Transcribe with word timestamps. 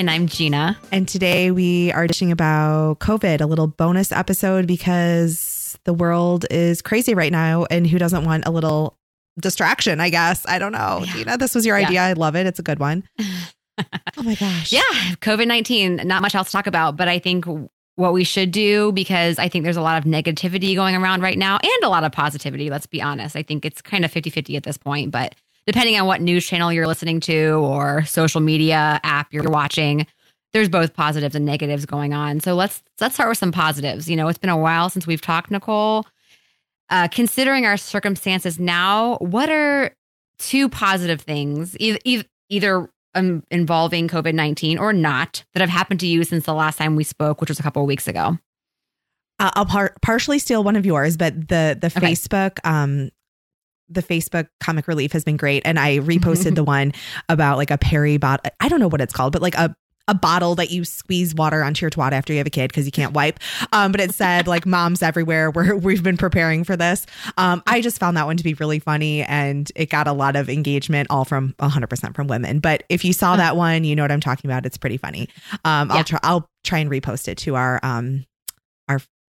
And 0.00 0.10
I'm 0.10 0.28
Gina. 0.28 0.78
And 0.90 1.06
today 1.06 1.50
we 1.50 1.92
are 1.92 2.06
dishing 2.06 2.32
about 2.32 3.00
COVID, 3.00 3.42
a 3.42 3.44
little 3.44 3.66
bonus 3.66 4.12
episode 4.12 4.66
because 4.66 5.78
the 5.84 5.92
world 5.92 6.46
is 6.50 6.80
crazy 6.80 7.12
right 7.14 7.30
now. 7.30 7.66
And 7.70 7.86
who 7.86 7.98
doesn't 7.98 8.24
want 8.24 8.46
a 8.46 8.50
little 8.50 8.96
distraction, 9.38 10.00
I 10.00 10.08
guess? 10.08 10.46
I 10.48 10.58
don't 10.58 10.72
know. 10.72 11.02
Yeah. 11.04 11.12
Gina, 11.12 11.36
this 11.36 11.54
was 11.54 11.66
your 11.66 11.76
idea. 11.76 11.96
Yeah. 11.96 12.04
I 12.06 12.12
love 12.14 12.34
it. 12.34 12.46
It's 12.46 12.58
a 12.58 12.62
good 12.62 12.78
one. 12.78 13.06
oh 13.20 14.22
my 14.22 14.36
gosh. 14.36 14.72
Yeah. 14.72 14.80
COVID 15.20 15.46
19, 15.46 15.96
not 16.04 16.22
much 16.22 16.34
else 16.34 16.46
to 16.46 16.52
talk 16.52 16.66
about, 16.66 16.96
but 16.96 17.06
I 17.06 17.18
think 17.18 17.44
what 17.96 18.14
we 18.14 18.24
should 18.24 18.52
do 18.52 18.92
because 18.92 19.38
I 19.38 19.50
think 19.50 19.64
there's 19.64 19.76
a 19.76 19.82
lot 19.82 19.98
of 19.98 20.10
negativity 20.10 20.74
going 20.74 20.96
around 20.96 21.20
right 21.20 21.36
now 21.36 21.58
and 21.62 21.84
a 21.84 21.90
lot 21.90 22.04
of 22.04 22.12
positivity. 22.12 22.70
Let's 22.70 22.86
be 22.86 23.02
honest. 23.02 23.36
I 23.36 23.42
think 23.42 23.66
it's 23.66 23.82
kind 23.82 24.06
of 24.06 24.10
50 24.10 24.30
50 24.30 24.56
at 24.56 24.62
this 24.62 24.78
point, 24.78 25.10
but 25.10 25.34
depending 25.70 26.00
on 26.00 26.04
what 26.04 26.20
news 26.20 26.44
channel 26.44 26.72
you're 26.72 26.88
listening 26.88 27.20
to 27.20 27.52
or 27.62 28.04
social 28.04 28.40
media 28.40 28.98
app 29.04 29.32
you're 29.32 29.48
watching, 29.48 30.04
there's 30.52 30.68
both 30.68 30.94
positives 30.94 31.36
and 31.36 31.44
negatives 31.44 31.86
going 31.86 32.12
on. 32.12 32.40
So 32.40 32.56
let's 32.56 32.82
let's 33.00 33.14
start 33.14 33.28
with 33.28 33.38
some 33.38 33.52
positives. 33.52 34.10
You 34.10 34.16
know, 34.16 34.26
it's 34.26 34.38
been 34.38 34.50
a 34.50 34.56
while 34.58 34.90
since 34.90 35.06
we've 35.06 35.20
talked, 35.20 35.52
Nicole. 35.52 36.06
Uh, 36.88 37.06
considering 37.06 37.66
our 37.66 37.76
circumstances 37.76 38.58
now, 38.58 39.16
what 39.18 39.48
are 39.48 39.94
two 40.40 40.68
positive 40.68 41.20
things, 41.20 41.76
either, 41.78 42.24
either 42.48 42.90
um, 43.14 43.44
involving 43.52 44.08
COVID 44.08 44.34
nineteen 44.34 44.76
or 44.76 44.92
not, 44.92 45.44
that 45.54 45.60
have 45.60 45.70
happened 45.70 46.00
to 46.00 46.06
you 46.08 46.24
since 46.24 46.46
the 46.46 46.52
last 46.54 46.78
time 46.78 46.96
we 46.96 47.04
spoke, 47.04 47.40
which 47.40 47.48
was 47.48 47.60
a 47.60 47.62
couple 47.62 47.80
of 47.80 47.86
weeks 47.86 48.08
ago? 48.08 48.36
Uh, 49.38 49.50
I'll 49.54 49.66
par- 49.66 49.94
partially 50.02 50.40
steal 50.40 50.64
one 50.64 50.74
of 50.74 50.84
yours, 50.84 51.16
but 51.16 51.46
the 51.46 51.78
the 51.80 51.92
okay. 51.96 52.10
Facebook 52.10 52.58
um 52.64 53.10
the 53.90 54.02
Facebook 54.02 54.48
comic 54.60 54.88
relief 54.88 55.12
has 55.12 55.24
been 55.24 55.36
great. 55.36 55.62
And 55.64 55.78
I 55.78 55.98
reposted 56.00 56.54
the 56.54 56.64
one 56.64 56.92
about 57.28 57.58
like 57.58 57.70
a 57.70 57.78
peri 57.78 58.16
bottle. 58.16 58.50
I 58.60 58.68
don't 58.68 58.80
know 58.80 58.88
what 58.88 59.00
it's 59.00 59.12
called, 59.12 59.32
but 59.32 59.42
like 59.42 59.56
a 59.56 59.74
a 60.08 60.14
bottle 60.14 60.56
that 60.56 60.70
you 60.70 60.84
squeeze 60.84 61.34
water 61.36 61.62
onto 61.62 61.84
your 61.84 61.90
twat 61.90 62.10
after 62.10 62.32
you 62.32 62.38
have 62.38 62.46
a 62.46 62.50
kid 62.50 62.68
because 62.68 62.84
you 62.84 62.90
can't 62.90 63.12
wipe. 63.12 63.38
Um, 63.72 63.92
but 63.92 64.00
it 64.00 64.12
said 64.12 64.48
like 64.48 64.66
moms 64.66 65.02
everywhere. 65.02 65.52
We're, 65.52 65.76
we've 65.76 66.02
been 66.02 66.16
preparing 66.16 66.64
for 66.64 66.76
this. 66.76 67.06
Um, 67.38 67.62
I 67.66 67.80
just 67.80 68.00
found 68.00 68.16
that 68.16 68.26
one 68.26 68.36
to 68.36 68.42
be 68.42 68.54
really 68.54 68.80
funny 68.80 69.22
and 69.22 69.70
it 69.76 69.88
got 69.88 70.08
a 70.08 70.12
lot 70.12 70.34
of 70.34 70.50
engagement, 70.50 71.06
all 71.10 71.24
from 71.24 71.54
100% 71.60 72.14
from 72.16 72.26
women. 72.26 72.58
But 72.58 72.82
if 72.88 73.04
you 73.04 73.12
saw 73.12 73.36
that 73.36 73.56
one, 73.56 73.84
you 73.84 73.94
know 73.94 74.02
what 74.02 74.10
I'm 74.10 74.20
talking 74.20 74.50
about. 74.50 74.66
It's 74.66 74.78
pretty 74.78 74.96
funny. 74.96 75.28
Um, 75.64 75.92
I'll 75.92 76.02
try. 76.02 76.18
I'll 76.24 76.50
try 76.64 76.80
and 76.80 76.90
repost 76.90 77.28
it 77.28 77.38
to 77.38 77.54
our 77.54 77.80
um 77.82 78.26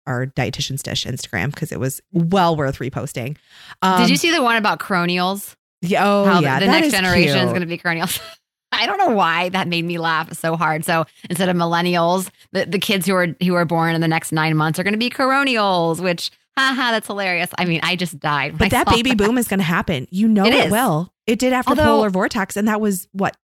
our 0.07 0.25
dietitian's 0.25 0.81
dish 0.81 1.05
Instagram 1.05 1.53
because 1.53 1.71
it 1.71 1.79
was 1.79 2.01
well 2.11 2.55
worth 2.55 2.79
reposting. 2.79 3.37
Um, 3.81 4.01
Did 4.01 4.09
you 4.09 4.17
see 4.17 4.31
the 4.31 4.41
one 4.41 4.55
about 4.55 4.79
cronials? 4.79 5.55
Yeah, 5.81 6.07
oh 6.07 6.25
How 6.25 6.39
yeah, 6.39 6.59
the, 6.59 6.65
the 6.65 6.71
next 6.71 6.91
generation 6.91 7.33
cute. 7.33 7.45
is 7.45 7.49
going 7.49 7.61
to 7.61 7.67
be 7.67 7.77
cronials. 7.77 8.19
I 8.71 8.85
don't 8.85 8.97
know 8.97 9.09
why 9.09 9.49
that 9.49 9.67
made 9.67 9.85
me 9.85 9.97
laugh 9.97 10.33
so 10.33 10.55
hard. 10.55 10.83
So 10.83 11.05
instead 11.29 11.49
of 11.49 11.55
millennials, 11.55 12.29
the, 12.51 12.65
the 12.65 12.79
kids 12.79 13.05
who 13.05 13.15
are 13.15 13.27
who 13.41 13.53
are 13.55 13.65
born 13.65 13.95
in 13.95 14.01
the 14.01 14.07
next 14.07 14.31
nine 14.31 14.57
months 14.57 14.79
are 14.79 14.83
going 14.83 14.93
to 14.93 14.99
be 14.99 15.09
coronials, 15.09 16.01
which 16.01 16.31
haha, 16.57 16.91
that's 16.91 17.07
hilarious. 17.07 17.49
I 17.57 17.65
mean, 17.65 17.79
I 17.83 17.95
just 17.95 18.19
died. 18.19 18.57
But 18.57 18.71
that 18.71 18.87
baby 18.87 19.11
that. 19.11 19.17
boom 19.17 19.37
is 19.37 19.47
going 19.47 19.59
to 19.59 19.65
happen. 19.65 20.07
You 20.09 20.27
know 20.27 20.45
it, 20.45 20.53
it 20.53 20.71
will. 20.71 21.13
It 21.25 21.39
did 21.39 21.53
after 21.53 21.69
Although, 21.69 21.85
polar 21.85 22.09
vortex, 22.09 22.57
and 22.57 22.67
that 22.67 22.81
was 22.81 23.07
what 23.11 23.37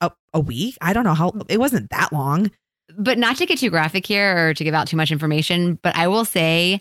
a, 0.00 0.10
a 0.32 0.40
week. 0.40 0.76
I 0.80 0.92
don't 0.92 1.04
know 1.04 1.14
how. 1.14 1.32
It 1.48 1.58
wasn't 1.58 1.90
that 1.90 2.12
long 2.12 2.50
but 2.98 3.18
not 3.18 3.36
to 3.36 3.46
get 3.46 3.58
too 3.58 3.70
graphic 3.70 4.06
here 4.06 4.48
or 4.48 4.54
to 4.54 4.64
give 4.64 4.74
out 4.74 4.88
too 4.88 4.96
much 4.96 5.10
information, 5.12 5.78
but 5.82 5.96
I 5.96 6.08
will 6.08 6.24
say 6.24 6.80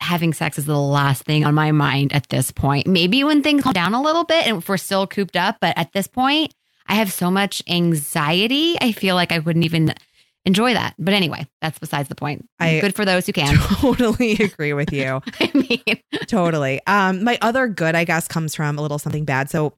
having 0.00 0.32
sex 0.32 0.58
is 0.58 0.64
the 0.64 0.78
last 0.78 1.24
thing 1.24 1.44
on 1.44 1.54
my 1.54 1.72
mind 1.72 2.12
at 2.12 2.28
this 2.28 2.50
point. 2.50 2.86
Maybe 2.86 3.22
when 3.22 3.42
things 3.42 3.62
calm 3.62 3.72
down 3.72 3.94
a 3.94 4.02
little 4.02 4.24
bit 4.24 4.46
and 4.46 4.58
if 4.58 4.68
we're 4.68 4.76
still 4.76 5.06
cooped 5.06 5.36
up, 5.36 5.56
but 5.60 5.76
at 5.76 5.92
this 5.92 6.06
point, 6.06 6.54
I 6.86 6.94
have 6.94 7.12
so 7.12 7.30
much 7.30 7.62
anxiety. 7.68 8.76
I 8.80 8.92
feel 8.92 9.14
like 9.14 9.30
I 9.30 9.38
wouldn't 9.38 9.64
even 9.64 9.94
enjoy 10.44 10.74
that. 10.74 10.94
But 10.98 11.14
anyway, 11.14 11.46
that's 11.60 11.78
besides 11.78 12.08
the 12.08 12.14
point. 12.14 12.48
I 12.58 12.80
good 12.80 12.94
for 12.94 13.04
those 13.04 13.26
who 13.26 13.32
can. 13.32 13.56
Totally 13.80 14.32
agree 14.32 14.72
with 14.72 14.92
you. 14.92 15.20
I 15.40 15.50
mean, 15.54 16.00
totally. 16.26 16.80
Um, 16.86 17.22
my 17.24 17.38
other 17.42 17.68
good, 17.68 17.94
I 17.94 18.04
guess, 18.04 18.26
comes 18.26 18.54
from 18.54 18.78
a 18.78 18.82
little 18.82 18.98
something 18.98 19.24
bad. 19.24 19.50
So 19.50 19.74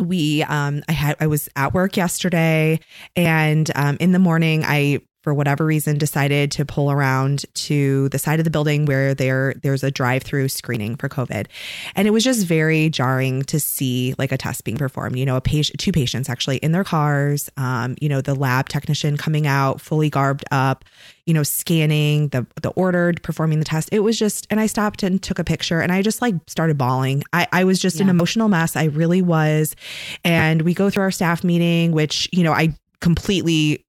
we 0.00 0.42
um 0.44 0.82
i 0.88 0.92
had 0.92 1.16
i 1.20 1.26
was 1.26 1.48
at 1.56 1.74
work 1.74 1.96
yesterday 1.96 2.78
and 3.16 3.70
um 3.74 3.96
in 4.00 4.12
the 4.12 4.18
morning 4.18 4.64
i 4.64 5.00
for 5.22 5.34
whatever 5.34 5.66
reason 5.66 5.98
decided 5.98 6.50
to 6.52 6.64
pull 6.64 6.90
around 6.90 7.44
to 7.54 8.08
the 8.08 8.18
side 8.18 8.40
of 8.40 8.44
the 8.44 8.50
building 8.50 8.86
where 8.86 9.14
there 9.14 9.54
there's 9.62 9.84
a 9.84 9.90
drive-through 9.90 10.48
screening 10.48 10.96
for 10.96 11.08
covid. 11.08 11.46
And 11.94 12.08
it 12.08 12.10
was 12.10 12.24
just 12.24 12.46
very 12.46 12.88
jarring 12.88 13.42
to 13.44 13.60
see 13.60 14.14
like 14.18 14.32
a 14.32 14.38
test 14.38 14.64
being 14.64 14.76
performed. 14.76 15.18
You 15.18 15.26
know 15.26 15.36
a 15.36 15.40
patient 15.40 15.78
two 15.78 15.92
patients 15.92 16.28
actually 16.28 16.56
in 16.58 16.72
their 16.72 16.84
cars 16.84 17.50
um, 17.56 17.96
you 18.00 18.08
know 18.08 18.20
the 18.20 18.34
lab 18.34 18.68
technician 18.68 19.16
coming 19.16 19.46
out 19.46 19.80
fully 19.80 20.10
garbed 20.10 20.44
up 20.50 20.84
you 21.26 21.34
know 21.34 21.42
scanning 21.42 22.28
the 22.28 22.46
the 22.62 22.70
ordered 22.70 23.22
performing 23.22 23.58
the 23.58 23.64
test. 23.64 23.90
It 23.92 24.00
was 24.00 24.18
just 24.18 24.46
and 24.50 24.58
i 24.58 24.66
stopped 24.66 25.02
and 25.02 25.22
took 25.22 25.38
a 25.38 25.44
picture 25.44 25.80
and 25.80 25.92
i 25.92 26.02
just 26.02 26.22
like 26.22 26.34
started 26.46 26.78
bawling. 26.78 27.22
I 27.32 27.46
i 27.52 27.64
was 27.64 27.78
just 27.78 27.96
yeah. 27.96 28.04
an 28.04 28.08
emotional 28.08 28.48
mess. 28.48 28.76
I 28.76 28.84
really 28.84 29.22
was. 29.22 29.76
And 30.24 30.62
we 30.62 30.74
go 30.74 30.90
through 30.90 31.04
our 31.04 31.10
staff 31.10 31.44
meeting 31.44 31.92
which 31.92 32.28
you 32.32 32.42
know 32.42 32.52
i 32.52 32.74
completely 33.00 33.84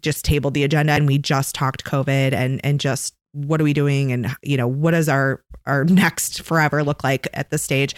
just 0.00 0.24
tabled 0.24 0.54
the 0.54 0.64
agenda 0.64 0.92
and 0.92 1.06
we 1.06 1.18
just 1.18 1.54
talked 1.54 1.84
COVID 1.84 2.32
and 2.32 2.60
and 2.64 2.80
just 2.80 3.14
what 3.34 3.60
are 3.60 3.64
we 3.64 3.72
doing 3.72 4.12
and 4.12 4.34
you 4.42 4.56
know 4.56 4.68
what 4.68 4.92
does 4.92 5.08
our 5.08 5.42
our 5.66 5.84
next 5.88 6.42
forever 6.42 6.82
look 6.82 7.02
like 7.04 7.26
at 7.34 7.50
this 7.50 7.62
stage 7.62 7.94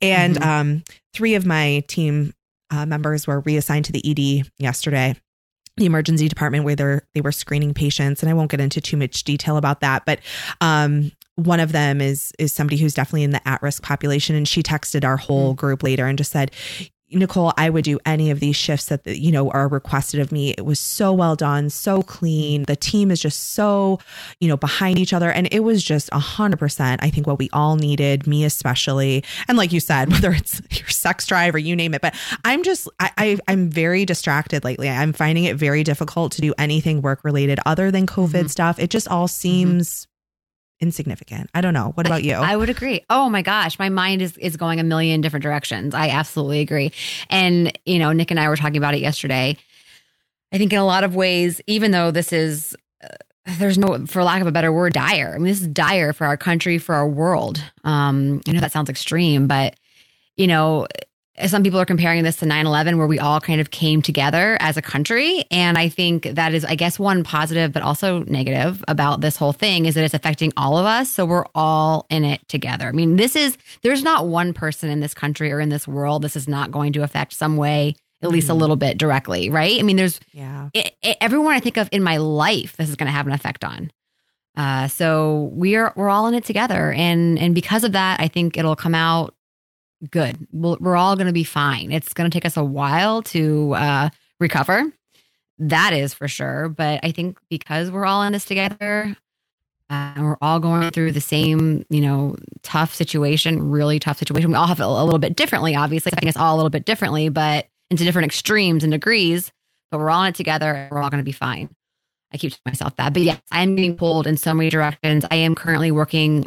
and 0.00 0.36
mm-hmm. 0.36 0.48
um 0.48 0.84
three 1.12 1.34
of 1.34 1.44
my 1.44 1.82
team 1.88 2.32
uh, 2.70 2.86
members 2.86 3.26
were 3.26 3.40
reassigned 3.40 3.84
to 3.84 3.92
the 3.92 4.02
ed 4.08 4.48
yesterday 4.58 5.14
the 5.76 5.86
emergency 5.86 6.28
department 6.28 6.64
where 6.64 6.76
they 6.76 7.00
they 7.14 7.20
were 7.20 7.32
screening 7.32 7.74
patients 7.74 8.22
and 8.22 8.30
i 8.30 8.34
won't 8.34 8.50
get 8.50 8.60
into 8.60 8.80
too 8.80 8.96
much 8.96 9.24
detail 9.24 9.56
about 9.56 9.80
that 9.80 10.04
but 10.06 10.20
um 10.60 11.10
one 11.34 11.60
of 11.60 11.72
them 11.72 12.00
is 12.00 12.32
is 12.38 12.52
somebody 12.52 12.76
who's 12.76 12.94
definitely 12.94 13.24
in 13.24 13.30
the 13.30 13.46
at-risk 13.46 13.82
population 13.82 14.36
and 14.36 14.48
she 14.48 14.62
texted 14.62 15.04
our 15.04 15.16
whole 15.16 15.52
mm. 15.52 15.56
group 15.56 15.82
later 15.82 16.06
and 16.06 16.16
just 16.16 16.32
said 16.32 16.50
Nicole, 17.10 17.52
I 17.56 17.70
would 17.70 17.84
do 17.84 18.00
any 18.04 18.30
of 18.30 18.40
these 18.40 18.56
shifts 18.56 18.86
that 18.86 19.06
you 19.06 19.30
know 19.30 19.50
are 19.50 19.68
requested 19.68 20.20
of 20.20 20.32
me. 20.32 20.50
It 20.50 20.64
was 20.64 20.80
so 20.80 21.12
well 21.12 21.36
done, 21.36 21.70
so 21.70 22.02
clean. 22.02 22.64
The 22.64 22.76
team 22.76 23.10
is 23.10 23.20
just 23.20 23.54
so, 23.54 24.00
you 24.40 24.48
know, 24.48 24.56
behind 24.56 24.98
each 24.98 25.12
other, 25.12 25.30
and 25.30 25.48
it 25.52 25.60
was 25.60 25.84
just 25.84 26.08
a 26.12 26.18
hundred 26.18 26.58
percent. 26.58 27.02
I 27.02 27.10
think 27.10 27.26
what 27.26 27.38
we 27.38 27.48
all 27.52 27.76
needed, 27.76 28.26
me 28.26 28.44
especially, 28.44 29.22
and 29.46 29.56
like 29.56 29.72
you 29.72 29.80
said, 29.80 30.10
whether 30.12 30.32
it's 30.32 30.60
your 30.70 30.88
sex 30.88 31.26
drive 31.26 31.54
or 31.54 31.58
you 31.58 31.76
name 31.76 31.94
it. 31.94 32.00
But 32.00 32.14
I'm 32.44 32.62
just, 32.62 32.88
I, 32.98 33.10
I 33.16 33.38
I'm 33.46 33.70
very 33.70 34.04
distracted 34.04 34.64
lately. 34.64 34.88
I'm 34.88 35.12
finding 35.12 35.44
it 35.44 35.56
very 35.56 35.84
difficult 35.84 36.32
to 36.32 36.40
do 36.40 36.54
anything 36.58 37.02
work 37.02 37.22
related 37.22 37.60
other 37.66 37.90
than 37.90 38.06
COVID 38.06 38.30
mm-hmm. 38.30 38.46
stuff. 38.48 38.78
It 38.78 38.90
just 38.90 39.08
all 39.08 39.28
mm-hmm. 39.28 39.36
Insignificant. 40.80 41.50
I 41.54 41.60
don't 41.60 41.74
know. 41.74 41.92
What 41.94 42.06
about 42.06 42.22
you? 42.22 42.34
I 42.34 42.56
would 42.56 42.70
agree. 42.70 43.04
Oh 43.08 43.28
my 43.28 43.42
gosh, 43.42 43.78
my 43.78 43.88
mind 43.88 44.22
is 44.22 44.36
is 44.36 44.56
going 44.56 44.80
a 44.80 44.84
million 44.84 45.20
different 45.20 45.42
directions. 45.42 45.94
I 45.94 46.10
absolutely 46.10 46.60
agree. 46.60 46.92
And 47.30 47.76
you 47.84 47.98
know, 47.98 48.12
Nick 48.12 48.30
and 48.30 48.40
I 48.40 48.48
were 48.48 48.56
talking 48.56 48.76
about 48.76 48.94
it 48.94 49.00
yesterday. 49.00 49.56
I 50.52 50.58
think 50.58 50.72
in 50.72 50.78
a 50.78 50.84
lot 50.84 51.04
of 51.04 51.14
ways, 51.14 51.60
even 51.66 51.90
though 51.90 52.10
this 52.10 52.32
is 52.32 52.76
uh, 53.02 53.08
there's 53.58 53.78
no, 53.78 54.06
for 54.06 54.22
lack 54.22 54.40
of 54.40 54.46
a 54.46 54.52
better 54.52 54.72
word, 54.72 54.92
dire. 54.92 55.32
I 55.34 55.38
mean, 55.38 55.46
this 55.46 55.60
is 55.60 55.68
dire 55.68 56.12
for 56.12 56.26
our 56.26 56.36
country, 56.36 56.78
for 56.78 56.94
our 56.94 57.08
world. 57.08 57.62
Um, 57.84 58.40
I 58.48 58.52
know 58.52 58.60
that 58.60 58.72
sounds 58.72 58.90
extreme, 58.90 59.46
but 59.46 59.76
you 60.36 60.46
know, 60.46 60.86
some 61.46 61.62
people 61.62 61.78
are 61.78 61.86
comparing 61.86 62.22
this 62.24 62.36
to 62.36 62.46
9-11 62.46 62.96
where 62.96 63.06
we 63.06 63.18
all 63.18 63.40
kind 63.40 63.60
of 63.60 63.70
came 63.70 64.00
together 64.00 64.56
as 64.60 64.76
a 64.76 64.82
country. 64.82 65.44
And 65.50 65.76
i 65.76 65.88
think 65.88 66.24
that 66.24 66.54
is 66.54 66.64
i 66.64 66.74
guess 66.74 66.98
one 66.98 67.24
positive 67.24 67.72
but 67.72 67.82
also 67.82 68.22
negative 68.24 68.82
about 68.88 69.20
this 69.20 69.36
whole 69.36 69.52
thing 69.52 69.86
is 69.86 69.94
that 69.94 70.04
it's 70.04 70.14
affecting 70.14 70.52
all 70.56 70.78
of 70.78 70.86
us. 70.86 71.10
So 71.10 71.24
we're 71.24 71.46
all 71.54 72.06
in 72.10 72.24
it 72.24 72.46
together. 72.48 72.88
I 72.88 72.92
mean 72.92 73.16
this 73.16 73.36
is 73.36 73.58
there's 73.82 74.02
not 74.02 74.26
one 74.26 74.52
person 74.52 74.90
in 74.90 75.00
this 75.00 75.14
country 75.14 75.52
or 75.52 75.60
in 75.60 75.68
this 75.68 75.86
world 75.86 76.22
this 76.22 76.36
is 76.36 76.48
not 76.48 76.70
going 76.70 76.92
to 76.94 77.02
affect 77.02 77.32
some 77.32 77.56
way 77.56 77.96
at 78.22 78.30
least 78.30 78.48
a 78.48 78.52
mm-hmm. 78.52 78.60
little 78.60 78.76
bit 78.76 78.98
directly 78.98 79.50
right? 79.50 79.78
I 79.78 79.82
mean 79.82 79.96
there's 79.96 80.20
yeah. 80.32 80.70
it, 80.72 80.94
it, 81.02 81.16
everyone 81.20 81.54
i 81.54 81.60
think 81.60 81.76
of 81.76 81.88
in 81.92 82.02
my 82.02 82.16
life 82.16 82.76
this 82.76 82.88
is 82.88 82.96
going 82.96 83.08
to 83.08 83.12
have 83.12 83.26
an 83.26 83.32
effect 83.32 83.64
on. 83.64 83.90
Uh, 84.56 84.88
so 84.88 85.50
we're 85.52 85.92
we're 85.96 86.08
all 86.08 86.26
in 86.28 86.34
it 86.34 86.44
together. 86.44 86.90
And 86.92 87.38
and 87.38 87.54
because 87.54 87.84
of 87.84 87.92
that 87.92 88.20
i 88.20 88.28
think 88.28 88.56
it'll 88.56 88.76
come 88.76 88.94
out 88.94 89.35
good. 90.10 90.46
We're 90.52 90.96
all 90.96 91.16
going 91.16 91.26
to 91.26 91.32
be 91.32 91.44
fine. 91.44 91.92
It's 91.92 92.12
going 92.12 92.30
to 92.30 92.34
take 92.34 92.44
us 92.44 92.56
a 92.56 92.64
while 92.64 93.22
to 93.22 93.74
uh, 93.74 94.08
recover. 94.40 94.92
That 95.58 95.92
is 95.92 96.12
for 96.14 96.28
sure. 96.28 96.68
But 96.68 97.00
I 97.02 97.12
think 97.12 97.38
because 97.48 97.90
we're 97.90 98.06
all 98.06 98.22
in 98.22 98.32
this 98.32 98.44
together, 98.44 99.16
Uh, 99.88 100.12
and 100.16 100.24
we're 100.24 100.36
all 100.42 100.58
going 100.58 100.90
through 100.90 101.12
the 101.12 101.20
same, 101.20 101.86
you 101.90 102.00
know, 102.00 102.34
tough 102.62 102.92
situation, 102.92 103.70
really 103.70 104.00
tough 104.00 104.18
situation. 104.18 104.50
We 104.50 104.56
all 104.56 104.66
have 104.66 104.80
it 104.80 104.84
a 104.84 104.88
little 104.88 105.20
bit 105.20 105.36
differently, 105.36 105.76
obviously, 105.76 106.10
I 106.12 106.18
think 106.18 106.28
it's 106.28 106.36
all 106.36 106.56
a 106.56 106.58
little 106.58 106.70
bit 106.70 106.84
differently, 106.84 107.28
but 107.28 107.68
into 107.88 108.02
different 108.02 108.26
extremes 108.26 108.82
and 108.82 108.90
degrees. 108.90 109.52
But 109.92 110.00
we're 110.00 110.10
all 110.10 110.24
in 110.24 110.30
it 110.30 110.34
together. 110.34 110.88
we're 110.90 111.00
all 111.00 111.08
going 111.08 111.22
to 111.22 111.24
be 111.24 111.30
fine. 111.30 111.68
I 112.32 112.36
keep 112.36 112.54
myself 112.66 112.96
that. 112.96 113.12
But 113.12 113.22
yes, 113.22 113.40
I 113.52 113.62
am 113.62 113.76
getting 113.76 113.96
pulled 113.96 114.26
in 114.26 114.36
so 114.36 114.52
many 114.52 114.70
directions. 114.70 115.24
I 115.30 115.36
am 115.36 115.54
currently 115.54 115.92
working 115.92 116.46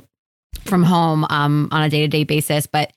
from 0.66 0.84
home 0.84 1.26
um, 1.30 1.70
on 1.72 1.82
a 1.82 1.90
day 1.90 2.02
to 2.02 2.10
day 2.10 2.26
basis, 2.26 2.68
but 2.68 2.92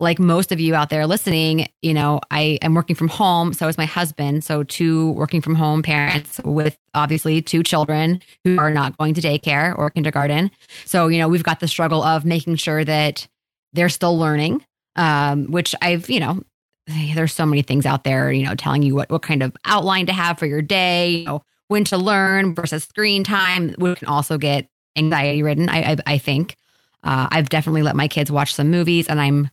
like 0.00 0.18
most 0.18 0.52
of 0.52 0.60
you 0.60 0.74
out 0.74 0.90
there 0.90 1.06
listening, 1.06 1.68
you 1.82 1.92
know, 1.92 2.20
I 2.30 2.58
am 2.62 2.74
working 2.74 2.96
from 2.96 3.08
home. 3.08 3.52
So 3.52 3.68
is 3.68 3.78
my 3.78 3.84
husband. 3.84 4.44
So 4.44 4.62
two 4.62 5.12
working 5.12 5.40
from 5.40 5.54
home 5.54 5.82
parents 5.82 6.40
with 6.44 6.76
obviously 6.94 7.42
two 7.42 7.62
children 7.62 8.20
who 8.44 8.58
are 8.58 8.70
not 8.70 8.96
going 8.96 9.14
to 9.14 9.20
daycare 9.20 9.76
or 9.76 9.90
kindergarten. 9.90 10.50
So, 10.84 11.08
you 11.08 11.18
know, 11.18 11.28
we've 11.28 11.42
got 11.42 11.60
the 11.60 11.68
struggle 11.68 12.02
of 12.02 12.24
making 12.24 12.56
sure 12.56 12.84
that 12.84 13.26
they're 13.72 13.88
still 13.88 14.16
learning, 14.16 14.64
um, 14.96 15.46
which 15.46 15.74
I've, 15.82 16.08
you 16.08 16.20
know, 16.20 16.42
there's 17.14 17.34
so 17.34 17.46
many 17.46 17.62
things 17.62 17.86
out 17.86 18.04
there, 18.04 18.30
you 18.30 18.44
know, 18.44 18.54
telling 18.54 18.82
you 18.82 18.94
what, 18.94 19.10
what 19.10 19.22
kind 19.22 19.42
of 19.42 19.56
outline 19.64 20.06
to 20.06 20.12
have 20.12 20.38
for 20.38 20.46
your 20.46 20.62
day, 20.62 21.16
you 21.18 21.24
know, 21.24 21.42
when 21.68 21.84
to 21.84 21.98
learn 21.98 22.54
versus 22.54 22.84
screen 22.84 23.24
time, 23.24 23.74
which 23.78 23.98
can 23.98 24.08
also 24.08 24.38
get 24.38 24.68
anxiety 24.96 25.42
ridden, 25.42 25.68
I, 25.68 25.92
I, 25.92 25.96
I 26.06 26.18
think. 26.18 26.56
Uh, 27.04 27.28
I've 27.30 27.48
definitely 27.48 27.82
let 27.82 27.94
my 27.94 28.08
kids 28.08 28.30
watch 28.32 28.54
some 28.54 28.70
movies 28.70 29.06
and 29.06 29.20
I'm 29.20 29.50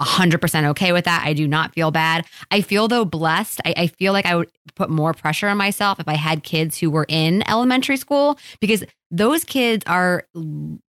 100% 0.00 0.64
okay 0.70 0.92
with 0.92 1.06
that. 1.06 1.22
I 1.24 1.32
do 1.32 1.48
not 1.48 1.72
feel 1.72 1.90
bad. 1.90 2.26
I 2.50 2.60
feel, 2.60 2.86
though, 2.86 3.04
blessed. 3.04 3.60
I, 3.64 3.74
I, 3.76 3.86
feel 3.86 4.12
like 4.12 4.26
I 4.26 4.36
would 4.36 4.50
put 4.74 4.90
more 4.90 5.14
pressure 5.14 5.48
on 5.48 5.56
myself 5.56 5.98
if 5.98 6.06
I 6.06 6.14
had 6.14 6.42
kids 6.42 6.78
who 6.78 6.90
were 6.90 7.06
in 7.08 7.48
elementary 7.48 7.96
school 7.96 8.38
because 8.60 8.84
those 9.10 9.42
kids 9.44 9.84
are 9.86 10.24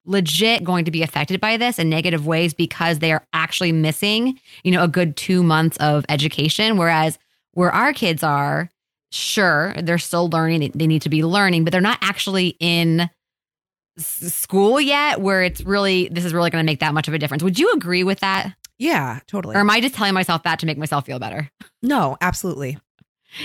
legit 0.05 0.63
going 0.63 0.83
to 0.85 0.91
be 0.91 1.03
affected 1.03 1.39
by 1.39 1.55
this 1.55 1.79
in 1.79 1.89
negative 1.89 2.27
ways 2.27 2.53
because 2.53 2.99
they 2.99 3.13
are 3.13 3.25
actually 3.31 3.71
missing, 3.71 4.39
you 4.63 4.71
know, 4.71 4.83
a 4.83 4.87
good 4.89 5.15
two 5.15 5.41
months 5.41 5.77
of 5.77 6.05
education. 6.09 6.75
Whereas 6.75 7.17
where 7.53 7.71
our 7.71 7.93
kids 7.93 8.23
are, 8.23 8.69
sure, 9.11 9.73
they're 9.81 9.99
still 9.99 10.29
learning, 10.29 10.71
they 10.75 10.87
need 10.87 11.03
to 11.03 11.09
be 11.09 11.23
learning, 11.23 11.63
but 11.63 11.71
they're 11.71 11.79
not 11.79 11.99
actually 12.01 12.57
in 12.59 13.09
school 13.97 14.79
yet 14.79 15.21
where 15.21 15.41
it's 15.41 15.61
really 15.61 16.07
this 16.09 16.23
is 16.23 16.33
really 16.33 16.51
going 16.51 16.63
to 16.63 16.65
make 16.65 16.81
that 16.81 16.93
much 16.93 17.07
of 17.07 17.13
a 17.13 17.19
difference. 17.19 17.41
Would 17.41 17.57
you 17.57 17.71
agree 17.71 18.03
with 18.03 18.19
that? 18.19 18.53
Yeah, 18.77 19.19
totally. 19.27 19.55
Or 19.55 19.59
am 19.59 19.69
I 19.69 19.81
just 19.81 19.95
telling 19.95 20.13
myself 20.13 20.43
that 20.43 20.59
to 20.59 20.65
make 20.65 20.77
myself 20.77 21.05
feel 21.05 21.19
better? 21.19 21.49
No, 21.81 22.17
absolutely. 22.21 22.77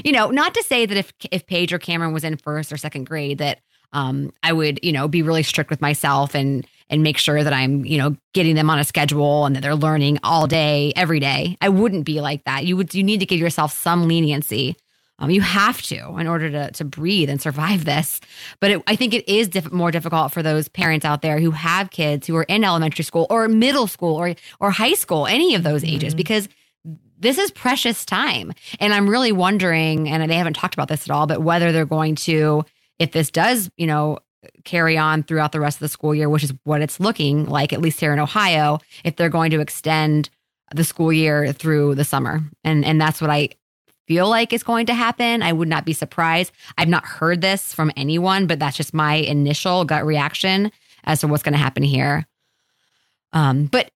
You 0.05 0.13
know, 0.13 0.31
not 0.31 0.55
to 0.55 0.63
say 0.63 0.87
that 0.87 0.97
if 0.97 1.13
if 1.31 1.47
Paige 1.47 1.73
or 1.73 1.79
Cameron 1.79 2.13
was 2.13 2.25
in 2.25 2.37
first 2.37 2.73
or 2.73 2.77
second 2.77 3.05
grade 3.05 3.39
that 3.39 3.61
um 3.93 4.33
I 4.43 4.53
would, 4.53 4.81
you 4.83 4.93
know, 4.93 5.09
be 5.09 5.23
really 5.23 5.43
strict 5.43 5.71
with 5.71 5.81
myself 5.81 6.35
and 6.35 6.67
and 6.89 7.03
make 7.03 7.19
sure 7.19 7.43
that 7.43 7.53
I'm, 7.53 7.85
you 7.85 7.99
know, 7.99 8.17
getting 8.35 8.55
them 8.55 8.69
on 8.71 8.79
a 8.79 8.85
schedule 8.85 9.47
and 9.47 9.57
that 9.57 9.63
they're 9.63 9.75
learning 9.75 10.19
all 10.23 10.47
day 10.47 10.93
every 10.95 11.21
day. 11.21 11.57
I 11.61 11.69
wouldn't 11.71 12.05
be 12.05 12.21
like 12.21 12.45
that. 12.45 12.65
You 12.67 12.77
would 12.77 12.95
you 12.95 13.03
need 13.03 13.21
to 13.21 13.27
give 13.27 13.41
yourself 13.41 13.73
some 13.73 14.07
leniency 14.09 14.77
um, 15.23 15.31
you 15.31 15.41
have 15.41 15.81
to 15.83 16.19
in 16.19 16.27
order 16.27 16.51
to 16.51 16.71
to 16.73 16.85
breathe 16.85 17.31
and 17.31 17.41
survive 17.41 17.85
this. 17.85 18.21
But 18.61 18.73
it, 18.73 18.83
I 18.87 18.97
think 18.97 19.15
it 19.15 19.29
is 19.29 19.49
diff- 19.49 19.73
more 19.73 19.91
difficult 19.91 20.33
for 20.33 20.43
those 20.43 20.69
parents 20.69 21.07
out 21.07 21.23
there 21.23 21.39
who 21.39 21.53
have 21.53 21.91
kids 21.91 22.27
who 22.27 22.37
are 22.37 22.43
in 22.45 22.65
elementary 22.65 23.05
school 23.05 23.27
or 23.31 23.49
middle 23.49 23.87
school 23.87 24.17
or 24.17 24.35
or 24.61 24.71
high 24.71 24.95
school, 24.95 25.27
any 25.27 25.55
of 25.55 25.63
those 25.63 25.85
ages, 25.85 26.13
mm-hmm. 26.13 26.19
because 26.19 26.49
this 27.19 27.39
is 27.39 27.53
precious 27.53 28.05
time. 28.05 28.53
And 28.81 28.93
I'm 28.93 29.09
really 29.09 29.31
wondering, 29.31 30.09
and 30.09 30.29
they 30.29 30.35
haven't 30.35 30.55
talked 30.55 30.75
about 30.75 30.89
this 30.89 31.09
at 31.09 31.11
all, 31.13 31.29
but 31.29 31.41
whether 31.41 31.71
they're 31.71 31.87
going 31.87 32.17
to, 32.17 32.65
if 32.99 33.13
this 33.13 33.31
does, 33.31 33.71
you 33.77 33.87
know, 33.87 34.19
carry 34.65 34.99
on 34.99 35.23
throughout 35.23 35.53
the 35.53 35.61
rest 35.61 35.77
of 35.77 35.81
the 35.81 35.89
school 35.89 36.17
year, 36.17 36.29
which 36.29 36.43
is 36.43 36.53
what 36.65 36.83
it's 36.83 36.99
looking 36.99 37.47
like, 37.47 37.73
at 37.73 37.81
least 37.81 38.01
here 38.01 38.13
in 38.13 38.19
Ohio, 38.19 38.81
if 39.05 39.15
they're 39.15 39.29
going 39.29 39.53
to 39.53 39.61
extend 39.61 40.31
the 40.75 40.83
school 40.83 41.13
year 41.13 41.53
through 41.53 41.95
the 41.95 42.05
summer. 42.05 42.41
And 42.65 42.85
and 42.85 43.01
that's 43.01 43.21
what 43.21 43.31
I 43.31 43.51
feel 44.07 44.29
like 44.29 44.53
is 44.53 44.63
going 44.63 44.87
to 44.87 44.95
happen. 44.95 45.43
I 45.43 45.53
would 45.53 45.69
not 45.69 45.85
be 45.85 45.93
surprised. 45.93 46.53
I've 46.77 46.89
not 46.89 47.05
heard 47.05 47.41
this 47.41 47.73
from 47.73 47.93
anyone, 47.97 48.47
but 48.47 48.59
that's 48.59 48.77
just 48.77 48.95
my 48.95 49.15
initial 49.15 49.85
gut 49.85 50.05
reaction 50.05 50.73
as 51.05 51.21
to 51.21 51.29
what's 51.29 51.43
going 51.43 51.55
to 51.55 51.59
happen 51.59 51.83
here. 51.83 52.27
Um, 53.33 53.67
but 53.67 53.91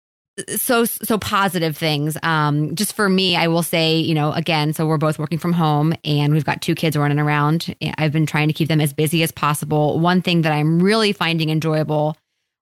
so 0.56 0.85
so 0.85 1.19
positive 1.19 1.76
things. 1.76 2.17
Um, 2.23 2.75
just 2.75 2.94
for 2.94 3.08
me, 3.08 3.37
I 3.37 3.49
will 3.49 3.62
say, 3.62 3.97
you 3.99 4.14
know, 4.14 4.32
again, 4.32 4.73
so 4.75 4.87
we're 4.87 4.99
both 4.99 5.19
working 5.19 5.38
from 5.38 5.53
home 5.53 5.94
and 6.05 6.32
we've 6.32 6.44
got 6.44 6.61
two 6.61 6.75
kids 6.75 6.97
running 6.97 7.19
around. 7.19 7.75
I've 7.97 8.12
been 8.12 8.26
trying 8.26 8.49
to 8.49 8.55
keep 8.55 8.69
them 8.69 8.81
as 8.81 8.93
busy 8.93 9.23
as 9.23 9.32
possible. 9.32 9.99
One 9.99 10.20
thing 10.23 10.43
that 10.43 10.53
I'm 10.53 10.81
really 10.81 11.12
finding 11.12 11.50
enjoyable 11.50 12.17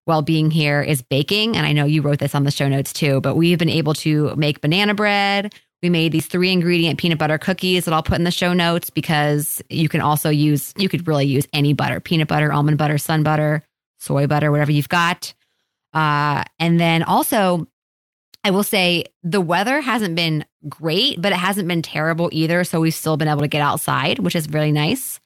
while 0.04 0.22
being 0.22 0.50
here 0.50 0.82
is 0.82 1.02
baking. 1.02 1.56
And 1.56 1.66
I 1.66 1.72
know 1.72 1.86
you 1.86 2.02
wrote 2.02 2.18
this 2.18 2.34
on 2.34 2.44
the 2.44 2.50
show 2.50 2.68
notes 2.68 2.92
too, 2.92 3.20
but 3.20 3.36
we've 3.36 3.58
been 3.58 3.68
able 3.68 3.94
to 3.94 4.34
make 4.36 4.60
banana 4.60 4.94
bread. 4.94 5.54
We 5.84 5.90
made 5.90 6.12
these 6.12 6.26
three 6.26 6.50
ingredient 6.50 6.98
peanut 6.98 7.18
butter 7.18 7.36
cookies 7.36 7.84
that 7.84 7.92
I'll 7.92 8.02
put 8.02 8.16
in 8.16 8.24
the 8.24 8.30
show 8.30 8.54
notes 8.54 8.88
because 8.88 9.60
you 9.68 9.90
can 9.90 10.00
also 10.00 10.30
use, 10.30 10.72
you 10.78 10.88
could 10.88 11.06
really 11.06 11.26
use 11.26 11.46
any 11.52 11.74
butter 11.74 12.00
peanut 12.00 12.26
butter, 12.26 12.50
almond 12.50 12.78
butter, 12.78 12.96
sun 12.96 13.22
butter, 13.22 13.62
soy 13.98 14.26
butter, 14.26 14.50
whatever 14.50 14.72
you've 14.72 14.88
got. 14.88 15.34
Uh, 15.92 16.42
and 16.58 16.80
then 16.80 17.02
also, 17.02 17.66
I 18.44 18.50
will 18.50 18.62
say 18.62 19.04
the 19.22 19.42
weather 19.42 19.82
hasn't 19.82 20.14
been 20.14 20.46
great, 20.70 21.20
but 21.20 21.32
it 21.32 21.38
hasn't 21.38 21.68
been 21.68 21.82
terrible 21.82 22.30
either. 22.32 22.64
So 22.64 22.80
we've 22.80 22.94
still 22.94 23.18
been 23.18 23.28
able 23.28 23.42
to 23.42 23.48
get 23.48 23.60
outside, 23.60 24.20
which 24.20 24.34
is 24.34 24.48
really 24.48 24.72
nice. 24.72 25.20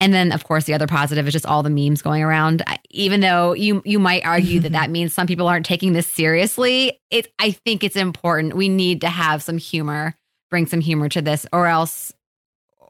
And 0.00 0.14
then, 0.14 0.32
of 0.32 0.44
course, 0.44 0.64
the 0.64 0.72
other 0.72 0.86
positive 0.86 1.26
is 1.26 1.32
just 1.34 1.44
all 1.44 1.62
the 1.62 1.70
memes 1.70 2.00
going 2.00 2.22
around. 2.22 2.62
Even 2.88 3.20
though 3.20 3.52
you 3.52 3.82
you 3.84 3.98
might 3.98 4.24
argue 4.24 4.60
that 4.60 4.72
that 4.72 4.90
means 4.96 5.12
some 5.12 5.26
people 5.26 5.46
aren't 5.46 5.66
taking 5.66 5.92
this 5.92 6.06
seriously, 6.06 6.98
it 7.10 7.32
I 7.38 7.50
think 7.52 7.84
it's 7.84 7.96
important. 7.96 8.56
We 8.56 8.68
need 8.68 9.02
to 9.02 9.08
have 9.08 9.42
some 9.42 9.58
humor, 9.58 10.16
bring 10.48 10.66
some 10.66 10.80
humor 10.80 11.10
to 11.10 11.20
this, 11.20 11.46
or 11.52 11.66
else, 11.66 12.14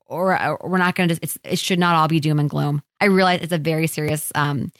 or, 0.07 0.41
or 0.41 0.59
we're 0.63 0.79
not 0.79 0.95
going 0.95 1.09
to. 1.09 1.17
just 1.17 1.39
It 1.43 1.59
should 1.59 1.81
not 1.81 1.97
all 1.97 2.07
be 2.07 2.21
doom 2.21 2.39
and 2.39 2.49
gloom. 2.49 2.83
I 3.01 3.07
realize 3.07 3.41
it's 3.43 3.53
a 3.53 3.59
very 3.59 3.89
serious, 3.89 4.31
um, 4.37 4.71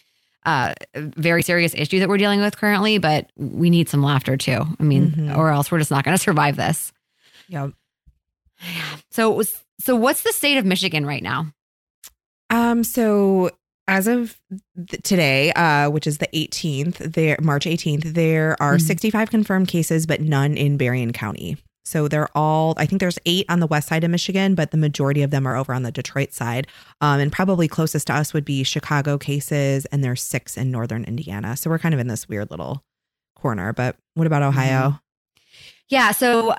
uh, 0.47 0.75
very 0.95 1.43
serious 1.43 1.75
issue 1.75 1.99
that 1.99 2.09
we're 2.09 2.19
dealing 2.19 2.41
with 2.41 2.57
currently, 2.57 2.99
but 2.99 3.31
we 3.37 3.71
need 3.71 3.89
some 3.89 4.05
laughter 4.05 4.37
too. 4.37 4.65
I 4.79 4.83
mean, 4.83 5.11
mm-hmm. 5.11 5.37
or 5.37 5.51
else 5.51 5.73
we're 5.73 5.79
just 5.79 5.91
not 5.91 6.05
going 6.05 6.17
to 6.17 6.23
survive 6.23 6.57
this. 6.57 6.93
Yeah. 7.49 7.71
So, 9.13 9.33
was 9.33 9.61
so 9.81 9.97
what's 9.97 10.23
the 10.23 10.33
state 10.33 10.57
of 10.57 10.65
Michigan 10.65 11.05
right 11.05 11.23
now? 11.23 11.53
Um, 12.51 12.85
so 12.85 13.51
as 13.89 14.07
of 14.07 14.39
th- 14.89 15.03
today, 15.03 15.53
uh, 15.53 15.91
which 15.91 16.07
is 16.07 16.19
the 16.19 16.29
18th, 16.29 16.99
there 17.15 17.37
March 17.41 17.65
18th, 17.65 18.15
there 18.15 18.57
are 18.61 18.77
mm-hmm. 18.77 18.87
65 18.87 19.31
confirmed 19.31 19.69
cases, 19.69 20.07
but 20.07 20.21
none 20.21 20.57
in 20.57 20.77
Berrien 20.77 21.13
County. 21.13 21.57
So 21.85 22.07
they're 22.07 22.29
all, 22.37 22.75
I 22.77 22.87
think 22.87 23.01
there's 23.01 23.19
eight 23.27 23.47
on 23.49 23.59
the 23.59 23.67
west 23.67 23.89
side 23.89 24.05
of 24.05 24.11
Michigan, 24.11 24.55
but 24.55 24.71
the 24.71 24.77
majority 24.77 25.23
of 25.23 25.31
them 25.33 25.47
are 25.47 25.57
over 25.57 25.73
on 25.73 25.83
the 25.83 25.91
Detroit 25.91 26.33
side. 26.33 26.69
Um, 27.01 27.19
and 27.19 27.33
probably 27.33 27.67
closest 27.67 28.07
to 28.09 28.15
us 28.15 28.33
would 28.33 28.45
be 28.45 28.63
Chicago 28.63 29.19
cases, 29.19 29.87
and 29.87 30.05
there's 30.05 30.23
six 30.23 30.57
in 30.57 30.71
northern 30.71 31.05
Indiana. 31.05 31.57
So 31.57 31.69
we're 31.69 31.81
kind 31.81 31.95
of 31.95 32.01
in 32.01 32.07
this 32.07 32.29
weird 32.29 32.51
little 32.51 32.85
corner. 33.35 33.73
But 33.73 33.97
what 34.15 34.29
about 34.29 34.43
Ohio? 34.43 35.01
Yeah, 35.91 36.13
so 36.13 36.55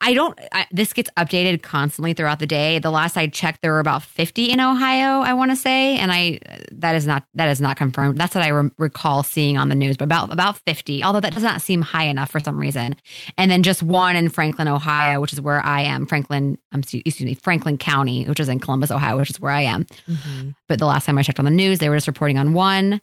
I 0.00 0.14
don't. 0.14 0.38
I, 0.52 0.66
this 0.70 0.92
gets 0.92 1.10
updated 1.16 1.62
constantly 1.62 2.14
throughout 2.14 2.38
the 2.38 2.46
day. 2.46 2.78
The 2.78 2.92
last 2.92 3.16
I 3.16 3.26
checked, 3.26 3.60
there 3.60 3.72
were 3.72 3.80
about 3.80 4.04
fifty 4.04 4.44
in 4.44 4.60
Ohio. 4.60 5.22
I 5.22 5.34
want 5.34 5.50
to 5.50 5.56
say, 5.56 5.98
and 5.98 6.12
I 6.12 6.38
that 6.70 6.94
is 6.94 7.04
not 7.04 7.24
that 7.34 7.48
is 7.48 7.60
not 7.60 7.76
confirmed. 7.76 8.16
That's 8.16 8.32
what 8.36 8.44
I 8.44 8.48
re- 8.48 8.70
recall 8.78 9.24
seeing 9.24 9.58
on 9.58 9.70
the 9.70 9.74
news, 9.74 9.96
but 9.96 10.04
about 10.04 10.32
about 10.32 10.58
fifty. 10.58 11.02
Although 11.02 11.18
that 11.18 11.34
does 11.34 11.42
not 11.42 11.62
seem 11.62 11.82
high 11.82 12.04
enough 12.04 12.30
for 12.30 12.38
some 12.38 12.56
reason. 12.56 12.94
And 13.36 13.50
then 13.50 13.64
just 13.64 13.82
one 13.82 14.14
in 14.14 14.28
Franklin, 14.28 14.68
Ohio, 14.68 15.20
which 15.20 15.32
is 15.32 15.40
where 15.40 15.60
I 15.66 15.80
am. 15.80 16.06
Franklin, 16.06 16.56
um, 16.70 16.80
excuse 16.80 17.20
me, 17.20 17.34
Franklin 17.34 17.78
County, 17.78 18.24
which 18.26 18.38
is 18.38 18.48
in 18.48 18.60
Columbus, 18.60 18.92
Ohio, 18.92 19.18
which 19.18 19.30
is 19.30 19.40
where 19.40 19.50
I 19.50 19.62
am. 19.62 19.84
Mm-hmm. 20.08 20.50
But 20.68 20.78
the 20.78 20.86
last 20.86 21.06
time 21.06 21.18
I 21.18 21.24
checked 21.24 21.40
on 21.40 21.44
the 21.44 21.50
news, 21.50 21.80
they 21.80 21.88
were 21.88 21.96
just 21.96 22.06
reporting 22.06 22.38
on 22.38 22.52
one. 22.52 23.00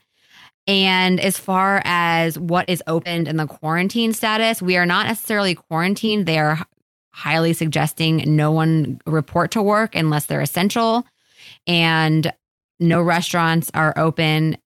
And 0.66 1.20
as 1.20 1.38
far 1.38 1.82
as 1.84 2.40
what 2.40 2.70
is 2.70 2.82
opened 2.88 3.28
in 3.28 3.38
the 3.38 3.48
quarantine 3.48 4.14
status, 4.14 4.62
we 4.62 4.78
are 4.78 4.86
not 4.86 5.08
necessarily 5.08 5.56
quarantined. 5.56 6.26
They 6.26 6.40
are 6.40 6.66
highly 7.12 7.54
suggesting 7.54 8.24
no 8.36 8.52
one 8.52 9.00
report 9.06 9.52
to 9.52 9.62
work 9.62 9.96
unless 9.96 10.26
they're 10.26 10.42
essential 10.42 11.06
and 11.68 12.32
no 12.80 13.02
restaurants 13.02 13.70
are 13.74 13.94
open. 13.98 14.58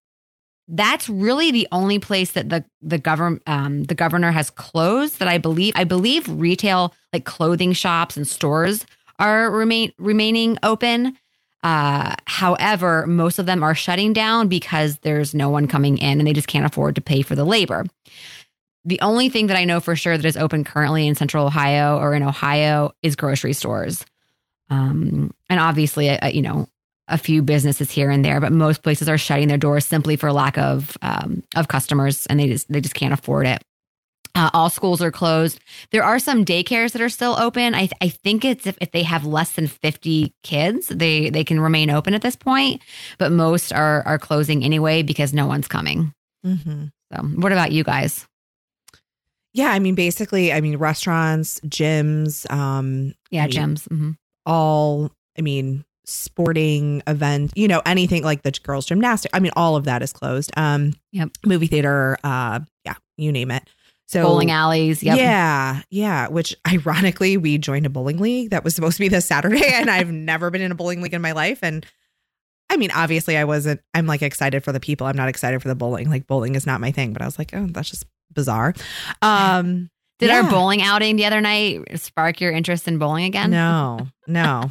That's 0.68 1.10
really 1.10 1.52
the 1.52 1.68
only 1.72 2.00
place 2.00 2.32
that 2.32 2.50
the 2.50 2.66
the 2.82 2.98
government 2.98 3.44
um, 3.48 3.84
the 3.86 3.96
governor 3.96 4.32
has 4.32 4.50
closed 4.50 5.20
that 5.20 5.28
I 5.28 5.38
believe 5.38 5.74
I 5.76 5.84
believe 5.84 6.28
retail 6.28 6.94
like 7.14 7.26
clothing 7.26 7.74
shops 7.74 8.18
and 8.18 8.28
stores 8.28 8.86
are 9.20 9.50
remain 9.50 9.94
remaining 9.98 10.58
open. 10.64 11.18
Uh, 11.68 12.16
however, 12.24 13.06
most 13.08 13.40
of 13.40 13.46
them 13.46 13.62
are 13.62 13.76
shutting 13.76 14.14
down 14.14 14.48
because 14.48 15.00
there's 15.00 15.34
no 15.34 15.50
one 15.50 15.68
coming 15.68 15.98
in 15.98 16.18
and 16.18 16.26
they 16.26 16.32
just 16.32 16.48
can't 16.48 16.66
afford 16.66 16.96
to 16.96 17.02
pay 17.02 17.22
for 17.22 17.36
the 17.36 17.44
labor. 17.44 17.84
The 18.86 19.02
only 19.02 19.28
thing 19.28 19.48
that 19.48 19.58
I 19.58 19.66
know 19.66 19.82
for 19.82 19.94
sure 19.94 20.16
that 20.16 20.26
is 20.26 20.38
open 20.38 20.64
currently 20.64 21.06
in 21.06 21.16
central 21.16 21.46
Ohio 21.46 22.00
or 22.00 22.14
in 22.14 22.24
Ohio 22.24 22.94
is 23.04 23.18
grocery 23.18 23.52
stores. 23.52 24.06
Um, 24.70 25.34
and 25.50 25.60
obviously, 25.60 26.10
uh, 26.10 26.30
you 26.30 26.42
know, 26.42 26.70
a 27.10 27.18
few 27.18 27.42
businesses 27.42 27.92
here 27.92 28.12
and 28.12 28.24
there, 28.24 28.40
but 28.40 28.54
most 28.54 28.82
places 28.82 29.10
are 29.10 29.18
shutting 29.18 29.50
their 29.50 29.58
doors 29.58 29.86
simply 29.86 30.16
for 30.16 30.32
lack 30.32 30.58
of 30.58 30.98
um, 31.02 31.44
of 31.58 31.68
customers, 31.68 32.28
and 32.28 32.40
they 32.40 32.48
just 32.48 32.72
they 32.72 32.80
just 32.80 32.96
can't 32.96 33.14
afford 33.14 33.46
it. 33.46 33.62
Uh, 34.36 34.50
all 34.54 34.70
schools 34.70 35.02
are 35.02 35.12
closed. 35.12 35.60
There 35.92 36.04
are 36.04 36.20
some 36.20 36.46
daycares 36.46 36.92
that 36.94 37.02
are 37.02 37.10
still 37.10 37.36
open. 37.40 37.74
I, 37.76 37.90
I 38.02 38.10
think 38.10 38.46
it's 38.46 38.68
if, 38.68 38.78
if 38.82 38.92
they 38.92 39.04
have 39.04 39.26
less 39.26 39.54
than 39.54 39.68
50 39.68 40.34
kids, 40.44 40.88
they 40.90 41.30
they 41.30 41.44
can 41.44 41.60
remain 41.60 41.90
open 41.90 42.14
at 42.14 42.22
this 42.22 42.36
point, 42.36 42.82
but 43.18 43.32
most 43.32 43.72
are 43.74 44.04
are 44.06 44.20
closing 44.20 44.64
anyway 44.64 45.02
because 45.04 45.34
no 45.34 45.48
one's 45.48 45.68
coming. 45.68 46.14
Mm-hmm. 46.46 46.86
So, 47.14 47.22
what 47.24 47.52
about 47.52 47.72
you 47.72 47.84
guys? 47.84 48.28
Yeah, 49.54 49.72
I 49.72 49.80
mean, 49.80 49.96
basically, 49.96 50.54
I 50.54 50.62
mean, 50.62 50.78
restaurants, 50.78 51.60
gyms, 51.62 52.50
um, 52.52 53.14
Yeah, 53.32 53.44
I 53.44 53.48
mean, 53.48 53.56
gyms. 53.56 53.88
hmm 53.90 54.12
all, 54.46 55.12
I 55.38 55.42
mean, 55.42 55.84
sporting 56.06 57.04
event, 57.06 57.52
you 57.56 57.68
know, 57.68 57.82
anything 57.86 58.24
like 58.24 58.44
the 58.44 58.52
girls' 58.64 58.86
gymnastics. 58.86 59.30
I 59.34 59.40
mean, 59.42 59.52
all 59.58 59.76
of 59.76 59.84
that 59.86 60.02
is 60.02 60.14
closed. 60.14 60.52
Um, 60.56 60.94
Yep. 61.12 61.32
movie 61.46 61.68
theater, 61.68 62.18
uh, 62.24 62.62
yeah, 62.86 62.94
you 63.18 63.32
name 63.34 63.52
it. 63.52 63.68
So 64.08 64.24
Bowling 64.24 64.52
alleys. 64.52 65.04
Yep. 65.04 65.18
Yeah, 65.18 65.82
yeah. 65.90 66.30
Which 66.30 66.56
ironically, 66.66 67.36
we 67.36 67.58
joined 67.58 67.86
a 67.86 67.90
bowling 67.90 68.18
league 68.18 68.52
that 68.52 68.64
was 68.64 68.74
supposed 68.74 68.96
to 68.96 69.02
be 69.02 69.10
this 69.10 69.26
Saturday, 69.26 69.66
and 69.74 69.90
I've 69.90 70.12
never 70.12 70.50
been 70.50 70.62
in 70.62 70.72
a 70.72 70.76
bowling 70.76 71.02
league 71.02 71.14
in 71.14 71.22
my 71.22 71.34
life. 71.34 71.60
And 71.62 71.86
I 72.70 72.78
mean, 72.78 72.92
obviously, 72.92 73.38
I 73.38 73.44
wasn't. 73.44 73.82
I'm 73.94 74.08
like 74.08 74.22
excited 74.22 74.64
for 74.64 74.72
the 74.72 74.80
people. 74.80 75.08
I'm 75.08 75.18
not 75.18 75.28
excited 75.28 75.62
for 75.62 75.68
the 75.68 75.76
bowling. 75.76 76.10
Like 76.10 76.26
bowling 76.26 76.56
is 76.56 76.66
not 76.66 76.80
my 76.80 76.92
thing. 76.92 77.12
But 77.12 77.22
I 77.22 77.26
was 77.26 77.38
like, 77.38 77.54
oh, 77.54 77.68
that's 77.70 77.90
just 77.90 78.06
bizarre. 78.34 78.74
Um, 79.22 79.90
Did 80.20 80.32
our 80.32 80.50
bowling 80.50 80.82
outing 80.82 81.16
the 81.16 81.26
other 81.26 81.42
night 81.42 81.82
spark 82.00 82.42
your 82.42 82.52
interest 82.52 82.88
in 82.88 82.98
bowling 82.98 83.26
again? 83.26 83.52
No, 83.52 84.08
no, 84.26 84.70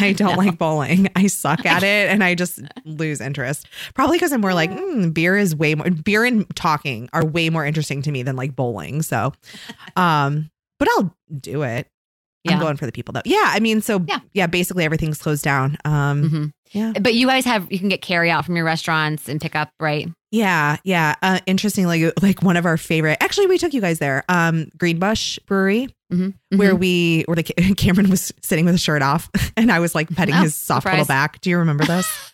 I 0.00 0.12
don't 0.16 0.32
No. 0.32 0.36
like 0.38 0.56
bowling. 0.56 1.08
I 1.14 1.26
suck 1.26 1.66
at 1.66 1.82
it, 1.84 2.08
and 2.10 2.24
I 2.24 2.34
just 2.34 2.60
lose 2.84 3.20
interest. 3.20 3.66
Probably 3.94 4.16
because 4.16 4.32
I'm 4.32 4.40
more 4.40 4.54
like 4.54 4.70
mm, 4.70 5.12
beer 5.12 5.36
is 5.36 5.54
way 5.54 5.74
more. 5.74 5.90
Beer 5.90 6.24
and 6.24 6.46
talking 6.56 7.08
are 7.12 7.24
way 7.24 7.50
more 7.50 7.66
interesting 7.66 8.00
to 8.02 8.10
me 8.10 8.22
than 8.22 8.36
like 8.36 8.56
bowling. 8.56 9.02
So, 9.02 9.32
um, 9.96 10.50
but 10.78 10.88
I'll 10.92 11.14
do 11.40 11.62
it. 11.62 11.86
Yeah. 12.44 12.54
I'm 12.54 12.60
going 12.60 12.76
for 12.78 12.86
the 12.86 12.92
people 12.92 13.12
though. 13.12 13.20
Yeah, 13.26 13.44
I 13.48 13.60
mean, 13.60 13.82
so 13.82 14.02
Yeah. 14.08 14.20
yeah, 14.32 14.46
basically 14.46 14.84
everything's 14.86 15.18
closed 15.18 15.44
down. 15.44 15.76
Um, 15.84 16.28
hmm 16.28 16.44
yeah, 16.72 16.92
But 17.00 17.14
you 17.14 17.26
guys 17.26 17.44
have 17.46 17.70
you 17.70 17.78
can 17.80 17.88
get 17.88 18.00
carry 18.00 18.30
out 18.30 18.46
from 18.46 18.54
your 18.56 18.64
restaurants 18.64 19.28
and 19.28 19.40
pick 19.40 19.54
up, 19.56 19.72
right? 19.80 20.08
Yeah, 20.30 20.76
yeah. 20.84 21.14
Uh, 21.22 21.40
interestingly, 21.46 22.10
like 22.22 22.42
one 22.42 22.56
of 22.56 22.66
our 22.66 22.76
favorite. 22.76 23.18
Actually, 23.20 23.46
we 23.48 23.58
took 23.58 23.72
you 23.74 23.80
guys 23.80 23.98
there. 23.98 24.24
Um, 24.28 24.70
Greenbush 24.78 25.38
Brewery, 25.46 25.88
Mm-hmm. 26.12 26.58
where 26.58 26.74
we 26.74 27.22
where 27.28 27.36
the 27.36 27.44
Cameron 27.76 28.10
was 28.10 28.32
sitting 28.42 28.64
with 28.64 28.74
his 28.74 28.80
shirt 28.82 29.00
off, 29.00 29.30
and 29.56 29.70
I 29.70 29.78
was 29.78 29.94
like 29.94 30.08
petting 30.14 30.34
Oh, 30.34 30.42
his 30.42 30.56
soft 30.56 30.82
surprise. 30.82 30.94
little 30.94 31.06
back. 31.06 31.40
Do 31.40 31.50
you 31.50 31.58
remember 31.58 31.84
this? 31.84 32.29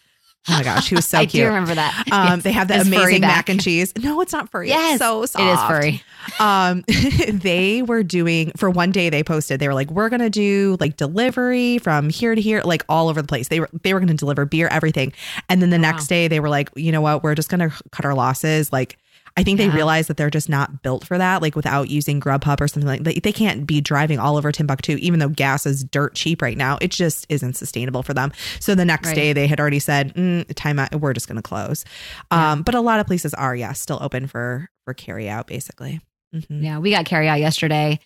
Oh 0.49 0.53
my 0.53 0.63
gosh, 0.63 0.89
he 0.89 0.95
was 0.95 1.07
so 1.09 1.19
I 1.19 1.27
cute. 1.27 1.43
I 1.43 1.47
do 1.49 1.55
remember 1.55 1.75
that. 1.75 2.05
Um, 2.13 2.41
they 2.41 2.53
have 2.53 2.69
the 2.69 2.75
His 2.75 2.87
amazing 2.87 3.21
mac 3.23 3.49
and 3.49 3.61
cheese. 3.63 3.93
No, 3.99 4.21
it's 4.21 4.33
not 4.33 4.49
furry. 4.51 4.69
Yes, 4.69 4.95
it's 4.95 4.99
so 5.01 5.27
soft. 5.27 5.45
It 5.45 5.49
is 5.49 5.61
furry. 5.63 6.03
Um, 6.41 6.85
they 7.41 7.83
were 7.83 8.03
doing 8.03 8.53
for 8.57 8.71
one 8.71 8.91
day. 8.93 9.11
They 9.11 9.23
posted. 9.23 9.61
They 9.61 9.69
were 9.69 9.75
like, 9.75 9.91
"We're 9.91 10.09
gonna 10.09 10.31
do 10.31 10.77
like 10.81 10.97
delivery 10.97 11.79
from 11.79 12.09
here 12.11 12.35
to 12.35 12.41
here, 12.41 12.63
like 12.65 12.85
all 12.89 13.09
over 13.09 13.21
the 13.23 13.29
place." 13.29 13.49
They 13.49 13.61
were 13.61 13.69
they 13.83 13.93
were 13.95 14.01
gonna 14.01 14.15
deliver 14.15 14.45
beer, 14.45 14.69
everything. 14.69 15.13
And 15.49 15.61
then 15.63 15.71
the 15.71 15.77
Wow. 15.77 15.83
next 15.93 16.07
day, 16.09 16.27
they 16.29 16.41
were 16.41 16.49
like, 16.49 16.71
"You 16.77 16.91
know 16.93 17.01
what? 17.01 17.23
We're 17.23 17.35
just 17.35 17.49
gonna 17.49 17.71
cut 17.91 18.05
our 18.05 18.15
losses." 18.15 18.73
Like. 18.73 18.99
I 19.39 19.43
think 19.43 19.59
they 19.59 19.67
Yeah. 19.67 19.75
realized 19.75 20.09
that 20.09 20.17
they're 20.17 20.31
just 20.31 20.49
not 20.49 20.83
built 20.83 21.05
for 21.07 21.19
that, 21.19 21.43
like 21.43 21.55
without 21.55 21.91
using 21.91 22.21
Grubhub 22.21 22.61
or 22.61 22.69
something 22.69 22.89
like 22.89 23.05
that. 23.05 23.23
They 23.23 23.33
can't 23.33 23.67
be 23.67 23.81
driving 23.83 24.19
all 24.19 24.37
over 24.39 24.51
Timbuktu, 24.51 24.97
even 25.01 25.21
though 25.21 25.29
gas 25.29 25.67
is 25.67 25.85
dirt 25.85 26.15
cheap 26.15 26.41
right 26.41 26.57
now. 26.57 26.79
It 26.81 26.91
just 26.91 27.27
isn't 27.29 27.55
sustainable 27.55 28.03
for 28.03 28.15
them. 28.15 28.33
So 28.61 28.75
the 28.75 28.85
next 28.87 29.09
Right. 29.09 29.15
day, 29.15 29.33
they 29.35 29.47
had 29.47 29.61
already 29.61 29.79
said, 29.79 30.15
mm, 30.15 30.45
"Time 30.55 30.79
out, 30.79 30.95
we're 31.01 31.13
just 31.13 31.29
going 31.29 31.37
to 31.37 31.43
close." 31.43 31.85
Um, 32.31 32.63
but 32.63 32.75
a 32.75 32.81
lot 32.81 32.99
of 32.99 33.07
places 33.07 33.35
are, 33.35 33.55
yeah, 33.55 33.73
still 33.73 33.99
open 34.01 34.27
for 34.27 34.71
for 34.85 34.95
carry 34.95 35.29
out, 35.29 35.47
basically. 35.49 36.01
Mhm. 36.35 36.63
Yeah, 36.63 36.79
we 36.79 36.91
got 36.91 37.05
carry 37.05 37.29
out 37.29 37.41
yesterday. 37.41 37.99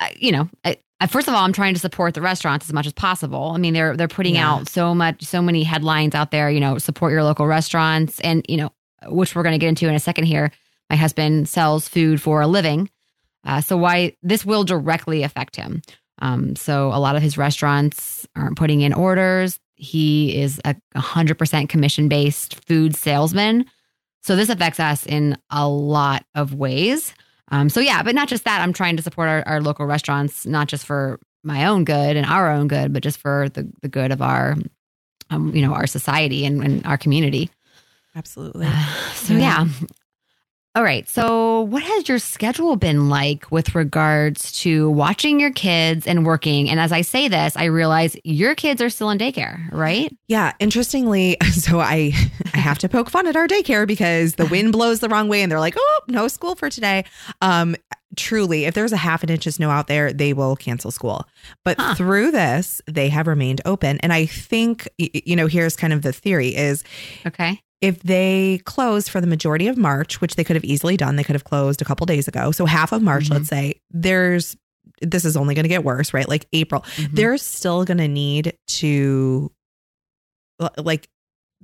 Uh, 0.00 0.06
you 0.18 0.32
know, 0.32 0.48
I, 0.64 0.76
I, 1.00 1.06
first 1.08 1.28
of 1.28 1.34
all, 1.34 1.44
I'm 1.44 1.52
trying 1.52 1.74
to 1.74 1.80
support 1.80 2.14
the 2.14 2.20
restaurants 2.20 2.66
as 2.66 2.72
much 2.72 2.86
as 2.86 2.92
possible. 2.92 3.52
I 3.54 3.58
mean, 3.58 3.74
they're 3.74 3.96
they're 3.96 4.08
putting 4.08 4.36
Yeah. 4.36 4.50
out 4.50 4.68
so 4.68 4.94
much, 4.94 5.24
so 5.24 5.42
many 5.42 5.62
headlines 5.62 6.14
out 6.14 6.30
there. 6.30 6.48
You 6.50 6.60
know, 6.60 6.78
support 6.78 7.12
your 7.12 7.22
local 7.22 7.46
restaurants, 7.46 8.18
and 8.20 8.44
you 8.48 8.56
know, 8.56 8.72
which 9.08 9.34
we're 9.34 9.42
going 9.42 9.54
to 9.54 9.58
get 9.58 9.68
into 9.68 9.88
in 9.88 9.94
a 9.94 10.00
second 10.00 10.24
here. 10.24 10.50
My 10.90 10.96
husband 10.96 11.48
sells 11.48 11.88
food 11.88 12.20
for 12.20 12.40
a 12.40 12.46
living, 12.46 12.90
uh, 13.44 13.60
so 13.60 13.76
why 13.76 14.16
this 14.22 14.44
will 14.44 14.64
directly 14.64 15.22
affect 15.22 15.56
him. 15.56 15.82
Um, 16.20 16.56
so 16.56 16.88
a 16.88 17.00
lot 17.00 17.16
of 17.16 17.22
his 17.22 17.36
restaurants 17.36 18.26
aren't 18.36 18.56
putting 18.56 18.80
in 18.80 18.92
orders. 18.92 19.58
He 19.74 20.36
is 20.40 20.60
a 20.64 20.76
100% 20.94 21.68
commission 21.68 22.08
based 22.08 22.64
food 22.66 22.94
salesman. 22.96 23.66
So 24.22 24.36
this 24.36 24.48
affects 24.48 24.80
us 24.80 25.04
in 25.04 25.36
a 25.50 25.68
lot 25.68 26.24
of 26.34 26.54
ways. 26.54 27.12
Um, 27.50 27.68
so 27.68 27.80
yeah, 27.80 28.02
but 28.02 28.14
not 28.14 28.28
just 28.28 28.44
that. 28.44 28.62
I'm 28.62 28.72
trying 28.72 28.96
to 28.96 29.02
support 29.02 29.28
our, 29.28 29.42
our 29.46 29.60
local 29.60 29.86
restaurants, 29.86 30.46
not 30.46 30.68
just 30.68 30.86
for 30.86 31.20
my 31.42 31.66
own 31.66 31.84
good 31.84 32.16
and 32.16 32.24
our 32.24 32.50
own 32.50 32.68
good, 32.68 32.92
but 32.92 33.02
just 33.02 33.18
for 33.18 33.48
the, 33.50 33.70
the 33.82 33.88
good 33.88 34.12
of 34.12 34.22
our, 34.22 34.56
um, 35.28 35.54
you 35.54 35.60
know, 35.60 35.74
our 35.74 35.86
society 35.86 36.46
and, 36.46 36.62
and 36.64 36.86
our 36.86 36.96
community. 36.96 37.50
Absolutely. 38.14 38.68
So 39.14 39.34
yeah. 39.34 39.66
All 40.76 40.82
right. 40.82 41.08
So 41.08 41.60
what 41.60 41.84
has 41.84 42.08
your 42.08 42.18
schedule 42.18 42.74
been 42.74 43.08
like 43.08 43.48
with 43.52 43.76
regards 43.76 44.50
to 44.62 44.90
watching 44.90 45.38
your 45.38 45.52
kids 45.52 46.04
and 46.04 46.26
working? 46.26 46.68
And 46.68 46.80
as 46.80 46.90
I 46.90 47.02
say 47.02 47.28
this, 47.28 47.56
I 47.56 47.66
realize 47.66 48.16
your 48.24 48.56
kids 48.56 48.82
are 48.82 48.90
still 48.90 49.10
in 49.10 49.18
daycare, 49.18 49.70
right? 49.70 50.12
Yeah, 50.26 50.52
interestingly, 50.58 51.36
so 51.52 51.78
I 51.78 52.12
I 52.54 52.58
have 52.58 52.78
to 52.78 52.88
poke 52.88 53.08
fun 53.08 53.28
at 53.28 53.36
our 53.36 53.46
daycare 53.46 53.86
because 53.86 54.34
the 54.34 54.46
wind 54.46 54.72
blows 54.72 54.98
the 54.98 55.08
wrong 55.08 55.28
way 55.28 55.42
and 55.42 55.52
they're 55.52 55.60
like, 55.60 55.76
"Oh, 55.76 56.00
no 56.08 56.26
school 56.26 56.56
for 56.56 56.68
today." 56.68 57.04
Um 57.40 57.76
truly, 58.16 58.64
if 58.64 58.74
there's 58.74 58.92
a 58.92 58.96
half 58.96 59.22
an 59.24 59.28
inch 59.28 59.46
of 59.46 59.54
snow 59.54 59.70
out 59.70 59.86
there, 59.86 60.12
they 60.12 60.32
will 60.32 60.54
cancel 60.56 60.90
school. 60.90 61.24
But 61.64 61.78
Huh. 61.80 61.94
through 61.94 62.30
this, 62.32 62.80
they 62.88 63.08
have 63.10 63.26
remained 63.28 63.60
open 63.64 63.98
and 64.00 64.12
I 64.12 64.26
think 64.26 64.88
you 64.98 65.36
know, 65.36 65.46
here's 65.46 65.76
kind 65.76 65.92
of 65.92 66.02
the 66.02 66.12
theory 66.12 66.54
is 66.54 66.82
Okay. 67.26 67.60
If 67.84 68.02
they 68.02 68.60
closed 68.64 69.08
for 69.10 69.20
the 69.20 69.26
majority 69.26 69.68
of 69.68 69.76
March, 69.76 70.20
which 70.20 70.36
they 70.36 70.44
could 70.44 70.56
have 70.56 70.64
easily 70.64 70.96
done, 70.96 71.16
they 71.16 71.24
could 71.24 71.34
have 71.34 71.44
closed 71.44 71.82
a 71.82 71.84
couple 71.84 72.06
days 72.06 72.26
ago. 72.28 72.50
So 72.50 72.66
half 72.66 72.92
of 72.92 73.02
March, 73.02 73.24
Mhm. 73.28 73.34
let's 73.34 73.48
say, 73.48 73.80
there's 73.90 74.56
this 75.00 75.24
is 75.24 75.36
only 75.36 75.54
going 75.54 75.64
to 75.64 75.68
get 75.68 75.82
worse, 75.84 76.14
right? 76.14 76.28
Like 76.28 76.46
April 76.52 76.82
Mhm. 76.96 77.14
they're 77.16 77.38
still 77.38 77.84
going 77.84 77.98
to 77.98 78.08
need 78.08 78.56
to 78.68 79.50
like 80.78 81.08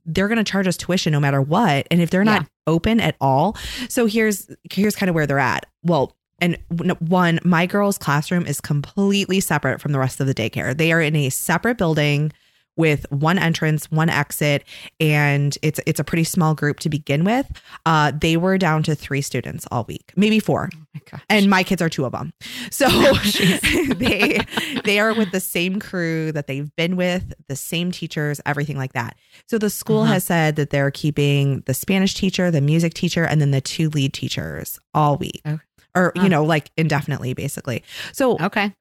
they're 0.06 0.28
going 0.28 0.38
to 0.38 0.44
charge 0.44 0.66
us 0.66 0.76
tuition 0.76 1.12
no 1.12 1.20
matter 1.20 1.40
what 1.40 1.86
and 1.90 2.00
if 2.00 2.10
they're 2.10 2.24
not 2.24 2.46
open 2.66 3.00
at 3.00 3.14
all 3.20 3.56
so 3.88 4.06
here's 4.06 4.50
here's 4.72 4.96
kind 4.96 5.08
of 5.08 5.14
where 5.14 5.26
they're 5.26 5.38
at 5.38 5.66
well 5.84 6.16
and 6.40 6.56
one 6.98 7.38
my 7.44 7.66
girl's 7.66 7.98
classroom 7.98 8.46
is 8.46 8.60
completely 8.60 9.38
separate 9.40 9.80
from 9.80 9.92
the 9.92 9.98
rest 9.98 10.18
of 10.20 10.26
the 10.26 10.34
daycare 10.34 10.76
they 10.76 10.90
are 10.90 11.00
in 11.00 11.14
a 11.14 11.28
separate 11.30 11.78
building 11.78 12.32
with 12.80 13.06
one 13.10 13.38
entrance 13.38 13.88
one 13.90 14.08
exit 14.08 14.64
and 14.99 15.56
it's 15.62 15.78
it's 15.87 16.00
a 16.00 16.04
pretty 16.04 16.25
small 16.25 16.54
group 16.54 16.80
to 16.80 16.88
begin 16.88 17.22
with 17.25 17.46
uh 17.87 18.10
they 18.20 18.37
were 18.37 18.58
down 18.58 18.82
to 18.82 18.94
three 18.94 19.22
students 19.22 19.66
all 19.70 19.84
week 19.87 20.12
maybe 20.16 20.40
four 20.40 20.68
Oh 20.75 20.78
my 21.12 21.20
and 21.30 21.49
my 21.49 21.62
kids 21.62 21.80
are 21.80 21.88
two 21.88 22.04
of 22.04 22.12
them. 22.12 22.32
So 22.70 22.87
Oh, 22.90 23.14
they 23.96 24.40
they 24.84 24.99
are 24.99 25.14
with 25.14 25.30
the 25.30 25.38
same 25.40 25.78
crew 25.78 26.32
that 26.32 26.46
they've 26.49 26.75
been 26.76 26.96
with, 26.96 27.32
the 27.49 27.54
same 27.56 27.92
teachers, 27.92 28.40
everything 28.44 28.76
like 28.76 28.92
that. 28.94 29.16
So 29.46 29.56
the 29.58 29.70
school 29.70 30.02
Uh-huh. 30.02 30.14
has 30.14 30.25
said 30.25 30.56
that 30.56 30.70
they're 30.70 30.90
keeping 30.90 31.62
the 31.66 31.75
Spanish 31.75 32.14
teacher, 32.14 32.50
the 32.50 32.60
music 32.60 32.94
teacher, 32.94 33.25
and 33.25 33.40
then 33.40 33.50
the 33.52 33.60
two 33.60 33.88
lead 33.90 34.12
teachers 34.12 34.78
all 34.94 35.16
week. 35.16 35.40
Okay. 35.46 35.58
Or, 35.94 36.12
you 36.16 36.28
know, 36.28 36.44
like 36.44 36.70
indefinitely, 36.76 37.34
basically. 37.34 37.82
So 38.12 38.37
okay. 38.40 38.72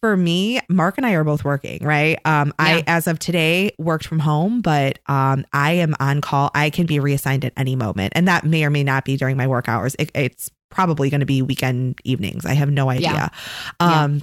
For 0.00 0.16
me, 0.16 0.60
Mark 0.68 0.96
and 0.98 1.06
I 1.06 1.12
are 1.12 1.24
both 1.24 1.44
working, 1.44 1.84
right? 1.84 2.18
Um, 2.24 2.52
I 2.58 2.82
as 2.86 3.06
of 3.06 3.18
today 3.18 3.72
worked 3.78 4.06
from 4.06 4.18
home, 4.18 4.60
but 4.60 4.98
um, 5.06 5.44
I 5.52 5.72
am 5.72 5.94
on 6.00 6.20
call. 6.20 6.50
I 6.54 6.70
can 6.70 6.86
be 6.86 7.00
reassigned 7.00 7.44
at 7.44 7.52
any 7.56 7.76
moment, 7.76 8.12
and 8.16 8.28
that 8.28 8.44
may 8.44 8.64
or 8.64 8.70
may 8.70 8.84
not 8.84 9.04
be 9.04 9.16
during 9.16 9.36
my 9.36 9.46
work 9.46 9.68
hours. 9.68 9.94
It, 9.98 10.10
it's 10.14 10.50
probably 10.70 11.10
going 11.10 11.20
to 11.20 11.26
be 11.26 11.42
weekend 11.42 11.98
evenings. 12.04 12.44
I 12.44 12.54
have 12.54 12.70
no 12.70 12.90
idea. 12.90 13.30
Yeah. 13.80 14.02
Um, 14.04 14.22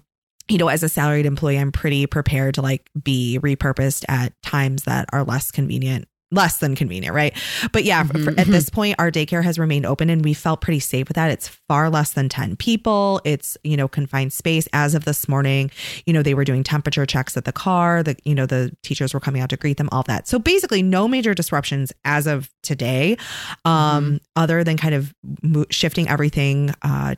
you 0.49 0.57
know, 0.57 0.67
as 0.67 0.83
a 0.83 0.89
salaried 0.89 1.25
employee, 1.25 1.57
I'm 1.57 1.71
pretty 1.71 2.05
prepared 2.05 2.55
to 2.55 2.61
like 2.61 2.89
be 3.01 3.39
repurposed 3.41 4.03
at 4.09 4.33
times 4.41 4.83
that 4.83 5.05
are 5.13 5.23
less 5.23 5.51
convenient. 5.51 6.07
Less 6.33 6.57
than 6.57 6.75
convenient, 6.75 7.13
right? 7.13 7.33
But 7.71 7.83
yeah, 7.83 8.03
for- 8.03 8.17
for- 8.17 8.39
at 8.39 8.47
this 8.47 8.69
point, 8.69 8.95
our 8.99 9.11
daycare 9.11 9.43
has 9.43 9.59
remained 9.59 9.85
open 9.85 10.09
and 10.09 10.23
we 10.23 10.33
felt 10.33 10.61
pretty 10.61 10.79
safe 10.79 11.07
with 11.07 11.15
that. 11.15 11.29
It's 11.31 11.47
far 11.69 11.89
less 11.89 12.13
than 12.13 12.27
10 12.27 12.55
people. 12.55 13.21
It's, 13.23 13.55
you 13.63 13.77
know, 13.77 13.87
confined 13.87 14.33
space. 14.33 14.67
As 14.73 14.95
of 14.95 15.05
this 15.05 15.29
morning, 15.29 15.69
you 16.05 16.13
know, 16.13 16.23
they 16.23 16.33
were 16.33 16.43
doing 16.43 16.63
temperature 16.63 17.05
checks 17.05 17.37
at 17.37 17.45
the 17.45 17.51
car. 17.51 18.01
The, 18.03 18.15
you 18.25 18.33
know, 18.35 18.45
the 18.45 18.75
teachers 18.83 19.13
were 19.13 19.19
coming 19.19 19.41
out 19.41 19.49
to 19.49 19.57
greet 19.57 19.77
them, 19.77 19.89
all 19.91 20.03
that. 20.03 20.27
So 20.27 20.39
basically, 20.39 20.81
no 20.81 21.07
major 21.07 21.33
disruptions 21.33 21.93
as 22.03 22.25
of 22.27 22.49
today, 22.63 23.17
um, 23.65 24.19
other 24.35 24.63
than 24.63 24.77
kind 24.77 24.95
of 24.95 25.13
mo- 25.43 25.65
shifting 25.69 26.09
everything 26.09 26.73
uh, 26.81 27.15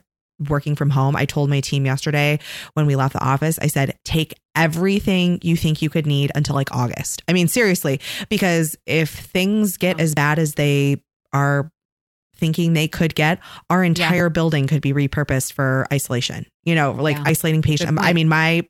working 0.50 0.76
from 0.76 0.90
home, 0.90 1.16
I 1.16 1.26
told 1.26 1.50
my 1.50 1.62
team 1.62 1.86
yesterday 1.86 2.40
when 2.74 2.86
we 2.86 2.96
left 2.96 3.14
the 3.14 3.24
office, 3.24 3.58
I 3.60 3.68
said, 3.68 3.98
take 4.04 4.34
everything 4.56 5.40
you 5.42 5.56
think 5.56 5.82
you 5.82 5.90
could 5.90 6.06
need 6.06 6.32
until 6.36 6.56
like 6.56 6.74
August. 6.74 7.22
I 7.28 7.34
mean, 7.34 7.48
seriously, 7.48 8.00
because 8.30 8.78
if 8.86 9.10
things 9.10 9.78
get 9.78 10.00
as 10.00 10.14
bad 10.16 10.40
as 10.40 10.56
they 10.56 11.02
are 11.34 11.72
thinking 12.36 12.74
they 12.74 12.88
could 12.88 13.16
get, 13.16 13.40
our 13.70 13.84
entire 13.84 14.26
yeah. 14.26 14.30
building 14.30 14.68
could 14.68 14.82
be 14.82 14.94
repurposed 14.94 15.54
for 15.54 15.88
isolation, 15.92 16.46
you 16.64 16.76
know, 16.76 16.92
like 16.92 17.18
yeah. 17.18 17.24
isolating 17.26 17.62
patients. 17.62 17.98
I 17.98 18.14
mean, 18.14 18.28
my 18.28 18.68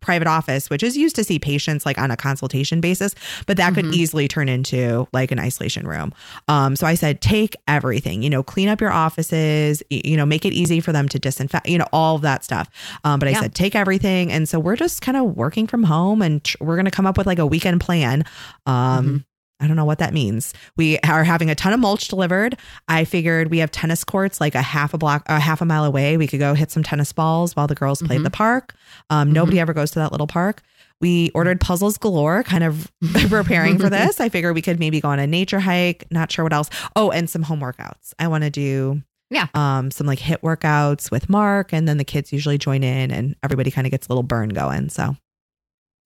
private 0.00 0.28
office, 0.28 0.70
which 0.70 0.82
is 0.82 0.96
used 0.96 1.16
to 1.16 1.24
see 1.24 1.38
patients 1.38 1.84
like 1.84 1.98
on 1.98 2.10
a 2.10 2.16
consultation 2.16 2.80
basis, 2.80 3.14
but 3.46 3.56
that 3.56 3.72
mm-hmm. 3.72 3.86
could 3.86 3.94
easily 3.94 4.28
turn 4.28 4.48
into 4.48 5.08
like 5.12 5.30
an 5.30 5.38
isolation 5.38 5.86
room. 5.86 6.12
Um, 6.46 6.76
so 6.76 6.86
I 6.86 6.94
said, 6.94 7.20
take 7.20 7.56
everything, 7.66 8.22
you 8.22 8.30
know, 8.30 8.42
clean 8.42 8.68
up 8.68 8.80
your 8.80 8.92
offices, 8.92 9.82
you 9.90 10.16
know, 10.16 10.26
make 10.26 10.44
it 10.44 10.52
easy 10.52 10.80
for 10.80 10.92
them 10.92 11.08
to 11.08 11.18
disinfect, 11.18 11.68
you 11.68 11.78
know, 11.78 11.86
all 11.92 12.16
of 12.16 12.22
that 12.22 12.44
stuff. 12.44 12.70
Um, 13.04 13.18
but 13.18 13.28
I 13.28 13.32
yeah. 13.32 13.40
said, 13.40 13.54
take 13.54 13.74
everything. 13.74 14.30
And 14.32 14.48
so 14.48 14.58
we're 14.58 14.76
just 14.76 15.02
kind 15.02 15.16
of 15.16 15.36
working 15.36 15.66
from 15.66 15.84
home 15.84 16.22
and 16.22 16.42
tr- 16.44 16.56
we're 16.60 16.76
going 16.76 16.84
to 16.84 16.90
come 16.90 17.06
up 17.06 17.18
with 17.18 17.26
like 17.26 17.38
a 17.38 17.46
weekend 17.46 17.80
plan. 17.80 18.24
Um, 18.66 18.74
mm-hmm. 18.74 19.16
I 19.60 19.66
don't 19.66 19.76
know 19.76 19.84
what 19.84 19.98
that 19.98 20.14
means. 20.14 20.54
We 20.76 20.98
are 21.00 21.24
having 21.24 21.50
a 21.50 21.54
ton 21.54 21.72
of 21.72 21.80
mulch 21.80 22.08
delivered. 22.08 22.56
I 22.86 23.04
figured 23.04 23.50
we 23.50 23.58
have 23.58 23.70
tennis 23.70 24.04
courts 24.04 24.40
like 24.40 24.54
a 24.54 24.62
half 24.62 24.94
a 24.94 24.98
block, 24.98 25.24
a 25.26 25.40
half 25.40 25.60
a 25.60 25.64
mile 25.64 25.84
away. 25.84 26.16
We 26.16 26.26
could 26.26 26.38
go 26.38 26.54
hit 26.54 26.70
some 26.70 26.82
tennis 26.82 27.12
balls 27.12 27.56
while 27.56 27.66
the 27.66 27.74
girls 27.74 28.00
play 28.00 28.16
mm-hmm. 28.16 28.24
the 28.24 28.30
park. 28.30 28.74
Um, 29.10 29.28
mm-hmm. 29.28 29.34
Nobody 29.34 29.60
ever 29.60 29.74
goes 29.74 29.90
to 29.92 29.98
that 29.98 30.12
little 30.12 30.26
park. 30.26 30.62
We 31.00 31.30
ordered 31.34 31.60
puzzles 31.60 31.96
galore, 31.98 32.42
kind 32.42 32.64
of 32.64 32.90
preparing 33.28 33.78
for 33.78 33.88
this. 33.88 34.20
I 34.20 34.28
figure 34.28 34.52
we 34.52 34.62
could 34.62 34.80
maybe 34.80 35.00
go 35.00 35.08
on 35.08 35.18
a 35.18 35.26
nature 35.26 35.60
hike. 35.60 36.06
Not 36.10 36.30
sure 36.32 36.44
what 36.44 36.52
else. 36.52 36.70
Oh, 36.96 37.10
and 37.10 37.30
some 37.30 37.42
home 37.42 37.60
workouts. 37.60 38.14
I 38.18 38.28
want 38.28 38.44
to 38.44 38.50
do 38.50 39.02
yeah. 39.30 39.46
Um, 39.54 39.90
some 39.90 40.06
like 40.06 40.18
HIIT 40.18 40.40
workouts 40.40 41.10
with 41.10 41.28
Mark, 41.28 41.72
and 41.72 41.86
then 41.86 41.98
the 41.98 42.04
kids 42.04 42.32
usually 42.32 42.56
join 42.56 42.82
in, 42.82 43.10
and 43.10 43.36
everybody 43.42 43.70
kind 43.70 43.86
of 43.86 43.90
gets 43.90 44.06
a 44.06 44.10
little 44.10 44.22
burn 44.22 44.48
going. 44.48 44.88
So 44.88 45.16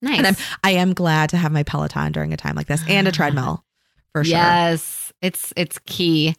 Nice. 0.03 0.17
And 0.17 0.27
I'm 0.27 0.35
I 0.63 0.71
am 0.71 0.93
glad 0.93 1.29
to 1.29 1.37
have 1.37 1.51
my 1.51 1.63
Peloton 1.63 2.11
during 2.11 2.33
a 2.33 2.37
time 2.37 2.55
like 2.55 2.67
this 2.67 2.83
and 2.89 3.07
a 3.07 3.11
treadmill 3.13 3.63
for 4.11 4.23
sure. 4.23 4.31
Yes, 4.31 5.13
it's 5.21 5.53
it's 5.55 5.79
key. 5.85 6.35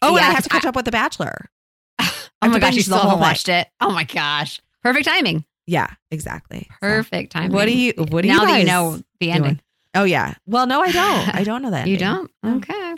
Oh, 0.00 0.16
yeah, 0.16 0.24
and 0.24 0.32
I 0.32 0.34
have 0.34 0.44
to 0.44 0.48
catch 0.48 0.64
I, 0.64 0.68
up 0.68 0.76
with 0.76 0.84
The 0.84 0.92
Bachelor. 0.92 1.50
oh 2.00 2.08
my 2.42 2.58
gosh, 2.60 2.74
you 2.74 2.82
still 2.82 2.98
haven't 2.98 3.20
watched 3.20 3.48
it. 3.48 3.68
Oh 3.80 3.90
my 3.90 4.04
gosh, 4.04 4.60
perfect 4.82 5.06
timing. 5.06 5.44
Yeah, 5.66 5.88
exactly. 6.12 6.68
Perfect 6.80 7.32
so, 7.32 7.40
timing. 7.40 7.54
What 7.54 7.66
do 7.66 7.76
you? 7.76 7.92
What 7.96 8.22
do 8.22 8.28
now 8.28 8.34
you? 8.34 8.40
Now 8.40 8.44
that 8.46 8.58
you 8.60 8.66
know 8.66 9.00
the 9.18 9.30
ending. 9.32 9.54
Doing? 9.54 9.62
Oh 9.94 10.04
yeah. 10.04 10.34
Well, 10.46 10.66
no, 10.68 10.80
I 10.80 10.92
don't. 10.92 11.34
I 11.34 11.42
don't 11.42 11.60
know 11.60 11.72
that. 11.72 11.86
you 11.88 11.94
ending. 11.94 12.28
don't. 12.42 12.56
Okay. 12.62 12.94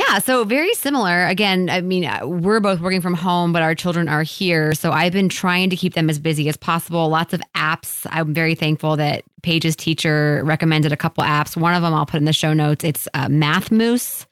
Yeah, 0.00 0.18
so 0.18 0.44
very 0.44 0.72
similar. 0.74 1.26
Again, 1.26 1.68
I 1.68 1.82
mean, 1.82 2.06
uh, 2.06 2.20
we're 2.26 2.60
both 2.60 2.80
working 2.80 3.02
from 3.02 3.12
home, 3.12 3.52
but 3.52 3.60
our 3.60 3.74
children 3.74 4.08
are 4.08 4.22
here. 4.22 4.72
So 4.72 4.92
I've 4.92 5.12
been 5.12 5.28
trying 5.28 5.68
to 5.70 5.76
keep 5.76 5.92
them 5.92 6.08
as 6.08 6.18
busy 6.18 6.48
as 6.48 6.56
possible. 6.56 7.08
Lots 7.10 7.34
of 7.34 7.42
apps. 7.54 8.06
I'm 8.10 8.32
very 8.32 8.54
thankful 8.54 8.96
that 8.96 9.24
Paige's 9.42 9.76
teacher 9.76 10.40
recommended 10.42 10.90
a 10.90 10.96
couple 10.96 11.22
apps. 11.22 11.54
One 11.54 11.74
of 11.74 11.82
them 11.82 11.92
I'll 11.92 12.06
put 12.06 12.16
in 12.16 12.24
the 12.24 12.32
show 12.32 12.54
notes. 12.54 12.82
It's 12.82 13.08
uh, 13.12 13.28
Math 13.28 13.70
Moose. 13.70 14.26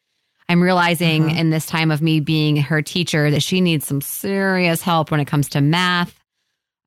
I'm 0.49 0.63
realizing 0.63 1.27
uh-huh. 1.27 1.39
in 1.39 1.51
this 1.51 1.67
time 1.67 1.91
of 1.91 2.01
me 2.01 2.21
being 2.21 2.57
her 2.57 2.81
teacher 2.81 3.31
that 3.31 3.43
she 3.43 3.61
needs 3.61 3.87
some 3.87 4.01
serious 4.01 4.81
help 4.81 5.11
when 5.11 5.21
it 5.21 5.27
comes 5.27 5.51
to 5.51 5.61
math. 5.61 6.19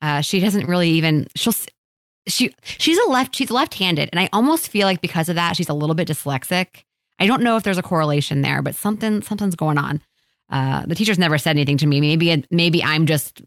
Uh, 0.02 0.22
she 0.22 0.40
doesn't 0.40 0.68
really 0.68 0.90
even 0.90 1.28
she'll 1.36 1.54
she 2.28 2.52
she's 2.64 2.98
a 2.98 3.10
left 3.10 3.36
she's 3.36 3.52
left-handed 3.52 4.10
and 4.12 4.20
I 4.20 4.30
almost 4.34 4.70
feel 4.70 4.88
like 4.88 5.02
because 5.02 5.30
of 5.30 5.36
that 5.36 5.56
she's 5.56 5.70
a 5.70 5.74
little 5.74 5.96
bit 5.96 6.08
dyslexic 6.08 6.84
I 7.22 7.28
don't 7.28 7.44
know 7.44 7.56
if 7.56 7.62
there's 7.62 7.78
a 7.78 7.84
correlation 7.84 8.42
there, 8.42 8.64
but 8.64 8.74
something 8.74 9.22
something's 9.22 9.56
going 9.56 9.78
on. 9.78 10.02
Uh, 10.50 10.88
the 10.88 10.96
teacher's 10.96 11.20
never 11.20 11.38
said 11.38 11.52
anything 11.52 11.78
to 11.78 11.86
me. 11.86 12.02
Maybe 12.02 12.44
maybe 12.50 12.84
I'm 12.84 13.06
just 13.06 13.44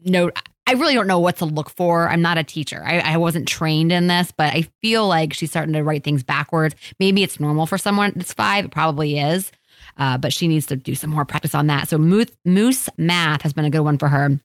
no. 0.00 0.30
I 0.66 0.72
really 0.72 0.94
don't 0.94 1.06
know 1.06 1.18
what 1.18 1.36
to 1.38 1.44
look 1.44 1.68
for. 1.68 2.08
I'm 2.08 2.22
not 2.22 2.38
a 2.38 2.44
teacher. 2.44 2.82
I, 2.82 3.00
I 3.00 3.16
wasn't 3.18 3.46
trained 3.46 3.92
in 3.92 4.06
this, 4.06 4.32
but 4.34 4.54
I 4.54 4.68
feel 4.80 5.06
like 5.06 5.34
she's 5.34 5.50
starting 5.50 5.74
to 5.74 5.82
write 5.82 6.02
things 6.02 6.22
backwards. 6.22 6.76
Maybe 6.98 7.22
it's 7.22 7.40
normal 7.40 7.66
for 7.66 7.76
someone 7.76 8.12
that's 8.14 8.32
five. 8.32 8.66
It 8.66 8.70
probably 8.70 9.18
is, 9.18 9.50
uh, 9.98 10.16
but 10.16 10.32
she 10.32 10.48
needs 10.48 10.66
to 10.66 10.76
do 10.76 10.94
some 10.94 11.10
more 11.10 11.24
practice 11.24 11.54
on 11.54 11.66
that. 11.66 11.88
So 11.88 11.98
Moose, 11.98 12.88
Math 12.96 13.42
has 13.42 13.52
been 13.52 13.64
a 13.64 13.70
good 13.70 13.80
one 13.80 13.98
for 13.98 14.08
her. 14.08 14.40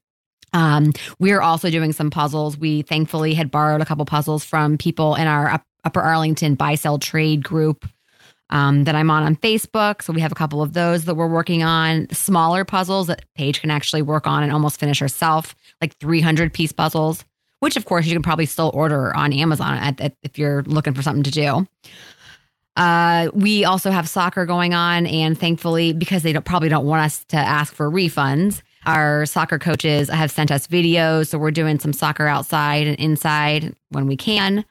Um, 0.51 0.91
we're 1.19 1.41
also 1.41 1.69
doing 1.69 1.93
some 1.93 2.09
puzzles. 2.09 2.57
We 2.57 2.81
thankfully 2.81 3.35
had 3.35 3.51
borrowed 3.51 3.81
a 3.81 3.85
couple 3.85 4.05
puzzles 4.05 4.43
from 4.43 4.77
people 4.77 5.15
in 5.15 5.27
our 5.27 5.61
Upper 5.85 6.01
Arlington 6.01 6.55
buy 6.55 6.75
sell 6.75 6.97
trade 6.97 7.43
group 7.43 7.85
um, 8.49 8.83
that 8.83 8.95
I'm 8.95 9.09
on 9.09 9.23
on 9.23 9.35
Facebook. 9.35 10.01
So 10.01 10.13
we 10.13 10.21
have 10.21 10.31
a 10.31 10.35
couple 10.35 10.61
of 10.61 10.73
those 10.73 11.05
that 11.05 11.15
we're 11.15 11.27
working 11.27 11.63
on. 11.63 12.07
Smaller 12.11 12.65
puzzles 12.65 13.07
that 13.07 13.25
Paige 13.35 13.61
can 13.61 13.71
actually 13.71 14.01
work 14.01 14.27
on 14.27 14.43
and 14.43 14.51
almost 14.51 14.79
finish 14.79 14.99
herself, 14.99 15.55
like 15.81 15.97
300 15.97 16.53
piece 16.53 16.71
puzzles, 16.71 17.25
which 17.59 17.77
of 17.77 17.85
course 17.85 18.05
you 18.05 18.13
can 18.13 18.23
probably 18.23 18.45
still 18.45 18.71
order 18.73 19.15
on 19.15 19.33
Amazon 19.33 19.77
at, 19.77 19.99
at, 19.99 20.15
if 20.23 20.37
you're 20.37 20.63
looking 20.63 20.93
for 20.93 21.01
something 21.01 21.23
to 21.23 21.31
do. 21.31 21.67
Uh, 22.77 23.29
we 23.33 23.63
also 23.63 23.89
have 23.89 24.07
soccer 24.09 24.45
going 24.45 24.73
on, 24.73 25.07
and 25.07 25.39
thankfully, 25.39 25.93
because 25.93 26.23
they 26.23 26.33
don't, 26.33 26.43
probably 26.43 26.67
don't 26.67 26.85
want 26.85 27.05
us 27.05 27.23
to 27.25 27.37
ask 27.37 27.73
for 27.73 27.89
refunds, 27.89 28.61
our 28.85 29.25
soccer 29.25 29.57
coaches 29.57 30.09
have 30.09 30.29
sent 30.29 30.51
us 30.51 30.67
videos. 30.67 31.27
So 31.27 31.37
we're 31.37 31.51
doing 31.51 31.79
some 31.79 31.93
soccer 31.93 32.27
outside 32.27 32.85
and 32.87 32.97
inside 32.97 33.75
when 33.89 34.07
we 34.07 34.17
can. 34.17 34.65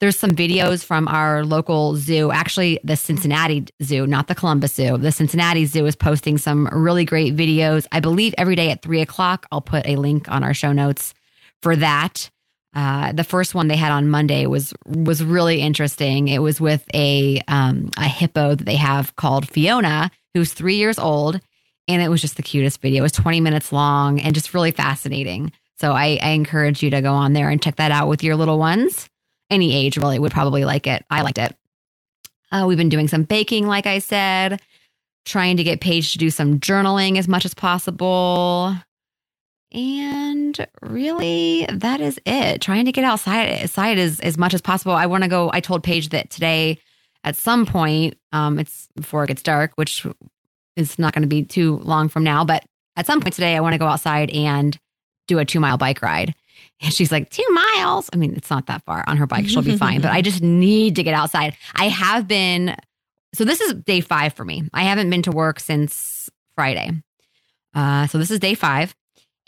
There's 0.00 0.18
some 0.18 0.32
videos 0.32 0.84
from 0.84 1.06
our 1.08 1.44
local 1.44 1.96
zoo, 1.96 2.32
actually, 2.32 2.80
the 2.82 2.96
Cincinnati 2.96 3.66
Zoo, 3.82 4.06
not 4.06 4.26
the 4.26 4.34
Columbus 4.34 4.74
Zoo. 4.74 4.98
The 4.98 5.12
Cincinnati 5.12 5.66
Zoo 5.66 5.86
is 5.86 5.94
posting 5.94 6.36
some 6.36 6.68
really 6.72 7.04
great 7.04 7.36
videos. 7.36 7.86
I 7.92 8.00
believe 8.00 8.34
every 8.36 8.56
day 8.56 8.70
at 8.70 8.82
three 8.82 9.00
o'clock. 9.00 9.46
I'll 9.52 9.60
put 9.60 9.86
a 9.86 9.96
link 9.96 10.28
on 10.28 10.42
our 10.42 10.52
show 10.52 10.72
notes 10.72 11.14
for 11.62 11.76
that. 11.76 12.28
Uh, 12.74 13.12
the 13.12 13.22
first 13.22 13.54
one 13.54 13.68
they 13.68 13.76
had 13.76 13.92
on 13.92 14.10
Monday 14.10 14.46
was 14.46 14.74
was 14.84 15.22
really 15.22 15.60
interesting. 15.60 16.26
It 16.26 16.40
was 16.40 16.60
with 16.60 16.84
a 16.92 17.40
um, 17.46 17.90
a 17.96 18.08
hippo 18.08 18.56
that 18.56 18.64
they 18.64 18.76
have 18.76 19.14
called 19.14 19.48
Fiona, 19.48 20.10
who's 20.34 20.52
three 20.52 20.74
years 20.74 20.98
old, 20.98 21.40
and 21.86 22.02
it 22.02 22.08
was 22.08 22.20
just 22.20 22.36
the 22.36 22.42
cutest 22.42 22.82
video. 22.82 22.98
It 22.98 23.02
was 23.02 23.12
20 23.12 23.40
minutes 23.40 23.70
long 23.72 24.20
and 24.20 24.34
just 24.34 24.54
really 24.54 24.72
fascinating. 24.72 25.52
So 25.78 25.92
I, 25.92 26.18
I 26.20 26.30
encourage 26.30 26.82
you 26.82 26.90
to 26.90 27.00
go 27.00 27.12
on 27.12 27.32
there 27.32 27.48
and 27.48 27.62
check 27.62 27.76
that 27.76 27.92
out 27.92 28.08
with 28.08 28.24
your 28.24 28.34
little 28.34 28.58
ones 28.58 29.08
any 29.50 29.74
age 29.74 29.96
really 29.96 30.18
would 30.18 30.32
probably 30.32 30.64
like 30.64 30.86
it. 30.86 31.04
I 31.10 31.22
liked 31.22 31.38
it. 31.38 31.56
Uh, 32.50 32.64
we've 32.66 32.78
been 32.78 32.88
doing 32.88 33.08
some 33.08 33.24
baking, 33.24 33.66
like 33.66 33.86
I 33.86 33.98
said, 33.98 34.60
trying 35.24 35.56
to 35.56 35.64
get 35.64 35.80
Paige 35.80 36.12
to 36.12 36.18
do 36.18 36.30
some 36.30 36.60
journaling 36.60 37.18
as 37.18 37.26
much 37.26 37.44
as 37.44 37.54
possible. 37.54 38.76
And 39.72 40.66
really, 40.82 41.66
that 41.70 42.00
is 42.00 42.20
it. 42.24 42.60
Trying 42.60 42.84
to 42.84 42.92
get 42.92 43.04
outside, 43.04 43.62
outside 43.62 43.98
as, 43.98 44.20
as 44.20 44.38
much 44.38 44.54
as 44.54 44.62
possible. 44.62 44.92
I 44.92 45.06
want 45.06 45.24
to 45.24 45.28
go. 45.28 45.50
I 45.52 45.60
told 45.60 45.82
Paige 45.82 46.10
that 46.10 46.30
today, 46.30 46.78
at 47.24 47.36
some 47.36 47.66
point, 47.66 48.16
um, 48.32 48.58
it's 48.58 48.88
before 48.94 49.24
it 49.24 49.28
gets 49.28 49.42
dark, 49.42 49.72
which 49.74 50.06
is 50.76 50.98
not 50.98 51.12
going 51.12 51.22
to 51.22 51.28
be 51.28 51.44
too 51.44 51.78
long 51.78 52.08
from 52.08 52.22
now, 52.22 52.44
but 52.44 52.64
at 52.96 53.06
some 53.06 53.20
point 53.20 53.34
today, 53.34 53.56
I 53.56 53.60
want 53.60 53.72
to 53.72 53.78
go 53.78 53.86
outside 53.86 54.30
and 54.30 54.78
do 55.26 55.38
a 55.38 55.44
two 55.44 55.60
mile 55.60 55.78
bike 55.78 56.02
ride. 56.02 56.34
And 56.80 56.92
she's 56.92 57.12
like, 57.12 57.30
two 57.30 57.46
miles. 57.50 58.10
I 58.12 58.16
mean, 58.16 58.34
it's 58.34 58.50
not 58.50 58.66
that 58.66 58.84
far 58.84 59.04
on 59.06 59.16
her 59.16 59.26
bike. 59.26 59.48
She'll 59.48 59.62
be 59.62 59.76
fine, 59.78 60.00
but 60.00 60.10
I 60.10 60.22
just 60.22 60.42
need 60.42 60.96
to 60.96 61.02
get 61.02 61.14
outside. 61.14 61.56
I 61.74 61.88
have 61.88 62.26
been, 62.28 62.76
so 63.34 63.44
this 63.44 63.60
is 63.60 63.74
day 63.74 64.00
five 64.00 64.32
for 64.34 64.44
me. 64.44 64.64
I 64.72 64.84
haven't 64.84 65.10
been 65.10 65.22
to 65.22 65.32
work 65.32 65.60
since 65.60 66.28
Friday. 66.54 66.90
Uh, 67.74 68.06
so 68.06 68.18
this 68.18 68.30
is 68.30 68.38
day 68.38 68.54
five. 68.54 68.94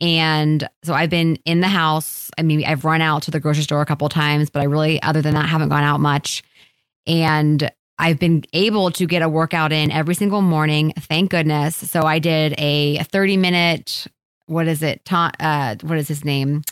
And 0.01 0.69
so 0.83 0.93
I've 0.93 1.11
been 1.11 1.37
in 1.45 1.61
the 1.61 1.69
house. 1.69 2.31
I 2.37 2.43
mean, 2.43 2.65
I've 2.65 2.85
run 2.85 3.01
out 3.01 3.23
to 3.25 3.31
the 3.31 3.41
grocery 3.41 3.63
store 3.63 3.81
a 3.81 3.87
couple 3.87 4.09
times, 4.09 4.51
but 4.51 4.61
I 4.61 4.65
really, 4.65 5.03
other 5.03 5.23
than 5.23 5.35
that, 5.35 5.49
haven't 5.49 5.71
gone 5.71 5.85
out 5.85 6.01
much. 6.01 6.43
And 7.07 7.71
I've 7.99 8.19
been 8.19 8.45
able 8.53 8.91
to 8.91 9.07
get 9.07 9.23
a 9.23 9.29
workout 9.29 9.73
in 9.73 9.91
every 9.91 10.15
single 10.15 10.43
morning. 10.43 10.93
Thank 10.99 11.31
goodness. 11.31 11.77
So 11.77 12.03
I 12.03 12.19
did 12.19 12.55
a 12.59 13.03
30 13.05 13.39
minute, 13.39 14.07
what 14.47 14.69
is 14.69 14.83
it? 14.83 15.05
Ta- 15.05 15.33
uh, 15.41 15.77
what 15.83 15.97
is 15.97 16.09
his 16.09 16.25
name? 16.25 16.63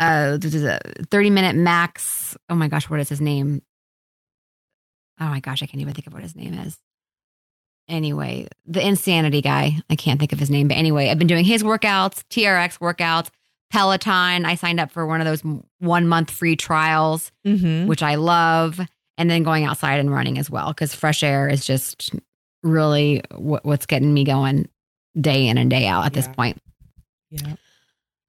Uh 0.00 0.38
30 0.40 1.30
minute 1.30 1.56
max. 1.56 2.36
Oh 2.48 2.54
my 2.54 2.68
gosh 2.68 2.88
what 2.88 3.00
is 3.00 3.08
his 3.08 3.20
name? 3.20 3.62
Oh 5.20 5.26
my 5.26 5.40
gosh 5.40 5.62
i 5.62 5.66
can't 5.66 5.80
even 5.80 5.94
think 5.94 6.06
of 6.06 6.12
what 6.12 6.22
his 6.22 6.36
name 6.36 6.54
is. 6.54 6.78
Anyway 7.88 8.48
the 8.64 8.86
insanity 8.86 9.42
guy. 9.42 9.78
I 9.88 9.96
can't 9.96 10.18
think 10.18 10.32
of 10.32 10.38
his 10.38 10.50
name 10.50 10.68
but 10.68 10.76
anyway 10.76 11.08
i've 11.08 11.18
been 11.18 11.26
doing 11.26 11.44
his 11.44 11.62
workouts 11.62 12.22
trx 12.30 12.78
workouts 12.78 13.28
peloton. 13.70 14.44
I 14.44 14.54
signed 14.54 14.80
up 14.80 14.90
for 14.90 15.06
one 15.06 15.20
of 15.20 15.26
those 15.26 15.42
one 15.78 16.06
month 16.08 16.30
free 16.30 16.56
trials 16.56 17.32
mm-hmm. 17.46 17.86
which 17.86 18.02
i 18.02 18.16
love 18.16 18.80
and 19.18 19.30
then 19.30 19.42
going 19.42 19.64
outside 19.64 19.98
and 19.98 20.10
running 20.10 20.38
as 20.38 20.50
well 20.50 20.68
because 20.68 20.94
fresh 20.94 21.22
air 21.22 21.48
is 21.48 21.64
just 21.64 22.14
really 22.62 23.22
what's 23.34 23.86
getting 23.86 24.12
me 24.12 24.24
going 24.24 24.68
day 25.18 25.46
in 25.46 25.56
and 25.56 25.70
day 25.70 25.86
out 25.86 26.04
at 26.04 26.12
yeah. 26.12 26.20
this 26.20 26.28
point. 26.28 26.60
Yeah 27.30 27.54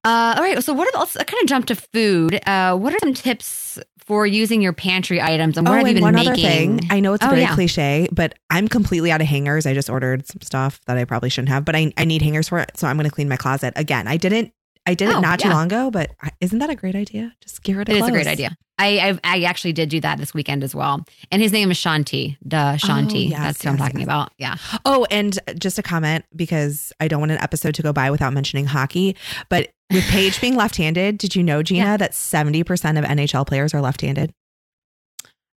Uh, 0.07 0.35
all 0.37 0.41
right. 0.43 0.63
So 0.63 0.71
what 0.73 0.87
about, 0.89 0.99
let's 1.01 1.17
kind 1.17 1.41
of 1.41 1.47
jump 1.47 1.65
to 1.65 1.75
food. 1.75 2.39
Uh, 2.47 2.77
what 2.77 2.93
are 2.93 2.99
some 2.99 3.13
tips 3.13 3.77
for 3.99 4.25
using 4.25 4.61
your 4.61 4.71
pantry 4.71 5.21
items 5.21 5.57
and 5.57 5.67
what 5.67 5.73
oh, 5.73 5.77
have 5.79 5.87
you 5.87 5.89
and 5.89 5.95
been 5.97 6.03
one 6.03 6.15
making? 6.15 6.31
other 6.31 6.41
thing. 6.41 6.79
I 6.89 7.01
know 7.01 7.13
it's 7.13 7.25
Oh, 7.25 7.29
very 7.29 7.41
yeah. 7.41 7.53
cliche, 7.53 8.07
but 8.13 8.35
I'm 8.49 8.69
completely 8.69 9.11
out 9.11 9.19
of 9.19 9.27
hangers. 9.27 9.65
I 9.65 9.73
just 9.73 9.89
ordered 9.89 10.25
some 10.25 10.39
stuff 10.41 10.79
that 10.87 10.97
I 10.97 11.03
probably 11.03 11.29
shouldn't 11.29 11.49
have, 11.49 11.65
but 11.65 11.75
I, 11.75 11.91
I 11.97 12.05
need 12.05 12.21
hangers 12.21 12.47
for 12.47 12.59
it. 12.59 12.71
So 12.77 12.87
I'm 12.87 12.95
going 12.95 13.03
to 13.09 13.13
clean 13.13 13.27
my 13.27 13.35
closet 13.35 13.73
again. 13.75 14.07
I 14.07 14.15
didn't, 14.15 14.53
I 14.87 14.93
did 14.95 15.09
Oh, 15.09 15.17
it 15.19 15.21
not 15.21 15.39
too 15.39 15.49
long 15.49 15.65
ago, 15.67 15.91
but 15.91 16.11
isn't 16.41 16.57
that 16.59 16.69
a 16.71 16.75
great 16.75 16.95
idea? 16.95 17.33
Just 17.41 17.61
get 17.61 17.75
rid 17.75 17.89
of 17.89 17.95
It 17.95 18.01
is 18.01 18.07
a 18.07 18.11
great 18.11 18.25
idea. 18.25 18.55
I, 18.79 18.99
I 19.23 19.37
I 19.37 19.41
actually 19.43 19.73
did 19.73 19.89
do 19.89 19.99
that 20.01 20.17
this 20.17 20.33
weekend 20.33 20.63
as 20.63 20.73
well. 20.73 21.05
And 21.31 21.41
his 21.41 21.51
name 21.51 21.69
is 21.71 21.77
Shaun 21.77 22.03
T. 22.03 22.37
Duh, 22.47 22.73
oh, 22.75 22.77
Shaun 22.77 23.07
T. 23.07 23.25
Oh, 23.27 23.29
yes, 23.31 23.39
That's 23.39 23.63
who 23.63 23.69
I'm 23.69 23.77
talking 23.77 23.99
yes. 23.99 24.05
about. 24.05 24.31
Yeah. 24.37 24.55
Oh, 24.85 25.05
and 25.11 25.37
just 25.59 25.77
a 25.77 25.83
comment 25.83 26.25
because 26.35 26.93
I 26.99 27.07
don't 27.07 27.19
want 27.19 27.31
an 27.33 27.39
episode 27.39 27.75
to 27.75 27.81
go 27.81 27.91
by 27.91 28.09
without 28.11 28.33
mentioning 28.33 28.65
hockey. 28.65 29.15
But 29.49 29.69
with 29.91 30.03
Paige 30.05 30.39
being 30.41 30.55
left-handed, 30.55 31.17
did 31.17 31.35
you 31.35 31.43
know, 31.43 31.63
Gina, 31.63 31.83
Yeah. 31.85 31.97
that 31.97 32.11
70% 32.13 32.63
of 32.99 33.03
NHL 33.05 33.45
players 33.47 33.73
are 33.73 33.81
left-handed? 33.81 34.31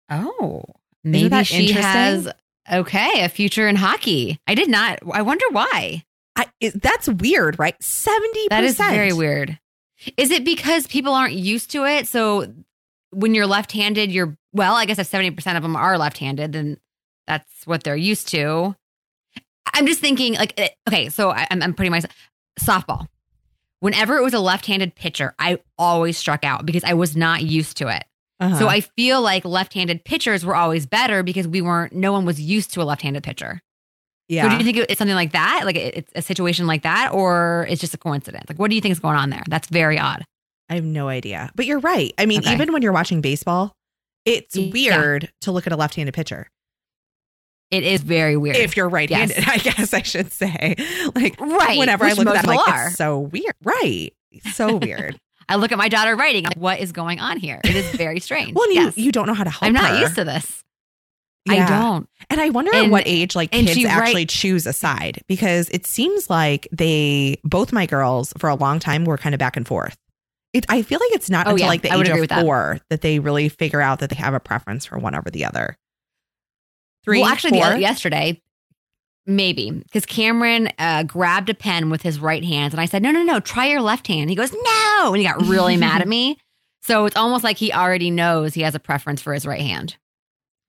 Oh, 0.10 0.64
maybe 1.04 1.44
she 1.44 1.68
interesting? 1.68 1.76
has 1.84 2.30
okay 2.72 3.22
a 3.24 3.30
future 3.30 3.68
in 3.68 3.76
hockey. 3.76 4.40
I 4.48 4.56
did 4.56 4.70
not. 4.70 5.00
I 5.12 5.22
wonder 5.22 5.46
why. 5.52 6.04
I, 6.40 6.46
it, 6.62 6.82
that's 6.82 7.10
weird, 7.10 7.60
right? 7.60 7.78
70%. 7.80 8.50
That 8.50 8.64
is 8.64 8.78
very 8.78 9.12
weird. 9.12 9.60
Is 10.16 10.32
it 10.32 10.46
because 10.46 10.88
people 10.88 11.14
aren't 11.14 11.34
used 11.34 11.72
to 11.72 11.86
it? 11.86 12.08
So 12.08 12.54
when 13.12 13.36
you're 13.36 13.46
left-handed, 13.46 14.10
you're 14.10 14.38
well. 14.54 14.76
I 14.76 14.86
guess 14.86 15.00
if 15.00 15.08
seventy 15.08 15.32
percent 15.32 15.58
of 15.58 15.64
them 15.64 15.76
are 15.76 15.98
left-handed, 15.98 16.54
then 16.54 16.78
that's 17.28 17.68
what 17.68 17.84
they're 17.84 17.98
used 17.98 18.30
to. 18.30 18.74
I'm 19.74 19.86
just 19.86 20.00
thinking, 20.00 20.36
like, 20.36 20.54
eh, 20.58 20.70
okay, 20.88 21.10
so 21.10 21.32
I, 21.32 21.46
I'm, 21.52 21.62
I'm 21.62 21.74
putting 21.74 21.92
myself 21.92 22.14
softball. 22.58 23.08
Whenever 23.82 24.18
it 24.18 24.24
was 24.24 24.34
a 24.34 24.40
left-handed 24.40 24.96
pitcher, 24.96 25.36
I 25.38 25.60
always 25.78 26.18
struck 26.18 26.46
out 26.46 26.66
because 26.66 26.86
I 26.86 26.94
was 26.94 27.18
not 27.18 27.44
used 27.44 27.76
to 27.78 27.90
it. 27.90 28.04
Uh-huh. 28.40 28.58
So 28.58 28.68
I 28.70 28.80
feel 28.80 29.22
like 29.22 29.44
left-handed 29.44 30.06
pitchers 30.06 30.46
were 30.46 30.56
always 30.56 30.86
better 30.86 31.24
because 31.24 31.48
we 31.48 31.62
weren't. 31.62 31.92
No 31.92 32.14
one 32.14 32.26
was 32.26 32.40
used 32.40 32.74
to 32.76 32.82
a 32.82 32.84
left-handed 32.84 33.24
pitcher. 33.24 33.62
Yeah. 34.30 34.44
So 34.44 34.50
do 34.50 34.56
you 34.58 34.64
think 34.64 34.78
it's 34.90 34.98
something 34.98 35.16
like 35.16 35.34
that, 35.34 35.64
like 35.66 35.76
it's 35.76 36.12
a 36.16 36.22
situation 36.22 36.66
like 36.68 36.84
that, 36.84 37.12
or 37.14 37.66
it's 37.70 37.82
just 37.82 37.94
a 37.94 37.98
coincidence? 37.98 38.46
Like, 38.48 38.58
what 38.60 38.70
do 38.70 38.76
you 38.76 38.82
think 38.82 38.94
is 38.94 39.00
going 39.00 39.18
on 39.18 39.30
there? 39.32 39.44
That's 39.50 39.68
very 39.68 40.00
odd. 40.00 40.24
I 40.70 40.76
have 40.76 40.86
no 40.86 41.10
idea. 41.10 41.50
But 41.56 41.66
you're 41.66 41.80
right. 41.80 42.14
I 42.18 42.26
mean, 42.26 42.40
Okay. 42.42 42.54
even 42.54 42.72
when 42.72 42.82
you're 42.82 42.94
watching 42.94 43.20
baseball, 43.22 43.74
it's 44.26 44.56
Yeah. 44.56 44.72
weird 44.72 45.32
to 45.42 45.52
look 45.52 45.66
at 45.68 45.74
a 45.74 45.76
left-handed 45.76 46.14
pitcher. 46.14 46.48
It 47.72 47.84
is 47.84 48.02
very 48.02 48.36
weird. 48.38 48.56
If 48.56 48.76
you're 48.78 48.90
right-handed, 48.90 49.38
Yes. 49.38 49.48
I 49.48 49.58
guess 49.58 49.94
I 49.94 50.02
should 50.02 50.32
say. 50.32 50.76
Like 51.16 51.40
right, 51.40 51.78
whenever 51.78 52.06
I 52.06 52.14
look 52.14 52.28
at 52.28 52.34
that, 52.34 52.48
I'm 52.48 52.56
like, 52.56 52.68
are. 52.68 52.88
it's 52.88 52.96
so 52.98 53.20
weird. 53.20 53.54
Right. 53.64 54.12
So 54.54 54.76
weird. 54.82 55.18
I 55.48 55.56
look 55.56 55.72
at 55.72 55.78
my 55.80 55.90
daughter 55.90 56.16
writing. 56.16 56.46
I'm 56.46 56.50
like, 56.52 56.58
what 56.58 56.80
is 56.80 56.92
going 56.92 57.20
on 57.20 57.38
here? 57.38 57.60
It 57.64 57.76
is 57.76 57.90
very 57.96 58.20
strange. 58.20 58.54
well, 58.56 58.68
you, 58.72 58.82
yes. 58.82 58.98
you 58.98 59.12
don't 59.12 59.26
know 59.28 59.34
how 59.34 59.44
to 59.44 59.50
help 59.50 59.64
I'm 59.64 59.74
not 59.74 59.92
her. 59.92 60.02
used 60.02 60.16
to 60.16 60.24
this. 60.24 60.64
I 61.50 61.68
don't. 61.68 62.10
And 62.30 62.40
I 62.42 62.50
wonder 62.50 62.74
at 62.76 62.90
what 62.90 63.04
age 63.06 63.36
like 63.36 63.52
kids 63.52 63.72
she 63.74 63.86
actually 63.88 64.26
choose 64.26 64.66
a 64.68 64.74
side 64.74 65.22
because 65.28 65.70
it 65.70 65.86
seems 65.86 66.30
like 66.30 66.68
they 66.72 67.40
both 67.44 67.72
my 67.74 67.86
girls 67.86 68.34
for 68.38 68.50
a 68.50 68.56
long 68.56 68.80
time 68.80 69.06
were 69.06 69.18
kind 69.18 69.34
of 69.36 69.40
back 69.40 69.58
and 69.58 69.68
forth. 69.68 69.98
It, 70.54 70.66
I 70.70 70.82
feel 70.82 71.00
like 71.00 71.12
it's 71.14 71.30
not 71.30 71.46
Oh, 71.48 71.52
until 71.52 71.64
yeah. 71.66 71.68
like 71.70 71.82
the 71.84 71.94
age 71.96 72.10
of 72.10 72.20
with 72.20 72.30
that. 72.30 72.42
four 72.42 72.80
that. 72.90 73.02
they 73.02 73.20
really 73.20 73.50
figure 73.50 73.82
out 73.82 74.00
that 74.00 74.10
they 74.10 74.16
have 74.16 74.34
a 74.34 74.40
preference 74.40 74.86
for 74.86 74.98
one 74.98 75.14
over 75.16 75.30
the 75.30 75.46
other. 75.46 75.78
Three, 77.06 77.22
well, 77.22 77.30
actually, 77.30 77.52
four? 77.60 77.66
other- 77.66 77.78
yesterday, 77.80 78.42
maybe 79.26 79.72
because 79.72 80.06
Cameron 80.06 80.70
uh, 80.80 81.04
grabbed 81.04 81.50
a 81.50 81.54
pen 81.54 81.90
with 81.90 82.02
his 82.02 82.20
right 82.20 82.44
hand, 82.44 82.74
and 82.74 82.82
I 82.82 82.86
said, 82.86 83.02
"No, 83.04 83.12
no, 83.12 83.24
no, 83.24 83.40
try 83.40 83.68
your 83.68 83.82
left 83.82 84.08
hand." 84.08 84.30
He 84.30 84.36
goes, 84.36 84.52
"No," 84.52 85.04
and 85.14 85.18
he 85.18 85.24
got 85.24 85.42
really 85.46 85.78
mad 85.78 86.02
at 86.02 86.08
me. 86.18 86.38
So 86.82 87.06
it's 87.06 87.16
almost 87.16 87.44
like 87.44 87.58
he 87.58 87.72
already 87.72 88.10
knows 88.10 88.54
he 88.54 88.62
has 88.62 88.74
a 88.76 88.80
preference 88.80 89.22
for 89.22 89.34
his 89.34 89.46
right 89.46 89.62
hand. 89.62 89.98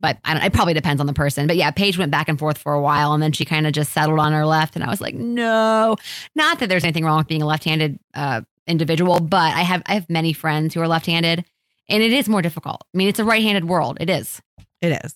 But 0.00 0.18
I 0.24 0.34
don't, 0.34 0.42
it 0.42 0.52
probably 0.52 0.74
depends 0.74 1.00
on 1.00 1.06
the 1.06 1.12
person. 1.12 1.46
But 1.46 1.56
yeah, 1.56 1.70
Paige 1.70 1.98
went 1.98 2.10
back 2.10 2.28
and 2.28 2.38
forth 2.38 2.56
for 2.58 2.72
a 2.72 2.80
while, 2.80 3.12
and 3.12 3.22
then 3.22 3.32
she 3.32 3.44
kind 3.44 3.66
of 3.66 3.72
just 3.72 3.92
settled 3.92 4.18
on 4.18 4.32
her 4.32 4.46
left, 4.46 4.74
and 4.74 4.84
I 4.84 4.88
was 4.88 5.00
like, 5.00 5.14
"No, 5.14 5.96
not 6.34 6.58
that 6.58 6.68
there's 6.68 6.84
anything 6.84 7.04
wrong 7.04 7.18
with 7.18 7.28
being 7.28 7.42
a 7.42 7.46
left-handed 7.46 7.98
uh, 8.14 8.40
individual, 8.66 9.20
but 9.20 9.54
I 9.54 9.60
have 9.62 9.82
I 9.86 9.94
have 9.94 10.08
many 10.08 10.32
friends 10.32 10.74
who 10.74 10.80
are 10.80 10.88
left-handed, 10.88 11.44
and 11.88 12.02
it 12.02 12.12
is 12.12 12.28
more 12.28 12.40
difficult. 12.42 12.82
I 12.94 12.98
mean, 12.98 13.08
it's 13.08 13.18
a 13.18 13.24
right-handed 13.24 13.66
world. 13.66 13.98
It 14.00 14.08
is. 14.08 14.40
it 14.80 15.04
is. 15.04 15.14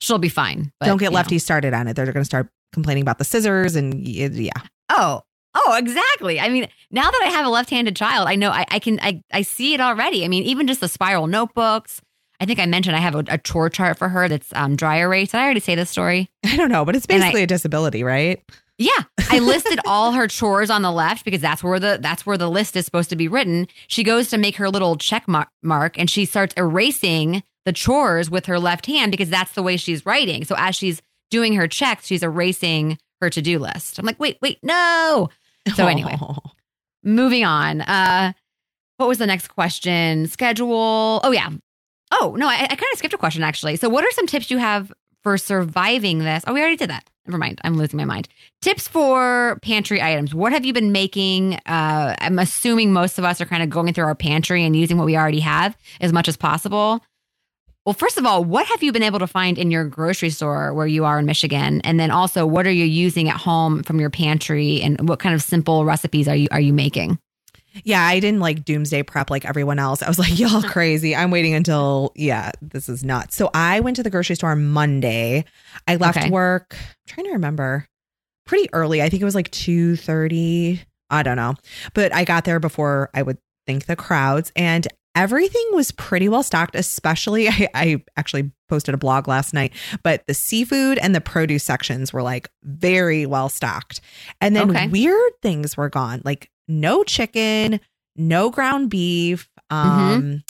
She'll 0.00 0.18
be 0.18 0.28
fine. 0.28 0.72
But, 0.80 0.86
don't 0.86 0.98
get 0.98 1.12
lefty 1.12 1.36
know. 1.36 1.40
started 1.40 1.74
on 1.74 1.86
it. 1.88 1.94
They're 1.94 2.06
going 2.06 2.22
to 2.22 2.24
start 2.24 2.48
complaining 2.72 3.02
about 3.02 3.18
the 3.18 3.24
scissors 3.24 3.76
and 3.76 4.06
yeah. 4.06 4.52
Oh, 4.88 5.22
oh, 5.54 5.76
exactly. 5.76 6.40
I 6.40 6.48
mean, 6.48 6.68
now 6.90 7.10
that 7.10 7.20
I 7.22 7.28
have 7.28 7.46
a 7.46 7.50
left-handed 7.50 7.96
child, 7.96 8.28
I 8.28 8.36
know 8.36 8.50
I, 8.50 8.64
I 8.70 8.78
can 8.78 8.98
I 9.00 9.22
I 9.32 9.42
see 9.42 9.74
it 9.74 9.80
already. 9.80 10.24
I 10.24 10.28
mean, 10.28 10.42
even 10.44 10.66
just 10.66 10.80
the 10.80 10.88
spiral 10.88 11.26
notebooks. 11.26 12.00
I 12.40 12.46
think 12.46 12.58
I 12.58 12.66
mentioned 12.66 12.96
I 12.96 13.00
have 13.00 13.14
a, 13.14 13.24
a 13.28 13.38
chore 13.38 13.68
chart 13.68 13.98
for 13.98 14.08
her 14.08 14.28
that's 14.28 14.50
um, 14.54 14.74
dry 14.74 14.96
erase. 14.96 15.32
Did 15.32 15.38
I 15.38 15.44
already 15.44 15.60
say 15.60 15.74
this 15.74 15.90
story? 15.90 16.30
I 16.44 16.56
don't 16.56 16.70
know, 16.70 16.84
but 16.84 16.96
it's 16.96 17.06
basically 17.06 17.42
a 17.42 17.46
disability, 17.46 18.02
right? 18.02 18.42
Yeah, 18.78 19.02
I 19.30 19.40
listed 19.40 19.78
all 19.86 20.12
her 20.12 20.26
chores 20.26 20.70
on 20.70 20.80
the 20.80 20.90
left 20.90 21.26
because 21.26 21.42
that's 21.42 21.62
where 21.62 21.78
the 21.78 21.98
that's 22.00 22.24
where 22.24 22.38
the 22.38 22.50
list 22.50 22.76
is 22.76 22.86
supposed 22.86 23.10
to 23.10 23.16
be 23.16 23.28
written. 23.28 23.68
She 23.88 24.02
goes 24.02 24.30
to 24.30 24.38
make 24.38 24.56
her 24.56 24.70
little 24.70 24.96
check 24.96 25.26
mark, 25.28 25.98
and 25.98 26.08
she 26.08 26.24
starts 26.24 26.54
erasing 26.56 27.42
the 27.66 27.74
chores 27.74 28.30
with 28.30 28.46
her 28.46 28.58
left 28.58 28.86
hand 28.86 29.10
because 29.10 29.28
that's 29.28 29.52
the 29.52 29.62
way 29.62 29.76
she's 29.76 30.06
writing. 30.06 30.46
So 30.46 30.54
as 30.56 30.74
she's 30.76 31.02
doing 31.30 31.52
her 31.56 31.68
checks, 31.68 32.06
she's 32.06 32.22
erasing 32.22 32.96
her 33.20 33.28
to-do 33.28 33.58
list. 33.58 33.98
I'm 33.98 34.06
like, 34.06 34.18
"Wait, 34.18 34.38
wait, 34.40 34.58
no." 34.62 35.28
So 35.74 35.86
anyway. 35.86 36.16
Moving 37.02 37.44
on. 37.44 37.82
Uh, 37.82 38.32
what 38.96 39.08
was 39.08 39.18
the 39.18 39.26
next 39.26 39.48
question? 39.48 40.26
Schedule. 40.26 41.20
Oh 41.22 41.32
yeah. 41.32 41.50
Oh 42.10 42.34
no, 42.38 42.48
I, 42.48 42.54
I 42.54 42.66
kind 42.66 42.92
of 42.92 42.98
skipped 42.98 43.14
a 43.14 43.18
question 43.18 43.42
actually. 43.42 43.76
So, 43.76 43.88
what 43.88 44.04
are 44.04 44.10
some 44.12 44.26
tips 44.26 44.50
you 44.50 44.58
have 44.58 44.92
for 45.22 45.36
surviving 45.38 46.20
this? 46.20 46.44
Oh, 46.46 46.54
we 46.54 46.60
already 46.60 46.76
did 46.76 46.90
that. 46.90 47.04
Never 47.26 47.38
mind. 47.38 47.60
I'm 47.62 47.76
losing 47.76 47.96
my 47.96 48.04
mind. 48.04 48.28
Tips 48.60 48.88
for 48.88 49.58
pantry 49.62 50.02
items. 50.02 50.34
What 50.34 50.52
have 50.52 50.64
you 50.64 50.72
been 50.72 50.90
making? 50.90 51.54
Uh, 51.66 52.16
I'm 52.18 52.38
assuming 52.38 52.92
most 52.92 53.18
of 53.18 53.24
us 53.24 53.40
are 53.40 53.46
kind 53.46 53.62
of 53.62 53.70
going 53.70 53.92
through 53.92 54.04
our 54.04 54.14
pantry 54.14 54.64
and 54.64 54.74
using 54.74 54.96
what 54.96 55.06
we 55.06 55.16
already 55.16 55.40
have 55.40 55.76
as 56.00 56.12
much 56.12 56.28
as 56.28 56.36
possible. 56.36 57.00
Well, 57.86 57.94
first 57.94 58.18
of 58.18 58.26
all, 58.26 58.44
what 58.44 58.66
have 58.66 58.82
you 58.82 58.92
been 58.92 59.02
able 59.02 59.20
to 59.20 59.26
find 59.26 59.58
in 59.58 59.70
your 59.70 59.84
grocery 59.84 60.30
store 60.30 60.74
where 60.74 60.86
you 60.86 61.04
are 61.04 61.18
in 61.18 61.26
Michigan? 61.26 61.80
And 61.82 61.98
then 61.98 62.10
also, 62.10 62.46
what 62.46 62.66
are 62.66 62.72
you 62.72 62.84
using 62.84 63.28
at 63.28 63.36
home 63.36 63.82
from 63.82 64.00
your 64.00 64.10
pantry 64.10 64.82
and 64.82 65.08
what 65.08 65.18
kind 65.18 65.34
of 65.34 65.42
simple 65.42 65.84
recipes 65.84 66.28
are 66.28 66.36
you 66.36 66.48
are 66.50 66.60
you 66.60 66.72
making? 66.72 67.18
Yeah, 67.84 68.02
I 68.04 68.18
didn't 68.20 68.40
like 68.40 68.64
doomsday 68.64 69.02
prep 69.02 69.30
like 69.30 69.44
everyone 69.44 69.78
else. 69.78 70.02
I 70.02 70.08
was 70.08 70.18
like, 70.18 70.38
y'all 70.38 70.62
crazy. 70.70 71.14
I'm 71.14 71.30
waiting 71.30 71.54
until, 71.54 72.12
yeah, 72.14 72.50
this 72.60 72.88
is 72.88 73.04
nuts. 73.04 73.36
So 73.36 73.50
I 73.54 73.80
went 73.80 73.96
to 73.96 74.02
the 74.02 74.10
grocery 74.10 74.36
store 74.36 74.56
Monday. 74.56 75.44
I 75.86 75.96
left 75.96 76.18
Okay. 76.18 76.30
work, 76.30 76.74
I'm 76.78 76.86
trying 77.06 77.26
to 77.26 77.32
remember, 77.32 77.86
pretty 78.46 78.68
early. 78.72 79.02
I 79.02 79.08
think 79.08 79.22
it 79.22 79.24
was 79.24 79.34
like 79.34 79.50
2.30. 79.50 80.80
I 81.10 81.22
don't 81.22 81.36
know. 81.36 81.54
But 81.94 82.14
I 82.14 82.24
got 82.24 82.44
there 82.44 82.60
before 82.60 83.10
I 83.14 83.22
would 83.22 83.38
think 83.66 83.86
the 83.86 83.96
crowds 83.96 84.52
and 84.56 84.86
everything 85.14 85.64
was 85.72 85.90
pretty 85.92 86.28
well 86.28 86.42
stocked, 86.42 86.74
especially 86.74 87.48
I, 87.50 87.68
I 87.74 88.04
actually 88.16 88.50
posted 88.68 88.94
a 88.94 88.98
blog 88.98 89.26
last 89.28 89.52
night, 89.52 89.72
but 90.02 90.26
the 90.26 90.34
seafood 90.34 90.98
and 90.98 91.14
the 91.14 91.20
produce 91.20 91.64
sections 91.64 92.12
were 92.12 92.22
like 92.22 92.48
very 92.62 93.26
well 93.26 93.48
stocked. 93.48 94.00
And 94.40 94.54
then 94.54 94.70
Okay. 94.70 94.88
weird 94.88 95.32
things 95.42 95.76
were 95.76 95.88
gone, 95.88 96.22
like 96.24 96.50
no 96.68 97.02
chicken, 97.04 97.80
no 98.16 98.50
ground 98.50 98.90
beef, 98.90 99.48
um, 99.70 100.42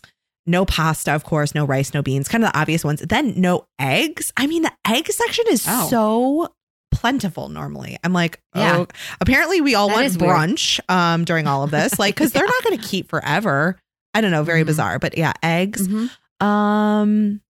no 0.47 0.65
pasta, 0.65 1.13
of 1.13 1.25
course, 1.25 1.55
no 1.55 1.65
rice, 1.65 1.95
no 1.95 2.03
beans, 2.03 2.29
kind 2.29 2.43
of 2.45 2.53
the 2.53 2.59
obvious 2.59 2.85
ones. 2.85 3.01
Then 3.01 3.41
no 3.41 3.67
eggs. 3.79 4.33
I 4.37 4.47
mean, 4.47 4.63
the 4.63 4.73
egg 4.87 5.07
section 5.11 5.45
is 5.51 5.65
Oh. 5.69 5.89
so 5.89 6.55
plentiful 6.91 7.49
normally. 7.49 7.97
I'm 8.05 8.13
like, 8.13 8.41
Yeah. 8.55 8.79
oh, 8.79 8.87
apparently 9.21 9.61
we 9.61 9.75
all 9.75 9.89
That 9.89 9.97
went 9.97 10.13
brunch 10.15 10.81
um 10.91 11.25
during 11.25 11.47
all 11.47 11.63
of 11.63 11.71
this, 11.71 11.99
like 11.99 12.15
because 12.17 12.33
they're 12.33 12.47
not 12.47 12.65
going 12.65 12.79
to 12.79 12.87
keep 12.87 13.09
forever. 13.09 13.79
I 14.15 14.21
don't 14.21 14.31
know, 14.31 14.43
very 14.43 14.63
Mhm. 14.63 14.67
bizarre, 14.67 14.99
but 14.99 15.17
yeah, 15.17 15.33
eggs. 15.43 15.87
Mhm. 15.87 16.11
Um, 16.45 17.41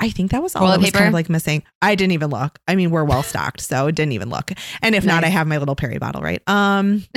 I 0.00 0.10
think 0.10 0.32
that 0.32 0.42
was 0.42 0.54
all 0.54 0.66
that 0.68 0.80
was 0.80 0.90
kind 0.90 1.06
of 1.06 1.14
like 1.14 1.30
missing. 1.30 1.62
I 1.80 1.94
didn't 1.94 2.12
even 2.12 2.28
look. 2.30 2.58
I 2.68 2.74
mean, 2.74 2.90
we're 2.90 3.04
well 3.04 3.22
stocked, 3.22 3.60
so 3.60 3.86
it 3.86 3.94
didn't 3.94 4.12
even 4.12 4.28
look. 4.28 4.50
And 4.82 4.94
if 4.94 5.04
not, 5.06 5.24
I 5.24 5.28
have 5.28 5.46
my 5.46 5.56
little 5.58 5.76
peri 5.76 5.98
bottle, 5.98 6.20
right? 6.20 6.42
Um, 6.48 7.04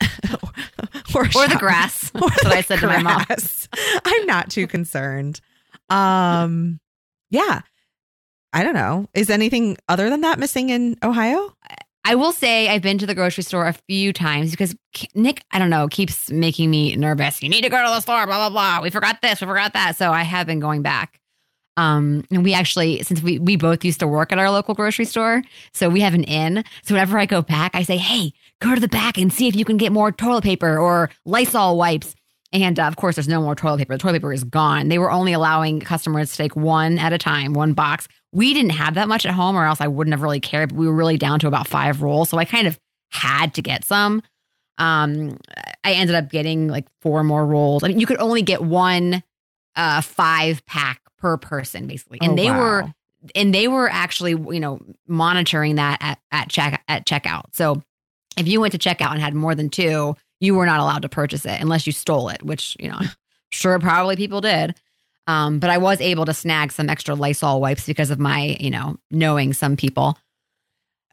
or, 1.14 1.22
Or 1.22 1.48
the 1.48 1.56
grass. 1.58 2.10
or 2.14 2.28
That's 2.28 2.44
what 2.44 2.52
I 2.52 2.60
said 2.62 2.80
to 2.80 2.86
my 2.86 2.98
mom. 3.02 3.24
I'm 4.04 4.26
not 4.26 4.50
too 4.50 4.66
concerned. 4.66 5.40
Um, 5.88 6.80
yeah. 7.30 7.60
I 8.52 8.64
don't 8.64 8.74
know. 8.74 9.08
Is 9.14 9.30
anything 9.30 9.76
other 9.88 10.10
than 10.10 10.22
that 10.22 10.38
missing 10.38 10.70
in 10.70 10.96
Ohio? 11.02 11.54
I 12.04 12.14
will 12.14 12.32
say 12.32 12.68
I've 12.68 12.82
been 12.82 12.98
to 12.98 13.06
the 13.06 13.14
grocery 13.14 13.44
store 13.44 13.66
a 13.66 13.74
few 13.88 14.12
times 14.12 14.50
because 14.50 14.74
Nick, 15.14 15.44
I 15.50 15.58
don't 15.58 15.70
know, 15.70 15.86
keeps 15.88 16.30
making 16.30 16.70
me 16.70 16.96
nervous. 16.96 17.42
You 17.42 17.48
need 17.48 17.62
to 17.62 17.68
go 17.68 17.76
to 17.76 17.90
the 17.90 18.00
store, 18.00 18.26
blah, 18.26 18.48
blah, 18.48 18.50
blah. 18.50 18.82
We 18.82 18.90
forgot 18.90 19.20
this, 19.22 19.40
we 19.40 19.46
forgot 19.46 19.74
that. 19.74 19.96
So 19.96 20.10
I 20.10 20.22
have 20.22 20.46
been 20.46 20.60
going 20.60 20.82
back. 20.82 21.20
Um, 21.76 22.24
and 22.30 22.42
we 22.42 22.52
actually, 22.52 23.02
since 23.02 23.22
we, 23.22 23.38
we 23.38 23.56
both 23.56 23.84
used 23.84 24.00
to 24.00 24.06
work 24.06 24.32
at 24.32 24.38
our 24.38 24.50
local 24.50 24.74
grocery 24.74 25.04
store, 25.04 25.42
so 25.72 25.88
we 25.88 26.00
have 26.00 26.14
an 26.14 26.24
inn. 26.24 26.64
So 26.82 26.94
whenever 26.94 27.18
I 27.18 27.26
go 27.26 27.42
back, 27.42 27.74
I 27.74 27.84
say, 27.84 27.96
hey, 27.96 28.32
go 28.60 28.74
to 28.74 28.80
the 28.80 28.88
back 28.88 29.16
and 29.16 29.32
see 29.32 29.48
if 29.48 29.54
you 29.54 29.64
can 29.64 29.76
get 29.76 29.92
more 29.92 30.12
toilet 30.12 30.44
paper 30.44 30.78
or 30.78 31.10
Lysol 31.24 31.78
wipes. 31.78 32.14
And 32.52 32.78
uh, 32.80 32.84
of 32.84 32.96
course, 32.96 33.14
there's 33.16 33.28
no 33.28 33.40
more 33.40 33.54
toilet 33.54 33.78
paper. 33.78 33.94
The 33.94 33.98
toilet 33.98 34.14
paper 34.14 34.32
is 34.32 34.44
gone. 34.44 34.88
They 34.88 34.98
were 34.98 35.10
only 35.10 35.32
allowing 35.32 35.80
customers 35.80 36.32
to 36.32 36.36
take 36.36 36.56
one 36.56 36.98
at 36.98 37.12
a 37.12 37.18
time, 37.18 37.52
one 37.52 37.72
box. 37.72 38.08
We 38.32 38.54
didn't 38.54 38.70
have 38.72 38.94
that 38.94 39.08
much 39.08 39.26
at 39.26 39.32
home, 39.32 39.56
or 39.56 39.64
else 39.66 39.80
I 39.80 39.88
wouldn't 39.88 40.12
have 40.14 40.22
really 40.22 40.40
cared. 40.40 40.70
But 40.70 40.78
we 40.78 40.86
were 40.86 40.94
really 40.94 41.18
down 41.18 41.40
to 41.40 41.46
about 41.48 41.66
five 41.66 42.02
rolls. 42.02 42.28
So 42.28 42.38
I 42.38 42.44
kind 42.44 42.66
of 42.66 42.78
had 43.10 43.54
to 43.54 43.62
get 43.62 43.84
some. 43.84 44.22
Um, 44.78 45.36
I 45.84 45.92
ended 45.92 46.16
up 46.16 46.30
getting 46.30 46.68
like 46.68 46.86
four 47.02 47.22
more 47.24 47.44
rolls. 47.44 47.82
I 47.84 47.88
mean, 47.88 47.98
you 48.00 48.06
could 48.06 48.18
only 48.20 48.42
get 48.42 48.62
one 48.62 49.22
uh, 49.76 50.00
five 50.00 50.64
pack 50.66 51.00
per 51.18 51.36
person, 51.36 51.86
basically. 51.86 52.18
And 52.22 52.32
Oh, 52.32 52.36
they 52.36 52.50
wow. 52.50 52.58
were 52.58 52.94
and 53.34 53.54
they 53.54 53.68
were 53.68 53.88
actually, 53.90 54.30
you 54.30 54.60
know, 54.60 54.80
monitoring 55.06 55.74
that 55.74 55.98
at, 56.00 56.18
at 56.32 56.48
check 56.48 56.82
at 56.88 57.04
checkout. 57.06 57.44
So 57.52 57.82
if 58.38 58.48
you 58.48 58.60
went 58.60 58.72
to 58.72 58.78
checkout 58.78 59.10
and 59.12 59.20
had 59.20 59.34
more 59.34 59.54
than 59.54 59.68
two, 59.68 60.16
you 60.40 60.54
were 60.54 60.64
not 60.64 60.80
allowed 60.80 61.02
to 61.02 61.08
purchase 61.10 61.44
it 61.44 61.60
unless 61.60 61.86
you 61.86 61.92
stole 61.92 62.30
it, 62.30 62.42
which, 62.42 62.76
you 62.80 62.88
know, 62.88 63.00
sure 63.50 63.78
probably 63.78 64.16
people 64.16 64.40
did. 64.40 64.74
Um, 65.30 65.58
but 65.60 65.70
I 65.70 65.78
was 65.78 66.00
able 66.00 66.24
to 66.24 66.34
snag 66.34 66.72
some 66.72 66.88
extra 66.88 67.14
Lysol 67.14 67.60
wipes 67.60 67.86
because 67.86 68.10
of 68.10 68.18
my, 68.18 68.56
you 68.58 68.70
know, 68.70 68.96
knowing 69.10 69.52
some 69.52 69.76
people. 69.76 70.18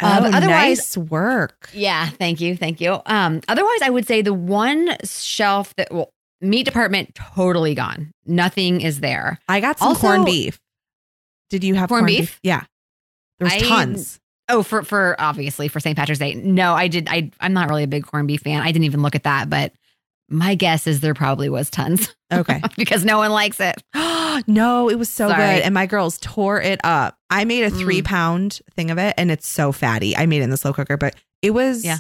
Uh, 0.02 0.22
oh, 0.24 0.28
otherwise- 0.28 0.78
nice 0.96 0.98
work. 0.98 1.70
Yeah, 1.74 2.08
thank 2.08 2.40
you, 2.42 2.56
thank 2.56 2.82
you. 2.82 3.00
Um, 3.06 3.42
otherwise, 3.48 3.80
I 3.84 3.90
would 3.90 4.08
say 4.08 4.22
the 4.22 4.34
one 4.34 4.96
shelf 5.04 5.74
that 5.76 5.92
well, 5.92 6.12
meat 6.42 6.64
department 6.66 7.16
totally 7.16 7.74
gone. 7.76 8.12
Nothing 8.26 8.82
is 8.82 9.00
there. 9.00 9.40
I 9.48 9.60
got 9.60 9.80
some 9.80 9.90
Also- 9.90 10.08
corned 10.08 10.26
beef. 10.26 10.60
Did 11.50 11.64
you 11.64 11.76
have 11.76 11.88
Corned 11.90 12.02
corned, 12.08 12.18
beef? 12.18 12.40
Yeah. 12.44 12.64
There's 13.40 13.56
tons. 13.64 14.20
Oh, 14.50 14.64
for 14.64 14.84
for 14.84 15.16
obviously 15.20 15.68
for 15.68 15.80
St. 15.80 15.96
Patrick's 15.98 16.20
Day. 16.20 16.34
No, 16.36 16.74
I 16.74 16.88
did. 16.90 17.08
I 17.10 17.32
I'm 17.40 17.54
not 17.54 17.70
really 17.70 17.84
a 17.84 17.88
big 17.88 18.06
corned 18.06 18.28
beef 18.28 18.42
fan. 18.42 18.62
I 18.62 18.72
didn't 18.72 18.86
even 18.86 19.02
look 19.02 19.16
at 19.16 19.24
that, 19.24 19.50
but 19.50 19.74
my 20.30 20.56
guess 20.56 20.88
is 20.88 21.00
there 21.00 21.14
probably 21.14 21.50
was 21.50 21.70
tons 21.70 22.14
Okay. 22.32 22.62
because 22.78 23.06
no 23.06 23.18
one 23.18 23.32
likes 23.32 23.60
it. 23.60 23.82
no, 24.48 24.90
it 24.90 25.00
was 25.00 25.10
so 25.10 25.30
Sorry. 25.30 25.38
good. 25.56 25.64
And 25.64 25.74
my 25.74 25.86
girls 25.86 26.18
tore 26.20 26.62
it 26.62 26.80
up. 26.84 27.18
I 27.30 27.46
made 27.46 27.64
a 27.64 27.72
Mm. 27.72 27.80
three 27.80 28.02
pound 28.02 28.60
thing 28.76 28.92
of 28.92 28.98
it 28.98 29.14
and 29.18 29.32
it's 29.32 29.48
so 29.48 29.72
fatty. 29.72 30.16
I 30.18 30.26
made 30.26 30.42
it 30.42 30.44
in 30.44 30.50
the 30.50 30.58
slow 30.58 30.74
cooker, 30.74 30.98
but 30.98 31.16
it 31.42 31.52
was, 31.52 31.86
Yeah. 31.86 32.00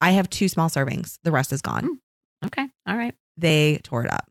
I 0.00 0.10
have 0.12 0.28
two 0.28 0.48
small 0.48 0.68
servings. 0.68 1.18
The 1.22 1.30
rest 1.32 1.52
is 1.52 1.62
gone. 1.62 1.84
Mm. 1.84 2.46
Okay, 2.46 2.68
all 2.86 2.96
right. 2.96 3.14
They 3.36 3.78
tore 3.82 4.04
it 4.04 4.10
up. 4.12 4.28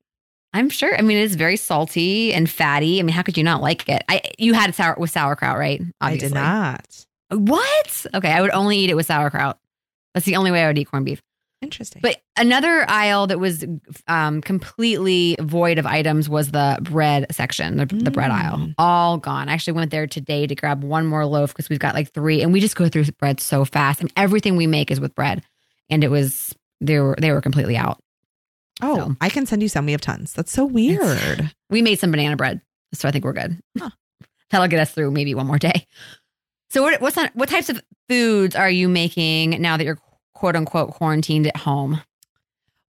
I'm 0.53 0.69
sure. 0.69 0.95
I 0.97 1.01
mean, 1.01 1.17
it's 1.17 1.35
very 1.35 1.57
salty 1.57 2.33
and 2.33 2.49
fatty. 2.49 2.99
I 2.99 3.03
mean, 3.03 3.13
how 3.13 3.23
could 3.23 3.35
you 3.37 3.43
not 3.43 3.61
like 3.61 3.89
it? 3.89 4.03
I 4.07 4.21
you 4.37 4.53
had 4.53 4.69
it 4.69 4.75
sour 4.75 4.95
with 4.97 5.09
sauerkraut, 5.11 5.57
right? 5.57 5.81
I 5.99 6.15
did 6.17 6.33
not. 6.33 7.05
What? 7.29 8.05
Okay, 8.13 8.31
I 8.31 8.41
would 8.41 8.51
only 8.51 8.77
eat 8.77 8.89
it 8.89 8.95
with 8.95 9.07
sauerkraut. 9.07 9.57
That's 10.13 10.25
the 10.25 10.35
only 10.37 10.51
way 10.51 10.63
I 10.63 10.67
would 10.67 10.77
eat 10.77 10.85
corned 10.85 11.05
beef. 11.07 11.21
Interesting. 11.65 12.01
But 12.01 12.21
another 12.37 12.85
aisle 12.89 13.27
that 13.27 13.39
was 13.39 13.65
um, 14.07 14.41
completely 14.41 15.35
void 15.41 15.77
of 15.77 15.85
items 15.85 16.29
was 16.29 16.51
the 16.51 16.77
bread 16.81 17.25
section, 17.31 17.77
the, 17.77 17.85
the 17.87 18.11
bread 18.11 18.31
Mm. 18.31 18.33
aisle. 18.33 18.69
All 18.77 19.17
gone. 19.17 19.49
I 19.49 19.53
actually 19.53 19.73
went 19.73 19.91
there 19.91 20.07
today 20.07 20.47
to 20.47 20.55
grab 20.55 20.83
one 20.83 21.05
more 21.05 21.25
loaf 21.25 21.51
because 21.53 21.69
we've 21.69 21.79
got 21.79 21.95
like 21.95 22.11
three, 22.13 22.41
and 22.41 22.53
we 22.53 22.59
just 22.59 22.75
go 22.75 22.87
through 22.87 23.05
bread 23.19 23.39
so 23.39 23.65
fast. 23.65 24.01
And 24.01 24.11
everything 24.15 24.55
we 24.55 24.67
make 24.67 24.91
is 24.91 24.99
with 24.99 25.15
bread, 25.15 25.43
and 25.89 26.03
it 26.03 26.09
was 26.09 26.53
they 26.81 26.99
were 26.99 27.15
they 27.19 27.31
were 27.31 27.41
completely 27.41 27.77
out. 27.77 27.99
oh, 28.81 28.95
so. 28.97 29.15
I 29.21 29.29
can 29.29 29.45
send 29.45 29.61
you 29.61 29.69
some. 29.69 29.85
We 29.85 29.91
have 29.93 30.01
tons. 30.01 30.33
That's 30.33 30.51
so 30.51 30.65
weird. 30.65 31.51
We 31.71 31.81
made 31.81 31.99
some 31.99 32.11
banana 32.11 32.35
bread, 32.37 32.61
so 32.93 33.07
I 33.09 33.11
think 33.11 33.25
we're 33.25 33.33
good. 33.33 33.59
Huh. 33.77 33.89
That'll 34.51 34.67
get 34.67 34.79
us 34.79 34.91
through 34.91 35.09
maybe 35.11 35.33
one 35.33 35.47
more 35.47 35.57
day. 35.57 35.87
So 36.69 36.83
what 36.83 37.01
what's 37.01 37.17
on, 37.17 37.29
what 37.33 37.49
types 37.49 37.69
of 37.69 37.81
foods 38.07 38.55
are 38.55 38.69
you 38.69 38.87
making 38.87 39.59
now 39.61 39.75
that 39.77 39.83
you're 39.83 39.97
quote 40.45 40.55
unquote 40.55 40.91
quarantined 40.91 41.47
at 41.47 41.57
home? 41.57 42.01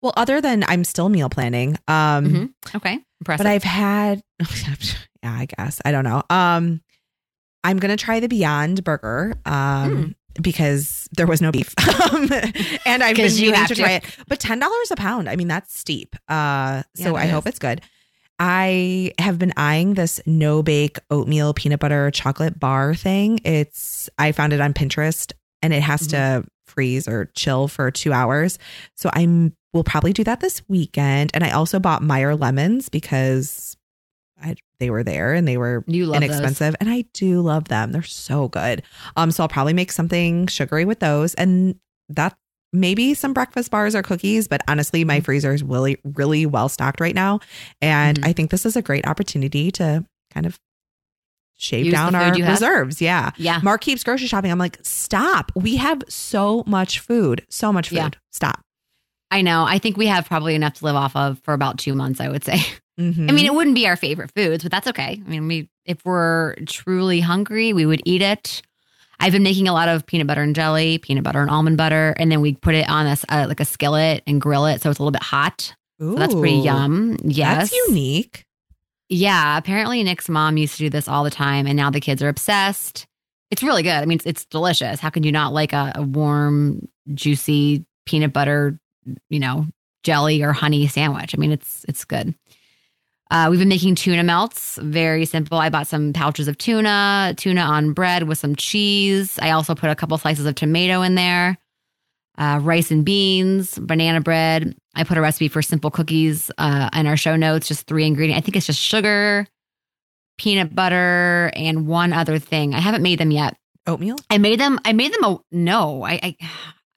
Well, 0.02 0.12
other 0.16 0.42
than 0.42 0.62
I'm 0.68 0.84
still 0.84 1.08
meal 1.08 1.30
planning. 1.30 1.78
Um, 1.88 2.26
Mhm. 2.26 2.52
Okay, 2.74 2.98
impressive. 3.20 3.44
but 3.44 3.46
I've 3.46 3.62
had 3.64 4.20
yeah, 5.22 5.32
I 5.32 5.46
guess. 5.46 5.80
I 5.84 5.90
don't 5.90 6.04
know. 6.04 6.22
Um 6.28 6.82
I'm 7.64 7.78
gonna 7.78 7.96
try 7.96 8.20
the 8.20 8.28
Beyond 8.28 8.84
Burger. 8.84 9.34
Um 9.46 10.14
because 10.42 11.08
there 11.16 11.26
was 11.26 11.40
no 11.40 11.50
beef. 11.50 11.72
um, 12.12 12.28
and 12.84 13.02
I've 13.02 13.16
been 13.16 13.32
you 13.34 13.54
have 13.54 13.68
to 13.68 13.74
to. 13.74 13.80
try 13.80 13.92
it. 13.92 14.04
But 14.28 14.38
ten 14.38 14.58
dollars 14.58 14.90
a 14.90 14.96
pound. 14.96 15.30
I 15.30 15.36
mean, 15.36 15.48
that's 15.48 15.78
steep. 15.78 16.14
Uh 16.28 16.82
so 16.94 17.12
Yeah, 17.16 17.22
I 17.22 17.24
it 17.24 17.30
hope 17.30 17.46
it's 17.46 17.58
good. 17.58 17.80
I 18.38 19.12
have 19.18 19.38
been 19.38 19.54
eyeing 19.56 19.94
this 19.94 20.20
no 20.26 20.62
bake 20.62 20.98
oatmeal 21.10 21.54
peanut 21.54 21.80
butter 21.80 22.10
chocolate 22.10 22.60
bar 22.60 22.94
thing. 22.94 23.40
It's 23.44 24.10
I 24.18 24.32
found 24.32 24.52
it 24.52 24.60
on 24.60 24.74
Pinterest 24.74 25.32
and 25.62 25.72
it 25.72 25.80
has 25.82 26.02
Mm-hmm. 26.02 26.42
to 26.42 26.48
freeze 26.76 27.08
or 27.08 27.24
chill 27.34 27.66
for 27.66 27.90
two 27.90 28.12
hours. 28.12 28.58
So 28.96 29.10
I'm 29.12 29.54
will 29.72 29.82
probably 29.84 30.12
do 30.12 30.24
that 30.24 30.40
this 30.40 30.62
weekend. 30.68 31.30
And 31.34 31.42
I 31.44 31.50
also 31.50 31.78
bought 31.80 32.02
Meyer 32.02 32.34
lemons 32.36 32.88
because 32.88 33.76
I, 34.42 34.54
they 34.80 34.90
were 34.90 35.02
there 35.02 35.34
and 35.34 35.46
they 35.48 35.56
were 35.56 35.84
love 35.88 36.12
those. 36.12 36.22
inexpensive 36.22 36.76
and 36.80 36.88
I 36.88 37.04
do 37.12 37.40
love 37.40 37.64
them. 37.68 37.92
They're 37.92 38.02
so 38.02 38.48
good. 38.48 38.82
Um 39.16 39.30
so 39.30 39.42
I'll 39.42 39.48
probably 39.48 39.72
make 39.72 39.90
something 39.92 40.46
sugary 40.46 40.84
with 40.84 41.00
those 41.00 41.34
and 41.34 41.74
that 42.10 42.36
maybe 42.72 43.14
some 43.14 43.32
breakfast 43.32 43.70
bars 43.70 43.94
or 43.94 44.02
cookies, 44.02 44.48
but 44.48 44.60
honestly 44.68 45.04
my 45.04 45.20
freezer 45.20 45.52
is 45.54 45.62
really 45.62 45.98
really 46.04 46.46
well 46.46 46.68
stocked 46.68 47.00
right 47.00 47.14
now 47.14 47.40
and 47.82 48.20
Mhm. 48.20 48.28
I 48.28 48.32
think 48.32 48.50
this 48.50 48.64
is 48.66 48.76
a 48.76 48.82
great 48.82 49.06
opportunity 49.06 49.70
to 49.72 50.04
kind 50.32 50.46
of 50.46 50.58
shave 51.56 51.86
Use 51.86 51.94
down 51.94 52.14
our 52.14 52.32
reserves. 52.50 53.00
Yeah. 53.00 53.30
Yeah. 53.36 53.60
Mark 53.62 53.80
keeps 53.80 54.04
grocery 54.04 54.26
shopping. 54.26 54.50
I'm 54.50 54.58
like, 54.58 54.78
"Stop. 54.82 55.52
We 55.54 55.76
have 55.76 56.02
so 56.08 56.62
much 56.66 57.00
food. 57.00 57.44
So 57.48 57.72
much 57.72 57.88
food. 57.90 57.96
Yeah. 57.96 58.10
Stop." 58.32 58.60
I 59.30 59.42
know. 59.42 59.64
I 59.64 59.78
think 59.78 59.96
we 59.96 60.06
have 60.06 60.26
probably 60.26 60.54
enough 60.54 60.74
to 60.74 60.84
live 60.84 60.94
off 60.94 61.16
of 61.16 61.40
for 61.42 61.52
about 61.54 61.78
two 61.78 61.94
months, 61.94 62.20
I 62.20 62.28
would 62.28 62.44
say. 62.44 62.58
Mhm. 63.00 63.28
I 63.28 63.32
mean, 63.32 63.44
it 63.46 63.54
wouldn't 63.54 63.74
be 63.74 63.86
our 63.86 63.96
favorite 63.96 64.30
foods, 64.36 64.62
but 64.62 64.70
that's 64.70 64.86
okay. 64.88 65.20
I 65.24 65.28
mean, 65.28 65.48
we 65.48 65.68
if 65.84 65.98
we're 66.04 66.54
truly 66.66 67.20
hungry, 67.20 67.72
we 67.72 67.86
would 67.86 68.02
eat 68.04 68.22
it. 68.22 68.62
I've 69.18 69.32
been 69.32 69.42
making 69.42 69.66
a 69.66 69.72
lot 69.72 69.88
of 69.88 70.04
peanut 70.06 70.26
butter 70.26 70.42
and 70.42 70.54
jelly, 70.54 70.98
peanut 70.98 71.24
butter 71.24 71.40
and 71.40 71.50
almond 71.50 71.76
butter, 71.78 72.14
and 72.18 72.30
then 72.30 72.40
we 72.42 72.54
put 72.54 72.74
it 72.74 72.88
on 72.88 73.06
a 73.06 73.10
s- 73.10 73.24
uh, 73.30 73.46
like 73.48 73.60
a 73.60 73.64
skillet 73.64 74.22
and 74.26 74.40
grill 74.40 74.66
it, 74.66 74.82
so 74.82 74.90
it's 74.90 74.98
a 74.98 75.02
little 75.02 75.10
bit 75.12 75.22
hot. 75.22 75.74
So 75.98 76.14
that's 76.16 76.34
pretty 76.34 76.56
yum. 76.58 77.16
Yes, 77.24 77.70
That's 77.70 77.88
unique. 77.88 78.44
Yeah, 79.08 79.56
apparently 79.56 80.02
Nick's 80.02 80.28
mom 80.28 80.56
used 80.56 80.74
to 80.74 80.84
do 80.84 80.90
this 80.90 81.08
all 81.08 81.22
the 81.22 81.30
time, 81.30 81.66
and 81.66 81.76
now 81.76 81.90
the 81.90 82.00
kids 82.00 82.22
are 82.22 82.28
obsessed. 82.28 83.06
It's 83.50 83.62
really 83.62 83.82
good. 83.82 83.92
I 83.92 84.04
mean, 84.04 84.16
it's, 84.16 84.26
it's 84.26 84.44
delicious. 84.46 84.98
How 84.98 85.10
can 85.10 85.22
you 85.22 85.30
not 85.30 85.52
like 85.52 85.72
a, 85.72 85.92
a 85.94 86.02
warm, 86.02 86.88
juicy 87.14 87.84
peanut 88.04 88.32
butter, 88.32 88.78
you 89.30 89.38
know, 89.38 89.66
jelly 90.02 90.42
or 90.42 90.52
honey 90.52 90.88
sandwich? 90.88 91.34
I 91.36 91.38
mean, 91.38 91.52
it's 91.52 91.84
it's 91.88 92.04
good. 92.04 92.34
Uh, 93.30 93.48
we've 93.50 93.58
been 93.58 93.68
making 93.68 93.94
tuna 93.96 94.22
melts. 94.22 94.76
Very 94.76 95.24
simple. 95.24 95.58
I 95.58 95.68
bought 95.68 95.88
some 95.88 96.12
pouches 96.12 96.46
of 96.48 96.58
tuna, 96.58 97.34
tuna 97.36 97.60
on 97.60 97.92
bread 97.92 98.24
with 98.24 98.38
some 98.38 98.54
cheese. 98.54 99.38
I 99.40 99.50
also 99.50 99.74
put 99.74 99.90
a 99.90 99.96
couple 99.96 100.16
slices 100.18 100.46
of 100.46 100.54
tomato 100.54 101.02
in 101.02 101.16
there. 101.16 101.58
Uh, 102.38 102.60
rice 102.62 102.90
and 102.90 103.04
beans, 103.04 103.78
banana 103.78 104.20
bread. 104.20 104.76
I 104.96 105.04
put 105.04 105.18
a 105.18 105.20
recipe 105.20 105.48
for 105.48 105.62
simple 105.62 105.90
cookies 105.90 106.50
uh, 106.58 106.88
in 106.94 107.06
our 107.06 107.16
show 107.16 107.36
notes. 107.36 107.68
Just 107.68 107.86
three 107.86 108.06
ingredients. 108.06 108.38
I 108.38 108.44
think 108.44 108.56
it's 108.56 108.66
just 108.66 108.80
sugar, 108.80 109.46
peanut 110.38 110.74
butter, 110.74 111.50
and 111.54 111.86
one 111.86 112.12
other 112.12 112.38
thing. 112.38 112.74
I 112.74 112.80
haven't 112.80 113.02
made 113.02 113.18
them 113.18 113.30
yet. 113.30 113.56
Oatmeal? 113.86 114.16
I 114.30 114.38
made 114.38 114.58
them. 114.58 114.80
I 114.84 114.92
made 114.92 115.12
them. 115.12 115.24
A, 115.24 115.38
no, 115.52 116.02
I 116.02 116.18
I, 116.22 116.36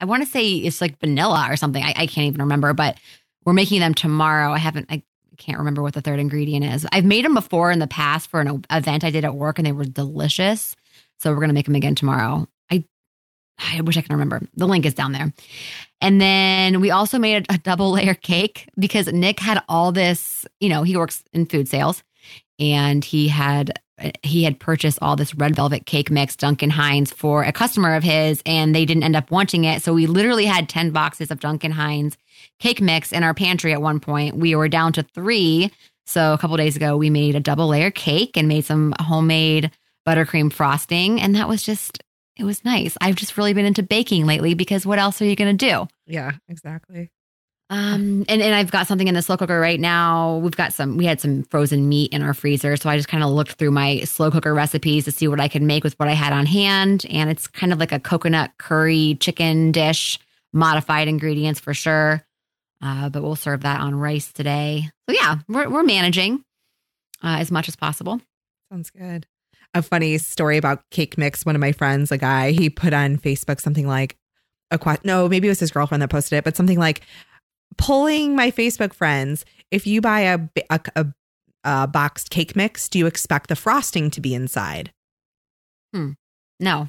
I 0.00 0.04
want 0.06 0.24
to 0.24 0.28
say 0.28 0.54
it's 0.54 0.80
like 0.80 0.98
vanilla 0.98 1.46
or 1.48 1.56
something. 1.56 1.82
I, 1.82 1.90
I 1.90 2.06
can't 2.06 2.26
even 2.26 2.40
remember. 2.40 2.72
But 2.72 2.96
we're 3.44 3.52
making 3.52 3.80
them 3.80 3.94
tomorrow. 3.94 4.52
I 4.52 4.58
haven't. 4.58 4.86
I 4.90 5.02
can't 5.36 5.58
remember 5.58 5.82
what 5.82 5.94
the 5.94 6.00
third 6.00 6.18
ingredient 6.18 6.64
is. 6.64 6.86
I've 6.92 7.04
made 7.04 7.24
them 7.24 7.34
before 7.34 7.70
in 7.70 7.78
the 7.78 7.86
past 7.86 8.28
for 8.28 8.40
an 8.40 8.64
event 8.70 9.04
I 9.04 9.10
did 9.10 9.24
at 9.24 9.34
work, 9.34 9.58
and 9.58 9.66
they 9.66 9.72
were 9.72 9.84
delicious. 9.84 10.74
So 11.18 11.32
we're 11.32 11.40
gonna 11.40 11.52
make 11.52 11.66
them 11.66 11.74
again 11.76 11.94
tomorrow. 11.94 12.48
I 13.60 13.80
wish 13.82 13.96
I 13.96 14.00
can 14.00 14.14
remember. 14.14 14.40
The 14.56 14.66
link 14.66 14.86
is 14.86 14.94
down 14.94 15.12
there. 15.12 15.32
And 16.00 16.20
then 16.20 16.80
we 16.80 16.90
also 16.90 17.18
made 17.18 17.46
a, 17.48 17.54
a 17.54 17.58
double 17.58 17.92
layer 17.92 18.14
cake 18.14 18.68
because 18.78 19.06
Nick 19.12 19.40
had 19.40 19.62
all 19.68 19.92
this. 19.92 20.46
You 20.60 20.68
know, 20.68 20.82
he 20.82 20.96
works 20.96 21.22
in 21.32 21.46
food 21.46 21.68
sales, 21.68 22.02
and 22.58 23.04
he 23.04 23.28
had 23.28 23.78
he 24.22 24.44
had 24.44 24.58
purchased 24.58 24.98
all 25.02 25.16
this 25.16 25.34
red 25.34 25.54
velvet 25.54 25.86
cake 25.86 26.10
mix 26.10 26.36
Duncan 26.36 26.70
Hines 26.70 27.12
for 27.12 27.42
a 27.42 27.52
customer 27.52 27.94
of 27.94 28.02
his 28.02 28.42
and 28.46 28.74
they 28.74 28.84
didn't 28.84 29.02
end 29.02 29.16
up 29.16 29.30
wanting 29.30 29.64
it 29.64 29.82
so 29.82 29.92
we 29.92 30.06
literally 30.06 30.46
had 30.46 30.68
10 30.68 30.90
boxes 30.90 31.30
of 31.30 31.40
Duncan 31.40 31.72
Hines 31.72 32.16
cake 32.58 32.80
mix 32.80 33.12
in 33.12 33.22
our 33.22 33.34
pantry 33.34 33.72
at 33.72 33.82
one 33.82 34.00
point 34.00 34.36
we 34.36 34.54
were 34.54 34.68
down 34.68 34.94
to 34.94 35.02
3 35.02 35.70
so 36.06 36.32
a 36.32 36.38
couple 36.38 36.56
days 36.56 36.76
ago 36.76 36.96
we 36.96 37.10
made 37.10 37.34
a 37.34 37.40
double 37.40 37.68
layer 37.68 37.90
cake 37.90 38.36
and 38.38 38.48
made 38.48 38.64
some 38.64 38.94
homemade 39.00 39.70
buttercream 40.08 40.50
frosting 40.50 41.20
and 41.20 41.34
that 41.34 41.48
was 41.48 41.62
just 41.62 42.02
it 42.38 42.44
was 42.44 42.64
nice 42.64 42.96
I've 43.00 43.16
just 43.16 43.36
really 43.36 43.52
been 43.54 43.66
into 43.66 43.82
baking 43.82 44.26
lately 44.26 44.54
because 44.54 44.86
what 44.86 44.98
else 44.98 45.20
are 45.20 45.26
you 45.26 45.36
going 45.36 45.56
to 45.56 45.66
do 45.66 45.88
Yeah, 46.06 46.32
exactly. 46.48 47.10
um, 47.70 48.24
and, 48.28 48.42
and 48.42 48.54
I've 48.54 48.70
got 48.72 48.86
something 48.88 49.06
in 49.06 49.14
the 49.14 49.22
slow 49.22 49.36
cooker 49.36 49.60
right 49.60 49.78
now. 49.78 50.38
We've 50.38 50.56
got 50.56 50.72
some, 50.72 50.96
we 50.96 51.04
had 51.06 51.20
some 51.20 51.44
frozen 51.44 51.88
meat 51.88 52.12
in 52.12 52.20
our 52.22 52.34
freezer. 52.34 52.76
So 52.76 52.90
I 52.90 52.96
just 52.96 53.08
kind 53.08 53.22
of 53.22 53.30
looked 53.30 53.52
through 53.52 53.70
my 53.70 54.00
slow 54.00 54.30
cooker 54.30 54.52
recipes 54.52 55.04
to 55.04 55.12
see 55.12 55.28
what 55.28 55.38
I 55.40 55.46
could 55.46 55.62
make 55.62 55.84
with 55.84 55.94
what 55.98 56.08
I 56.08 56.14
had 56.14 56.32
on 56.32 56.46
hand. 56.46 57.06
And 57.08 57.30
it's 57.30 57.46
kind 57.46 57.72
of 57.72 57.78
like 57.78 57.92
a 57.92 58.00
coconut 58.00 58.50
curry 58.58 59.16
chicken 59.20 59.70
dish 59.70 60.18
modified 60.52 61.06
ingredients 61.06 61.60
for 61.60 61.72
sure. 61.72 62.24
Uh, 62.82 63.08
but 63.08 63.22
we'll 63.22 63.36
serve 63.36 63.60
that 63.60 63.80
on 63.80 63.94
rice 63.94 64.32
today. 64.32 64.88
So 65.08 65.14
yeah, 65.14 65.36
we're 65.48 65.68
we're 65.68 65.82
managing 65.84 66.42
uh, 67.22 67.36
as 67.38 67.50
much 67.52 67.68
as 67.68 67.76
possible. 67.76 68.20
Sounds 68.72 68.90
good. 68.90 69.26
A 69.74 69.82
funny 69.82 70.18
story 70.18 70.56
about 70.56 70.82
cake 70.90 71.16
mix. 71.16 71.46
One 71.46 71.54
of 71.54 71.60
my 71.60 71.72
friends, 71.72 72.10
a 72.10 72.18
guy, 72.18 72.50
he 72.50 72.70
put 72.70 72.92
on 72.92 73.18
Facebook 73.18 73.60
something 73.60 73.86
like 73.86 74.16
a 74.70 74.78
question. 74.78 75.02
No, 75.04 75.28
maybe 75.28 75.48
it 75.48 75.50
was 75.50 75.60
his 75.60 75.70
girlfriend 75.70 76.02
that 76.02 76.10
posted 76.10 76.38
it, 76.38 76.44
but 76.44 76.56
something 76.56 76.78
like 76.78 77.02
pulling 77.78 78.34
my 78.34 78.50
Facebook 78.50 78.92
friends. 78.92 79.44
If 79.70 79.86
you 79.86 80.00
buy 80.00 80.20
a, 80.20 80.38
a, 80.70 80.80
a, 80.96 81.06
a 81.64 81.86
boxed 81.86 82.30
cake 82.30 82.56
mix, 82.56 82.88
do 82.88 82.98
you 82.98 83.06
expect 83.06 83.48
the 83.48 83.56
frosting 83.56 84.10
to 84.10 84.20
be 84.20 84.34
inside? 84.34 84.92
Hmm. 85.94 86.12
No. 86.58 86.88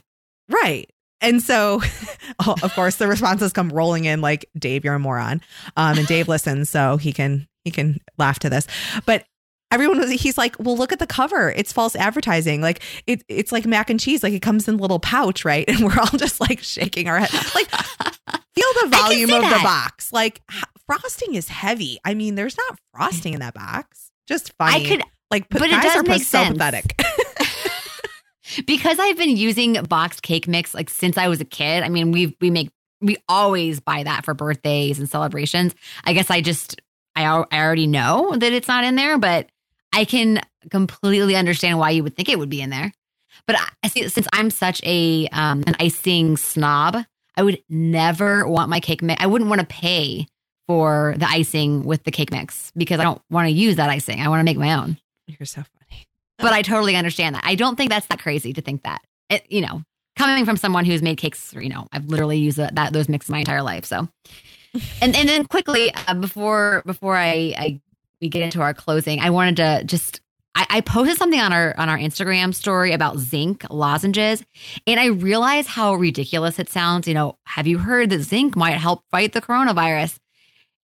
Right. 0.50 0.90
And 1.22 1.42
so, 1.42 1.82
oh, 2.40 2.56
of 2.64 2.74
course, 2.74 2.96
the 2.96 3.08
responses 3.08 3.54
come 3.54 3.70
rolling 3.70 4.06
in 4.06 4.22
like, 4.22 4.46
Dave, 4.58 4.84
you're 4.84 4.96
a 4.96 5.00
moron. 5.00 5.42
Um, 5.78 6.00
and 6.00 6.08
Dave 6.08 6.28
listens, 6.28 6.70
so 6.70 6.98
he 6.98 7.14
can 7.14 7.48
he 7.64 7.72
can 7.72 8.00
laugh 8.18 8.40
to 8.40 8.50
this. 8.50 8.66
But 9.06 9.26
everyone 9.72 10.00
was 10.00 10.12
he's 10.12 10.38
like, 10.38 10.56
well, 10.60 10.78
look 10.78 10.92
at 10.92 11.00
the 11.00 11.08
cover. 11.08 11.52
It's 11.52 11.72
false 11.72 11.96
advertising. 11.96 12.62
Like 12.62 12.82
it, 13.08 13.24
it's 13.28 13.52
like 13.52 13.66
mac 13.66 13.90
and 13.90 14.00
cheese. 14.00 14.22
Like 14.22 14.34
it 14.34 14.42
comes 14.42 14.68
in 14.68 14.76
a 14.76 14.78
little 14.78 15.00
pouch, 15.00 15.46
right? 15.46 15.66
And 15.72 15.86
we're 15.86 15.98
all 15.98 16.18
just 16.18 16.42
like 16.42 16.60
shaking 16.60 17.08
our 17.08 17.18
head. 17.18 17.32
Like 17.56 17.70
feel 18.54 18.68
the 18.84 18.90
volume 18.90 19.32
of 19.32 19.42
that. 19.42 19.58
the 19.58 19.64
box. 19.64 20.12
Like 20.12 20.42
frosting 20.86 21.36
is 21.36 21.48
heavy. 21.48 21.98
I 22.04 22.14
mean, 22.14 22.36
there's 22.36 22.58
not 22.58 22.78
frosting 22.94 23.34
in 23.34 23.40
that 23.40 23.54
box. 23.54 24.12
Just 24.28 24.54
funny. 24.58 24.86
I 24.86 24.88
could 24.88 25.02
like, 25.30 25.48
but 25.50 25.64
it 25.64 25.82
does 25.82 26.06
make 26.06 26.24
so 26.24 26.44
sense. 26.44 26.58
pathetic. 26.58 27.02
because 28.66 29.00
I've 29.00 29.18
been 29.18 29.36
using 29.38 29.82
boxed 29.84 30.24
cake 30.24 30.48
mix 30.48 30.74
like 30.74 30.90
since 30.90 31.18
I 31.18 31.30
was 31.30 31.40
a 31.40 31.46
kid. 31.46 31.84
I 31.84 31.90
mean, 31.90 32.12
we 32.12 32.36
we 32.42 32.50
make 32.50 32.70
we 33.00 33.18
always 33.30 33.80
buy 33.80 34.04
that 34.04 34.26
for 34.26 34.34
birthdays 34.34 35.00
and 35.00 35.10
celebrations. 35.10 35.74
I 36.04 36.14
guess 36.14 36.30
I 36.30 36.42
just 36.42 36.82
I 37.16 37.24
I 37.24 37.60
already 37.60 37.88
know 37.88 38.36
that 38.36 38.52
it's 38.54 38.68
not 38.68 38.84
in 38.84 38.96
there, 38.96 39.18
but 39.18 39.50
I 39.94 40.06
can 40.06 40.42
completely 40.70 41.36
understand 41.36 41.80
why 41.80 41.92
you 41.92 42.04
would 42.04 42.16
think 42.16 42.30
it 42.30 42.40
would 42.40 42.50
be 42.50 42.62
in 42.62 42.70
there. 42.70 42.92
But 43.48 43.58
I 43.84 43.88
see 43.88 44.08
since 44.10 44.28
I'm 44.34 44.50
such 44.50 44.82
a 44.84 45.28
um, 45.28 45.64
an 45.66 45.76
icing 45.80 46.38
snob, 46.38 46.98
I 47.36 47.44
would 47.44 47.62
never 47.70 48.48
want 48.48 48.70
my 48.70 48.80
cake 48.80 49.02
mix. 49.02 49.22
I 49.24 49.28
wouldn't 49.28 49.50
want 49.50 49.62
to 49.62 49.68
pay 49.68 50.28
for 50.68 51.16
the 51.18 51.28
icing 51.28 51.84
with 51.84 52.04
the 52.04 52.12
cake 52.12 52.32
mix 52.32 52.72
because 52.76 53.00
I 53.00 53.04
don't 53.04 53.22
want 53.30 53.48
to 53.48 53.52
use 53.52 53.78
that 53.78 53.90
icing. 53.90 54.22
I 54.22 54.30
want 54.30 54.42
to 54.42 54.44
make 54.44 54.58
my 54.58 54.74
own. 54.74 54.98
You're 55.28 55.46
so 55.46 55.64
funny 55.64 55.82
but 56.42 56.54
I 56.54 56.62
totally 56.62 56.96
understand 56.96 57.36
that. 57.36 57.44
I 57.46 57.56
don't 57.56 57.76
think 57.76 57.90
that's 57.90 58.08
that 58.08 58.20
crazy 58.20 58.54
to 58.54 58.62
think 58.62 58.84
that. 58.84 59.02
It, 59.30 59.46
you 59.50 59.62
know, 59.62 59.84
coming 60.18 60.46
from 60.46 60.58
someone 60.58 60.86
who's 60.86 61.02
made 61.02 61.18
cakes, 61.18 61.54
you 61.54 61.70
know, 61.70 61.88
I've 61.92 62.06
literally 62.06 62.38
used 62.38 62.58
that, 62.58 62.76
that 62.76 62.94
those 62.94 63.08
mixes 63.08 63.30
my 63.30 63.40
entire 63.40 63.62
life. 63.62 63.86
So, 63.86 64.08
and 65.02 65.16
and 65.16 65.30
then 65.30 65.46
quickly 65.46 65.94
uh, 65.94 66.16
before 66.16 66.82
before 66.86 67.16
I, 67.16 67.54
I 67.58 67.82
we 68.22 68.30
get 68.30 68.44
into 68.44 68.62
our 68.62 68.74
closing, 68.74 69.20
I 69.20 69.32
wanted 69.32 69.58
to 69.58 69.84
just 69.86 70.22
I, 70.54 70.66
I 70.70 70.82
posted 70.82 71.18
something 71.18 71.40
on 71.40 71.54
our 71.54 71.74
on 71.78 71.90
our 71.90 71.98
Instagram 71.98 72.54
story 72.54 72.92
about 72.92 73.18
zinc 73.18 73.66
lozenges, 73.70 74.44
and 74.86 75.00
I 75.00 75.08
realized 75.08 75.70
how 75.70 75.96
ridiculous 75.96 76.60
it 76.60 76.70
sounds. 76.70 77.08
You 77.08 77.14
know, 77.14 77.38
have 77.46 77.68
you 77.68 77.78
heard 77.78 78.10
that 78.10 78.22
zinc 78.22 78.56
might 78.56 78.72
help 78.72 79.04
fight 79.12 79.34
the 79.34 79.42
coronavirus? 79.42 80.18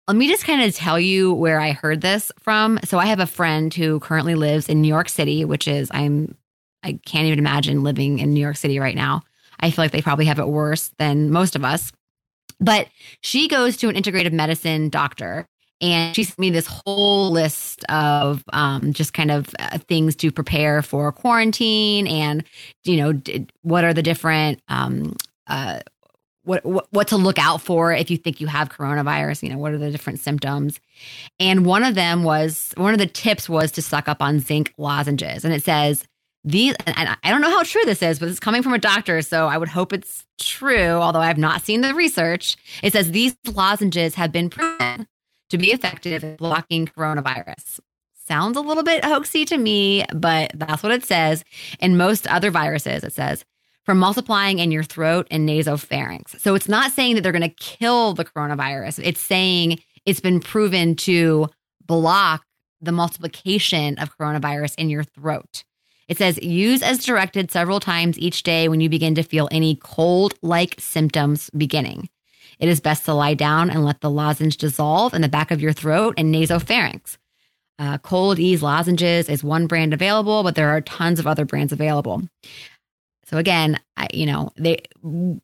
Let 0.07 0.17
me 0.17 0.27
just 0.27 0.43
kind 0.43 0.61
of 0.61 0.75
tell 0.75 0.99
you 0.99 1.33
where 1.33 1.61
I 1.61 1.71
heard 1.71 2.01
this 2.01 2.29
from. 2.39 2.77
So 2.83 2.99
I 2.99 3.05
have 3.05 3.21
a 3.21 3.25
friend 3.25 3.73
who 3.73 4.01
currently 4.01 4.35
lives 4.35 4.67
in 4.67 4.81
New 4.81 4.89
York 4.89 5.07
City, 5.07 5.45
which 5.45 5.67
is 5.67 5.89
I'm 5.93 6.35
I 6.83 6.99
can't 7.05 7.25
even 7.25 7.39
imagine 7.39 7.83
living 7.83 8.19
in 8.19 8.33
New 8.33 8.41
York 8.41 8.57
City 8.57 8.79
right 8.79 8.95
now. 8.95 9.23
I 9.59 9.71
feel 9.71 9.83
like 9.83 9.91
they 9.91 10.01
probably 10.01 10.25
have 10.25 10.39
it 10.39 10.47
worse 10.47 10.91
than 10.97 11.31
most 11.31 11.55
of 11.55 11.63
us. 11.63 11.93
But 12.59 12.87
she 13.21 13.47
goes 13.47 13.77
to 13.77 13.89
an 13.89 13.95
integrative 13.95 14.33
medicine 14.33 14.89
doctor 14.89 15.47
and 15.83 16.15
she 16.15 16.23
sent 16.23 16.39
me 16.39 16.49
this 16.49 16.65
whole 16.65 17.29
list 17.29 17.83
of 17.89 18.43
um, 18.53 18.93
just 18.93 19.13
kind 19.13 19.29
of 19.29 19.53
uh, 19.59 19.77
things 19.77 20.15
to 20.15 20.31
prepare 20.31 20.81
for 20.81 21.11
quarantine 21.11 22.07
and 22.07 22.43
you 22.85 22.97
know 22.97 23.13
d- 23.13 23.47
what 23.61 23.83
are 23.83 23.93
the 23.93 24.01
different 24.01 24.61
um, 24.69 25.15
uh, 25.47 25.81
what, 26.43 26.65
what 26.65 26.87
what 26.91 27.07
to 27.09 27.17
look 27.17 27.37
out 27.37 27.61
for 27.61 27.91
if 27.91 28.09
you 28.09 28.17
think 28.17 28.39
you 28.39 28.47
have 28.47 28.69
coronavirus 28.69 29.43
you 29.43 29.49
know 29.49 29.57
what 29.57 29.73
are 29.73 29.77
the 29.77 29.91
different 29.91 30.19
symptoms. 30.19 30.79
And 31.39 31.65
one 31.65 31.83
of 31.83 31.95
them 31.95 32.23
was 32.23 32.73
one 32.77 32.93
of 32.93 32.99
the 32.99 33.05
tips 33.05 33.49
was 33.49 33.71
to 33.73 33.81
suck 33.81 34.07
up 34.07 34.21
on 34.21 34.39
zinc 34.39 34.73
lozenges. 34.77 35.43
And 35.43 35.53
it 35.53 35.63
says 35.63 36.05
these 36.45 36.75
and 36.85 37.17
i 37.23 37.29
don't 37.29 37.39
know 37.39 37.49
how 37.49 37.63
true 37.63 37.85
this 37.85 38.01
is 38.01 38.19
but 38.19 38.27
it's 38.27 38.37
coming 38.37 38.61
from 38.61 38.73
a 38.73 38.77
doctor 38.77 39.21
so 39.21 39.47
i 39.47 39.57
would 39.57 39.69
hope 39.69 39.93
it's 39.93 40.25
true 40.41 40.89
although 40.89 41.21
i 41.21 41.27
have 41.27 41.37
not 41.37 41.61
seen 41.61 41.79
the 41.79 41.93
research. 41.93 42.57
It 42.81 42.91
says 42.91 43.11
these 43.11 43.33
lozenges 43.45 44.15
have 44.15 44.33
been 44.33 44.49
proven 44.49 45.07
to 45.53 45.57
be 45.57 45.71
effective 45.71 46.23
in 46.23 46.35
blocking 46.35 46.85
coronavirus 46.85 47.79
sounds 48.25 48.57
a 48.57 48.61
little 48.61 48.83
bit 48.83 49.03
hoaxy 49.03 49.45
to 49.45 49.57
me 49.57 50.03
but 50.13 50.51
that's 50.55 50.83
what 50.83 50.91
it 50.91 51.05
says 51.05 51.43
in 51.79 51.97
most 51.97 52.27
other 52.27 52.51
viruses 52.51 53.03
it 53.03 53.13
says 53.13 53.45
from 53.83 53.97
multiplying 53.97 54.59
in 54.59 54.71
your 54.71 54.83
throat 54.83 55.27
and 55.29 55.47
nasopharynx. 55.47 56.39
So 56.39 56.55
it's 56.55 56.69
not 56.69 56.91
saying 56.91 57.15
that 57.15 57.21
they're 57.21 57.31
going 57.31 57.41
to 57.41 57.49
kill 57.49 58.13
the 58.13 58.25
coronavirus. 58.25 59.01
It's 59.03 59.21
saying 59.21 59.79
it's 60.05 60.19
been 60.19 60.39
proven 60.39 60.95
to 60.97 61.49
block 61.85 62.45
the 62.81 62.91
multiplication 62.91 63.97
of 63.99 64.17
coronavirus 64.17 64.75
in 64.77 64.89
your 64.89 65.03
throat. 65.03 65.63
It 66.07 66.17
says 66.17 66.41
use 66.41 66.81
as 66.81 67.05
directed 67.05 67.51
several 67.51 67.79
times 67.79 68.19
each 68.19 68.43
day 68.43 68.67
when 68.67 68.81
you 68.81 68.89
begin 68.89 69.15
to 69.15 69.23
feel 69.23 69.47
any 69.51 69.75
cold 69.75 70.33
like 70.41 70.75
symptoms 70.79 71.49
beginning. 71.51 72.09
It 72.63 72.69
is 72.69 72.80
best 72.80 73.04
to 73.06 73.13
lie 73.13 73.34
down 73.34 73.69
and 73.69 73.84
let 73.84 73.99
the 73.99 74.10
lozenge 74.10 74.56
dissolve 74.56 75.13
in 75.13 75.21
the 75.21 75.28
back 75.28 75.52
of 75.52 75.60
your 75.60 75.73
throat 75.73 76.13
and 76.17 76.34
nasopharynx. 76.34 77.17
Uh, 77.78 77.97
Cold-EEZE 77.97 78.62
lozenges 78.62 79.28
is 79.28 79.43
one 79.43 79.67
brand 79.67 79.93
available, 79.93 80.43
but 80.43 80.56
there 80.56 80.69
are 80.69 80.80
tons 80.80 81.19
of 81.19 81.28
other 81.28 81.43
brands 81.43 81.73
available. 81.73 82.21
So 83.26 83.38
again, 83.38 83.82
I, 83.97 84.08
you 84.13 84.26
know, 84.26 84.54
they 84.56 84.78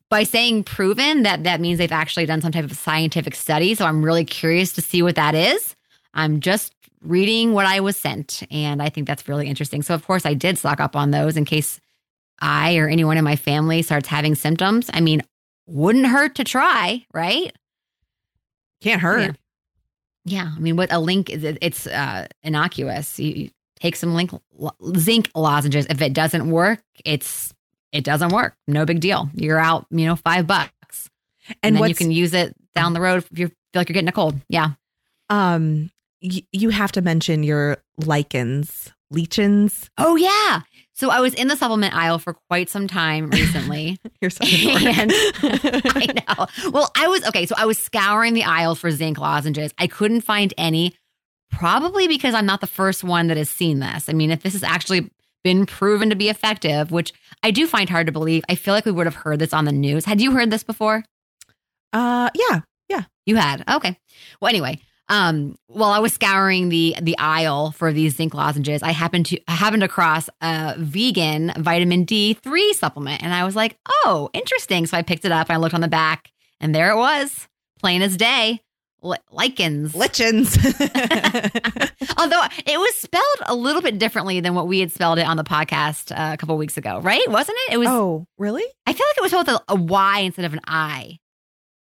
by 0.08 0.22
saying 0.22 0.64
proven 0.64 1.24
that 1.24 1.44
that 1.44 1.60
means 1.60 1.76
they've 1.76 1.92
actually 1.92 2.24
done 2.24 2.40
some 2.40 2.52
type 2.52 2.64
of 2.64 2.72
scientific 2.72 3.34
study. 3.34 3.74
So 3.74 3.84
I'm 3.84 4.02
really 4.02 4.24
curious 4.24 4.72
to 4.72 4.80
see 4.80 5.02
what 5.02 5.16
that 5.16 5.34
is. 5.34 5.76
I'm 6.14 6.40
just 6.40 6.72
reading 7.02 7.52
what 7.52 7.66
I 7.66 7.80
was 7.80 7.98
sent, 7.98 8.44
and 8.50 8.82
I 8.82 8.88
think 8.88 9.06
that's 9.06 9.28
really 9.28 9.46
interesting. 9.46 9.82
So 9.82 9.92
of 9.92 10.06
course, 10.06 10.24
I 10.24 10.32
did 10.32 10.56
stock 10.56 10.80
up 10.80 10.96
on 10.96 11.10
those 11.10 11.36
in 11.36 11.44
case 11.44 11.80
I 12.40 12.78
or 12.78 12.88
anyone 12.88 13.18
in 13.18 13.24
my 13.24 13.36
family 13.36 13.82
starts 13.82 14.08
having 14.08 14.34
symptoms. 14.34 14.88
I 14.94 15.02
mean, 15.02 15.22
wouldn't 15.70 16.06
hurt 16.06 16.34
to 16.36 16.44
try, 16.44 17.04
right? 17.14 17.52
Can't 18.80 19.00
hurt. 19.00 19.20
Yeah. 19.20 19.32
Yeah, 20.26 20.50
I 20.54 20.58
mean, 20.60 20.76
what 20.76 20.92
a 20.92 20.98
link 20.98 21.30
is, 21.30 21.42
it's 21.44 21.86
uh, 21.86 22.26
innocuous. 22.42 23.18
You, 23.18 23.32
you 23.32 23.50
take 23.80 23.96
some 23.96 24.14
link, 24.14 24.30
zinc 24.98 25.30
lozenges. 25.34 25.86
If 25.88 26.02
it 26.02 26.12
doesn't 26.12 26.50
work, 26.50 26.82
it's 27.06 27.54
it 27.90 28.04
doesn't 28.04 28.28
work. 28.28 28.54
No 28.68 28.84
big 28.84 29.00
deal. 29.00 29.30
You're 29.34 29.58
out, 29.58 29.86
you 29.90 30.04
know, 30.06 30.16
five 30.16 30.46
bucks. 30.46 31.08
And, 31.48 31.56
and 31.62 31.76
then 31.76 31.88
you 31.88 31.94
can 31.94 32.10
use 32.10 32.34
it 32.34 32.54
down 32.74 32.92
the 32.92 33.00
road 33.00 33.24
if 33.30 33.38
you 33.38 33.48
feel 33.48 33.54
like 33.74 33.88
you're 33.88 33.94
getting 33.94 34.08
a 34.08 34.12
cold. 34.12 34.36
Yeah. 34.48 34.72
Um, 35.30 35.90
y- 36.22 36.44
you 36.52 36.68
have 36.68 36.92
to 36.92 37.02
mention 37.02 37.42
your 37.42 37.78
lichens, 37.96 38.92
lichens. 39.10 39.90
Oh 39.96 40.16
yeah. 40.16 40.60
So 41.00 41.08
I 41.08 41.20
was 41.20 41.32
in 41.32 41.48
the 41.48 41.56
supplement 41.56 41.94
aisle 41.94 42.18
for 42.18 42.34
quite 42.50 42.68
some 42.68 42.86
time 42.86 43.30
recently. 43.30 43.98
You're 44.20 44.30
so 44.30 44.44
and 44.44 45.10
I 45.12 46.06
know. 46.28 46.70
Well, 46.70 46.90
I 46.94 47.08
was 47.08 47.26
okay. 47.28 47.46
So 47.46 47.54
I 47.56 47.64
was 47.64 47.78
scouring 47.78 48.34
the 48.34 48.44
aisle 48.44 48.74
for 48.74 48.90
zinc 48.90 49.18
lozenges. 49.18 49.72
I 49.78 49.86
couldn't 49.86 50.20
find 50.20 50.52
any, 50.58 50.94
probably 51.50 52.06
because 52.06 52.34
I'm 52.34 52.44
not 52.44 52.60
the 52.60 52.66
first 52.66 53.02
one 53.02 53.28
that 53.28 53.38
has 53.38 53.48
seen 53.48 53.78
this. 53.78 54.10
I 54.10 54.12
mean, 54.12 54.30
if 54.30 54.42
this 54.42 54.52
has 54.52 54.62
actually 54.62 55.10
been 55.42 55.64
proven 55.64 56.10
to 56.10 56.16
be 56.16 56.28
effective, 56.28 56.92
which 56.92 57.14
I 57.42 57.50
do 57.50 57.66
find 57.66 57.88
hard 57.88 58.04
to 58.06 58.12
believe. 58.12 58.44
I 58.50 58.54
feel 58.54 58.74
like 58.74 58.84
we 58.84 58.92
would 58.92 59.06
have 59.06 59.14
heard 59.14 59.38
this 59.38 59.54
on 59.54 59.64
the 59.64 59.72
news. 59.72 60.04
Had 60.04 60.20
you 60.20 60.32
heard 60.32 60.50
this 60.50 60.62
before? 60.62 61.02
Uh 61.94 62.28
yeah. 62.34 62.60
Yeah. 62.90 63.04
You 63.24 63.36
had. 63.36 63.64
Okay. 63.70 63.98
Well, 64.42 64.50
anyway, 64.50 64.80
um, 65.10 65.56
while 65.66 65.90
I 65.90 65.98
was 65.98 66.14
scouring 66.14 66.70
the 66.70 66.96
the 67.02 67.18
aisle 67.18 67.72
for 67.72 67.92
these 67.92 68.16
zinc 68.16 68.32
lozenges, 68.32 68.82
I 68.82 68.92
happened 68.92 69.26
to 69.26 69.40
I 69.46 69.52
happened 69.52 69.82
across 69.82 70.30
a 70.40 70.76
vegan 70.78 71.52
vitamin 71.58 72.06
D3 72.06 72.72
supplement 72.72 73.22
and 73.22 73.34
I 73.34 73.44
was 73.44 73.56
like, 73.56 73.76
"Oh, 73.86 74.30
interesting." 74.32 74.86
So 74.86 74.96
I 74.96 75.02
picked 75.02 75.24
it 75.24 75.32
up 75.32 75.50
I 75.50 75.56
looked 75.56 75.74
on 75.74 75.80
the 75.80 75.88
back 75.88 76.30
and 76.60 76.74
there 76.74 76.90
it 76.90 76.96
was, 76.96 77.48
plain 77.78 78.02
as 78.02 78.16
day 78.16 78.60
lichens. 79.02 79.94
Lichens. 79.94 80.56
Although 82.18 82.42
it 82.66 82.78
was 82.78 82.94
spelled 82.96 83.24
a 83.46 83.54
little 83.54 83.82
bit 83.82 83.98
differently 83.98 84.40
than 84.40 84.54
what 84.54 84.68
we 84.68 84.80
had 84.80 84.92
spelled 84.92 85.18
it 85.18 85.26
on 85.26 85.36
the 85.36 85.44
podcast 85.44 86.12
uh, 86.12 86.34
a 86.34 86.36
couple 86.36 86.56
weeks 86.56 86.76
ago, 86.76 87.00
right? 87.00 87.28
Wasn't 87.28 87.56
it? 87.68 87.74
It 87.74 87.76
was. 87.78 87.88
Oh, 87.88 88.26
really? 88.38 88.64
I 88.86 88.92
feel 88.92 89.06
like 89.08 89.16
it 89.16 89.22
was 89.22 89.30
spelled 89.30 89.46
with 89.46 89.56
a, 89.56 89.72
a 89.72 89.76
Y 89.76 90.20
instead 90.20 90.44
of 90.44 90.52
an 90.52 90.60
I. 90.66 91.18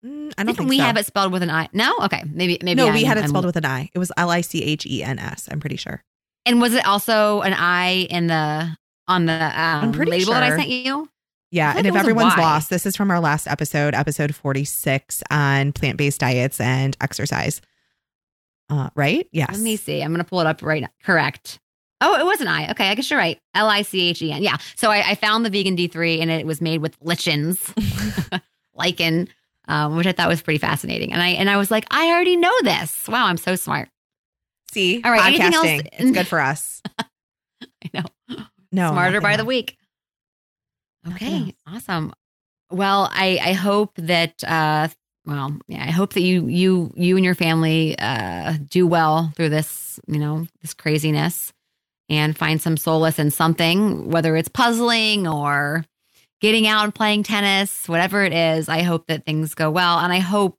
Mm, 0.04 0.32
I 0.38 0.44
don't 0.44 0.56
think 0.56 0.68
we 0.68 0.78
so. 0.78 0.84
have 0.84 0.96
it 0.96 1.06
spelled 1.06 1.32
with 1.32 1.42
an 1.42 1.50
I. 1.50 1.68
No, 1.72 1.96
okay, 2.02 2.22
maybe 2.30 2.58
maybe. 2.62 2.76
No, 2.76 2.88
I'm, 2.88 2.94
we 2.94 3.04
had 3.04 3.16
it 3.18 3.24
I'm, 3.24 3.30
spelled 3.30 3.46
with 3.46 3.56
an 3.56 3.64
I. 3.64 3.90
It 3.92 3.98
was 3.98 4.12
L 4.16 4.30
I 4.30 4.42
C 4.42 4.62
H 4.62 4.86
E 4.86 5.02
N 5.02 5.18
S. 5.18 5.48
I'm 5.50 5.60
pretty 5.60 5.76
sure. 5.76 6.04
And 6.46 6.60
was 6.60 6.74
it 6.74 6.86
also 6.86 7.40
an 7.42 7.52
I 7.52 8.06
in 8.10 8.28
the 8.28 8.76
on 9.08 9.26
the 9.26 9.60
um, 9.60 9.92
label 9.92 10.18
sure. 10.18 10.34
that 10.34 10.42
I 10.44 10.56
sent 10.56 10.68
you? 10.68 11.08
Yeah. 11.50 11.74
And 11.76 11.86
if 11.86 11.94
everyone's 11.94 12.36
lost, 12.36 12.70
this 12.70 12.86
is 12.86 12.94
from 12.94 13.10
our 13.10 13.20
last 13.20 13.46
episode, 13.46 13.94
episode 13.94 14.34
46 14.34 15.22
on 15.30 15.72
plant 15.72 15.96
based 15.96 16.20
diets 16.20 16.60
and 16.60 16.96
exercise. 17.00 17.60
Uh, 18.70 18.90
right? 18.94 19.26
Yes. 19.32 19.52
Let 19.52 19.60
me 19.60 19.76
see. 19.76 20.02
I'm 20.02 20.10
going 20.10 20.22
to 20.22 20.28
pull 20.28 20.40
it 20.40 20.46
up 20.46 20.62
right 20.62 20.82
now. 20.82 20.90
Correct. 21.02 21.58
Oh, 22.00 22.18
it 22.18 22.24
was 22.24 22.40
an 22.40 22.48
I. 22.48 22.70
Okay, 22.70 22.90
I 22.90 22.94
guess 22.94 23.10
you're 23.10 23.18
right. 23.18 23.40
L 23.54 23.68
I 23.68 23.82
C 23.82 24.08
H 24.10 24.22
E 24.22 24.30
N. 24.30 24.42
Yeah. 24.42 24.58
So 24.76 24.90
I, 24.90 25.10
I 25.10 25.14
found 25.14 25.44
the 25.44 25.50
vegan 25.50 25.76
D3 25.76 26.20
and 26.20 26.30
it 26.30 26.46
was 26.46 26.60
made 26.60 26.80
with 26.82 26.96
lichens, 27.00 27.72
lichen, 28.74 29.28
um, 29.68 29.96
which 29.96 30.06
I 30.06 30.12
thought 30.12 30.28
was 30.28 30.42
pretty 30.42 30.58
fascinating. 30.58 31.12
And 31.12 31.22
I 31.22 31.28
and 31.28 31.48
I 31.48 31.56
was 31.56 31.70
like, 31.70 31.86
I 31.90 32.08
already 32.08 32.36
know 32.36 32.52
this. 32.62 33.06
Wow, 33.06 33.26
I'm 33.26 33.36
so 33.36 33.54
smart. 33.54 33.88
See, 34.72 35.00
All 35.02 35.10
right, 35.12 35.26
anything 35.26 35.54
else? 35.54 35.66
podcasting. 35.66 35.88
It's 35.92 36.10
good 36.10 36.26
for 36.26 36.40
us. 36.40 36.82
I 37.00 37.90
know. 37.94 38.04
No, 38.72 38.90
Smarter 38.90 39.20
by 39.20 39.36
the 39.36 39.44
week. 39.44 39.76
Okay, 41.06 41.54
awesome. 41.66 42.12
Well, 42.70 43.08
I 43.12 43.38
I 43.42 43.52
hope 43.52 43.92
that 43.96 44.42
uh 44.44 44.88
well, 45.24 45.56
yeah, 45.68 45.84
I 45.84 45.90
hope 45.90 46.14
that 46.14 46.22
you 46.22 46.46
you 46.48 46.92
you 46.96 47.16
and 47.16 47.24
your 47.24 47.34
family 47.34 47.98
uh 47.98 48.54
do 48.68 48.86
well 48.86 49.32
through 49.36 49.50
this, 49.50 49.98
you 50.06 50.18
know, 50.18 50.46
this 50.60 50.74
craziness 50.74 51.52
and 52.10 52.36
find 52.36 52.60
some 52.60 52.76
solace 52.76 53.18
in 53.18 53.30
something, 53.30 54.10
whether 54.10 54.36
it's 54.36 54.48
puzzling 54.48 55.26
or 55.26 55.84
getting 56.40 56.66
out 56.66 56.84
and 56.84 56.94
playing 56.94 57.22
tennis, 57.24 57.88
whatever 57.88 58.24
it 58.24 58.32
is. 58.32 58.68
I 58.68 58.82
hope 58.82 59.06
that 59.08 59.24
things 59.26 59.54
go 59.54 59.70
well 59.70 59.98
and 59.98 60.12
I 60.12 60.18
hope 60.20 60.58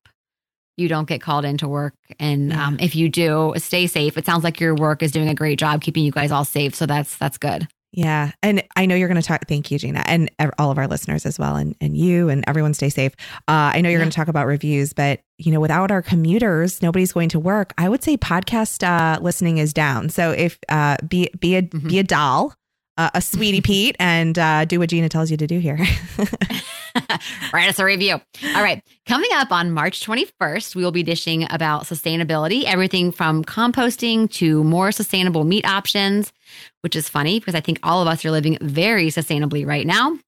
you 0.77 0.87
don't 0.87 1.07
get 1.07 1.21
called 1.21 1.45
into 1.45 1.67
work 1.67 1.93
and 2.19 2.49
Yeah. 2.51 2.67
um, 2.67 2.77
if 2.79 2.95
you 2.95 3.09
do, 3.09 3.53
stay 3.57 3.85
safe. 3.87 4.17
It 4.17 4.25
sounds 4.25 4.43
like 4.43 4.59
your 4.59 4.75
work 4.75 5.03
is 5.03 5.11
doing 5.11 5.27
a 5.29 5.35
great 5.35 5.59
job 5.59 5.81
keeping 5.81 6.03
you 6.05 6.11
guys 6.11 6.31
all 6.31 6.45
safe, 6.45 6.73
so 6.75 6.85
that's 6.85 7.17
that's 7.17 7.37
good. 7.37 7.67
Yeah. 7.91 8.31
And 8.43 8.63
I 8.75 8.85
know 8.85 8.93
you're 8.93 9.07
going 9.07 9.19
to 9.19 9.27
talk. 9.27 9.47
Thank 9.47 9.71
you, 9.71 9.79
Gina, 9.79 10.03
and 10.05 10.29
all 10.59 10.69
of 10.69 10.77
our 10.77 10.87
listeners 10.87 11.25
as 11.25 11.39
well. 11.39 11.55
And, 11.55 11.75
and 11.81 11.97
you 11.97 12.29
and 12.29 12.43
everyone 12.47 12.75
stay 12.75 12.89
safe. 12.89 13.13
Uh, 13.47 13.73
I 13.73 13.81
know 13.81 13.89
you're 13.89 13.97
Yeah. 13.97 14.03
going 14.05 14.11
to 14.11 14.15
talk 14.15 14.27
about 14.27 14.45
reviews, 14.45 14.93
but 14.93 15.21
you 15.39 15.51
know, 15.51 15.59
without 15.59 15.89
our 15.89 16.03
commuters, 16.03 16.83
nobody's 16.83 17.11
going 17.11 17.29
to 17.29 17.39
work. 17.39 17.73
I 17.79 17.89
would 17.89 18.03
say 18.03 18.15
podcast 18.15 18.83
uh, 18.87 19.19
listening 19.21 19.57
is 19.57 19.73
down. 19.73 20.09
So 20.09 20.29
if 20.31 20.59
uh, 20.69 20.97
be, 21.07 21.31
be 21.39 21.55
a, 21.55 21.63
Mhm. 21.63 21.89
be 21.89 21.97
a 21.97 22.03
doll, 22.03 22.53
uh, 22.99 23.09
a 23.13 23.21
sweetie 23.21 23.61
Pete 23.61 23.95
and 23.97 24.37
uh, 24.37 24.65
do 24.65 24.77
what 24.77 24.89
Gina 24.89 25.07
tells 25.07 25.31
you 25.31 25.37
to 25.37 25.47
do 25.47 25.57
here. 25.57 25.77
Write 27.53 27.69
us 27.69 27.79
a 27.79 27.85
review. 27.85 28.15
All 28.15 28.61
right. 28.61 28.83
Coming 29.05 29.29
up 29.35 29.53
on 29.53 29.71
March 29.71 30.05
21st, 30.05 30.75
we 30.75 30.83
will 30.83 30.91
be 30.91 31.01
dishing 31.01 31.47
about 31.49 31.85
sustainability, 31.85 32.65
everything 32.65 33.13
from 33.13 33.45
composting 33.45 34.29
to 34.31 34.65
more 34.65 34.91
sustainable 34.91 35.45
meat 35.45 35.65
options, 35.65 36.33
which 36.81 36.93
is 36.93 37.07
funny 37.07 37.39
because 37.39 37.55
I 37.55 37.61
think 37.61 37.79
all 37.83 38.01
of 38.01 38.07
us 38.09 38.25
are 38.25 38.31
living 38.31 38.57
very 38.59 39.07
sustainably 39.07 39.65
right 39.65 39.87
now. 39.87 40.19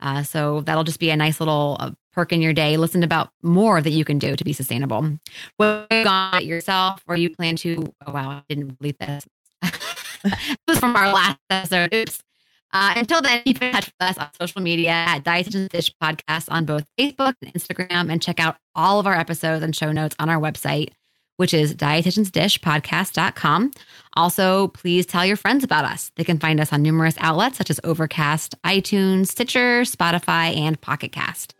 Uh, 0.00 0.22
so 0.22 0.62
that'll 0.62 0.84
just 0.84 1.00
be 1.00 1.10
a 1.10 1.16
nice 1.16 1.40
little 1.40 1.76
uh, 1.78 1.90
perk 2.14 2.32
in 2.32 2.40
your 2.40 2.54
day. 2.54 2.78
Listen 2.78 3.02
about 3.02 3.28
more 3.42 3.82
that 3.82 3.90
you 3.90 4.04
can 4.04 4.18
do 4.18 4.34
to 4.34 4.44
be 4.44 4.54
sustainable. 4.54 5.18
You've 5.60 5.88
gone 5.90 6.36
it 6.36 6.44
yourself 6.44 7.02
or 7.06 7.16
you 7.16 7.28
plan 7.28 7.56
to, 7.56 7.92
oh, 8.06 8.12
wow, 8.12 8.30
I 8.30 8.42
didn't 8.48 8.78
believe 8.78 8.96
this. 8.96 9.26
this 10.24 10.56
was 10.66 10.78
from 10.78 10.96
our 10.96 11.12
last 11.12 11.38
episode. 11.50 11.94
Oops. 11.94 12.22
Uh, 12.72 12.92
until 12.96 13.22
then, 13.22 13.40
keep 13.44 13.62
in 13.62 13.72
touch 13.72 13.86
with 13.86 13.94
us 14.00 14.18
on 14.18 14.28
social 14.40 14.60
media 14.60 14.90
at 14.90 15.22
Dietitian's 15.22 15.68
Dish 15.68 15.94
Podcast 16.02 16.46
on 16.50 16.64
both 16.64 16.84
Facebook 16.98 17.34
and 17.40 17.54
Instagram, 17.54 18.10
and 18.10 18.20
check 18.20 18.40
out 18.40 18.56
all 18.74 18.98
of 18.98 19.06
our 19.06 19.14
episodes 19.14 19.62
and 19.62 19.76
show 19.76 19.92
notes 19.92 20.16
on 20.18 20.28
our 20.28 20.40
website, 20.40 20.88
which 21.36 21.54
is 21.54 21.72
dietitiansdishpodcast.com. 21.76 23.70
Also, 24.14 24.68
please 24.68 25.06
tell 25.06 25.24
your 25.24 25.36
friends 25.36 25.62
about 25.62 25.84
us. 25.84 26.10
They 26.16 26.24
can 26.24 26.40
find 26.40 26.58
us 26.60 26.72
on 26.72 26.82
numerous 26.82 27.14
outlets 27.18 27.58
such 27.58 27.70
as 27.70 27.78
Overcast, 27.84 28.60
iTunes, 28.64 29.28
Stitcher, 29.28 29.82
Spotify, 29.82 30.56
and 30.56 30.80
Pocket 30.80 31.12
Cast. 31.12 31.54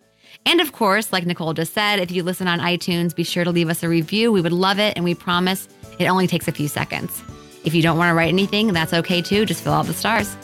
And 0.46 0.60
of 0.60 0.72
course, 0.72 1.12
like 1.12 1.26
Nicole 1.26 1.54
just 1.54 1.74
said, 1.74 2.00
if 2.00 2.10
you 2.10 2.24
listen 2.24 2.48
on 2.48 2.58
iTunes, 2.58 3.14
be 3.14 3.22
sure 3.22 3.44
to 3.44 3.52
leave 3.52 3.68
us 3.68 3.84
a 3.84 3.88
review. 3.88 4.32
We 4.32 4.40
would 4.40 4.52
love 4.52 4.80
it, 4.80 4.94
and 4.96 5.04
we 5.04 5.14
promise 5.14 5.68
it 6.00 6.06
only 6.06 6.26
takes 6.26 6.48
a 6.48 6.52
few 6.52 6.66
seconds. 6.66 7.22
If 7.64 7.74
you 7.74 7.82
don't 7.82 7.96
want 7.98 8.10
to 8.10 8.14
write 8.14 8.28
anything, 8.28 8.72
that's 8.72 8.92
okay 8.92 9.22
too. 9.22 9.44
Just 9.46 9.62
fill 9.62 9.72
out 9.72 9.86
the 9.86 9.94
stars. 9.94 10.36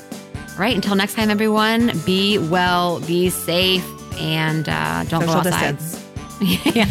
All 0.52 0.58
right, 0.58 0.74
until 0.74 0.94
next 0.94 1.14
time, 1.14 1.30
everyone, 1.30 1.92
be 2.04 2.38
well, 2.38 3.00
be 3.00 3.30
safe, 3.30 3.84
and 4.18 4.68
uh, 4.68 5.04
don't 5.04 5.20
Social 5.22 5.42
go 5.42 5.48
outside. 5.48 5.76
distance. 5.78 6.06
yeah. 6.74 6.88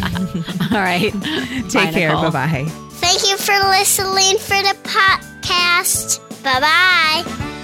All 0.72 0.78
right. 0.80 1.12
Take 1.68 1.92
care. 1.92 2.12
Bye 2.12 2.30
bye. 2.30 2.64
Thank 3.00 3.28
you 3.28 3.36
for 3.36 3.54
listening 3.68 4.38
for 4.38 4.56
the 4.62 4.76
podcast. 4.84 6.20
Bye 6.42 6.60
bye. 6.60 7.56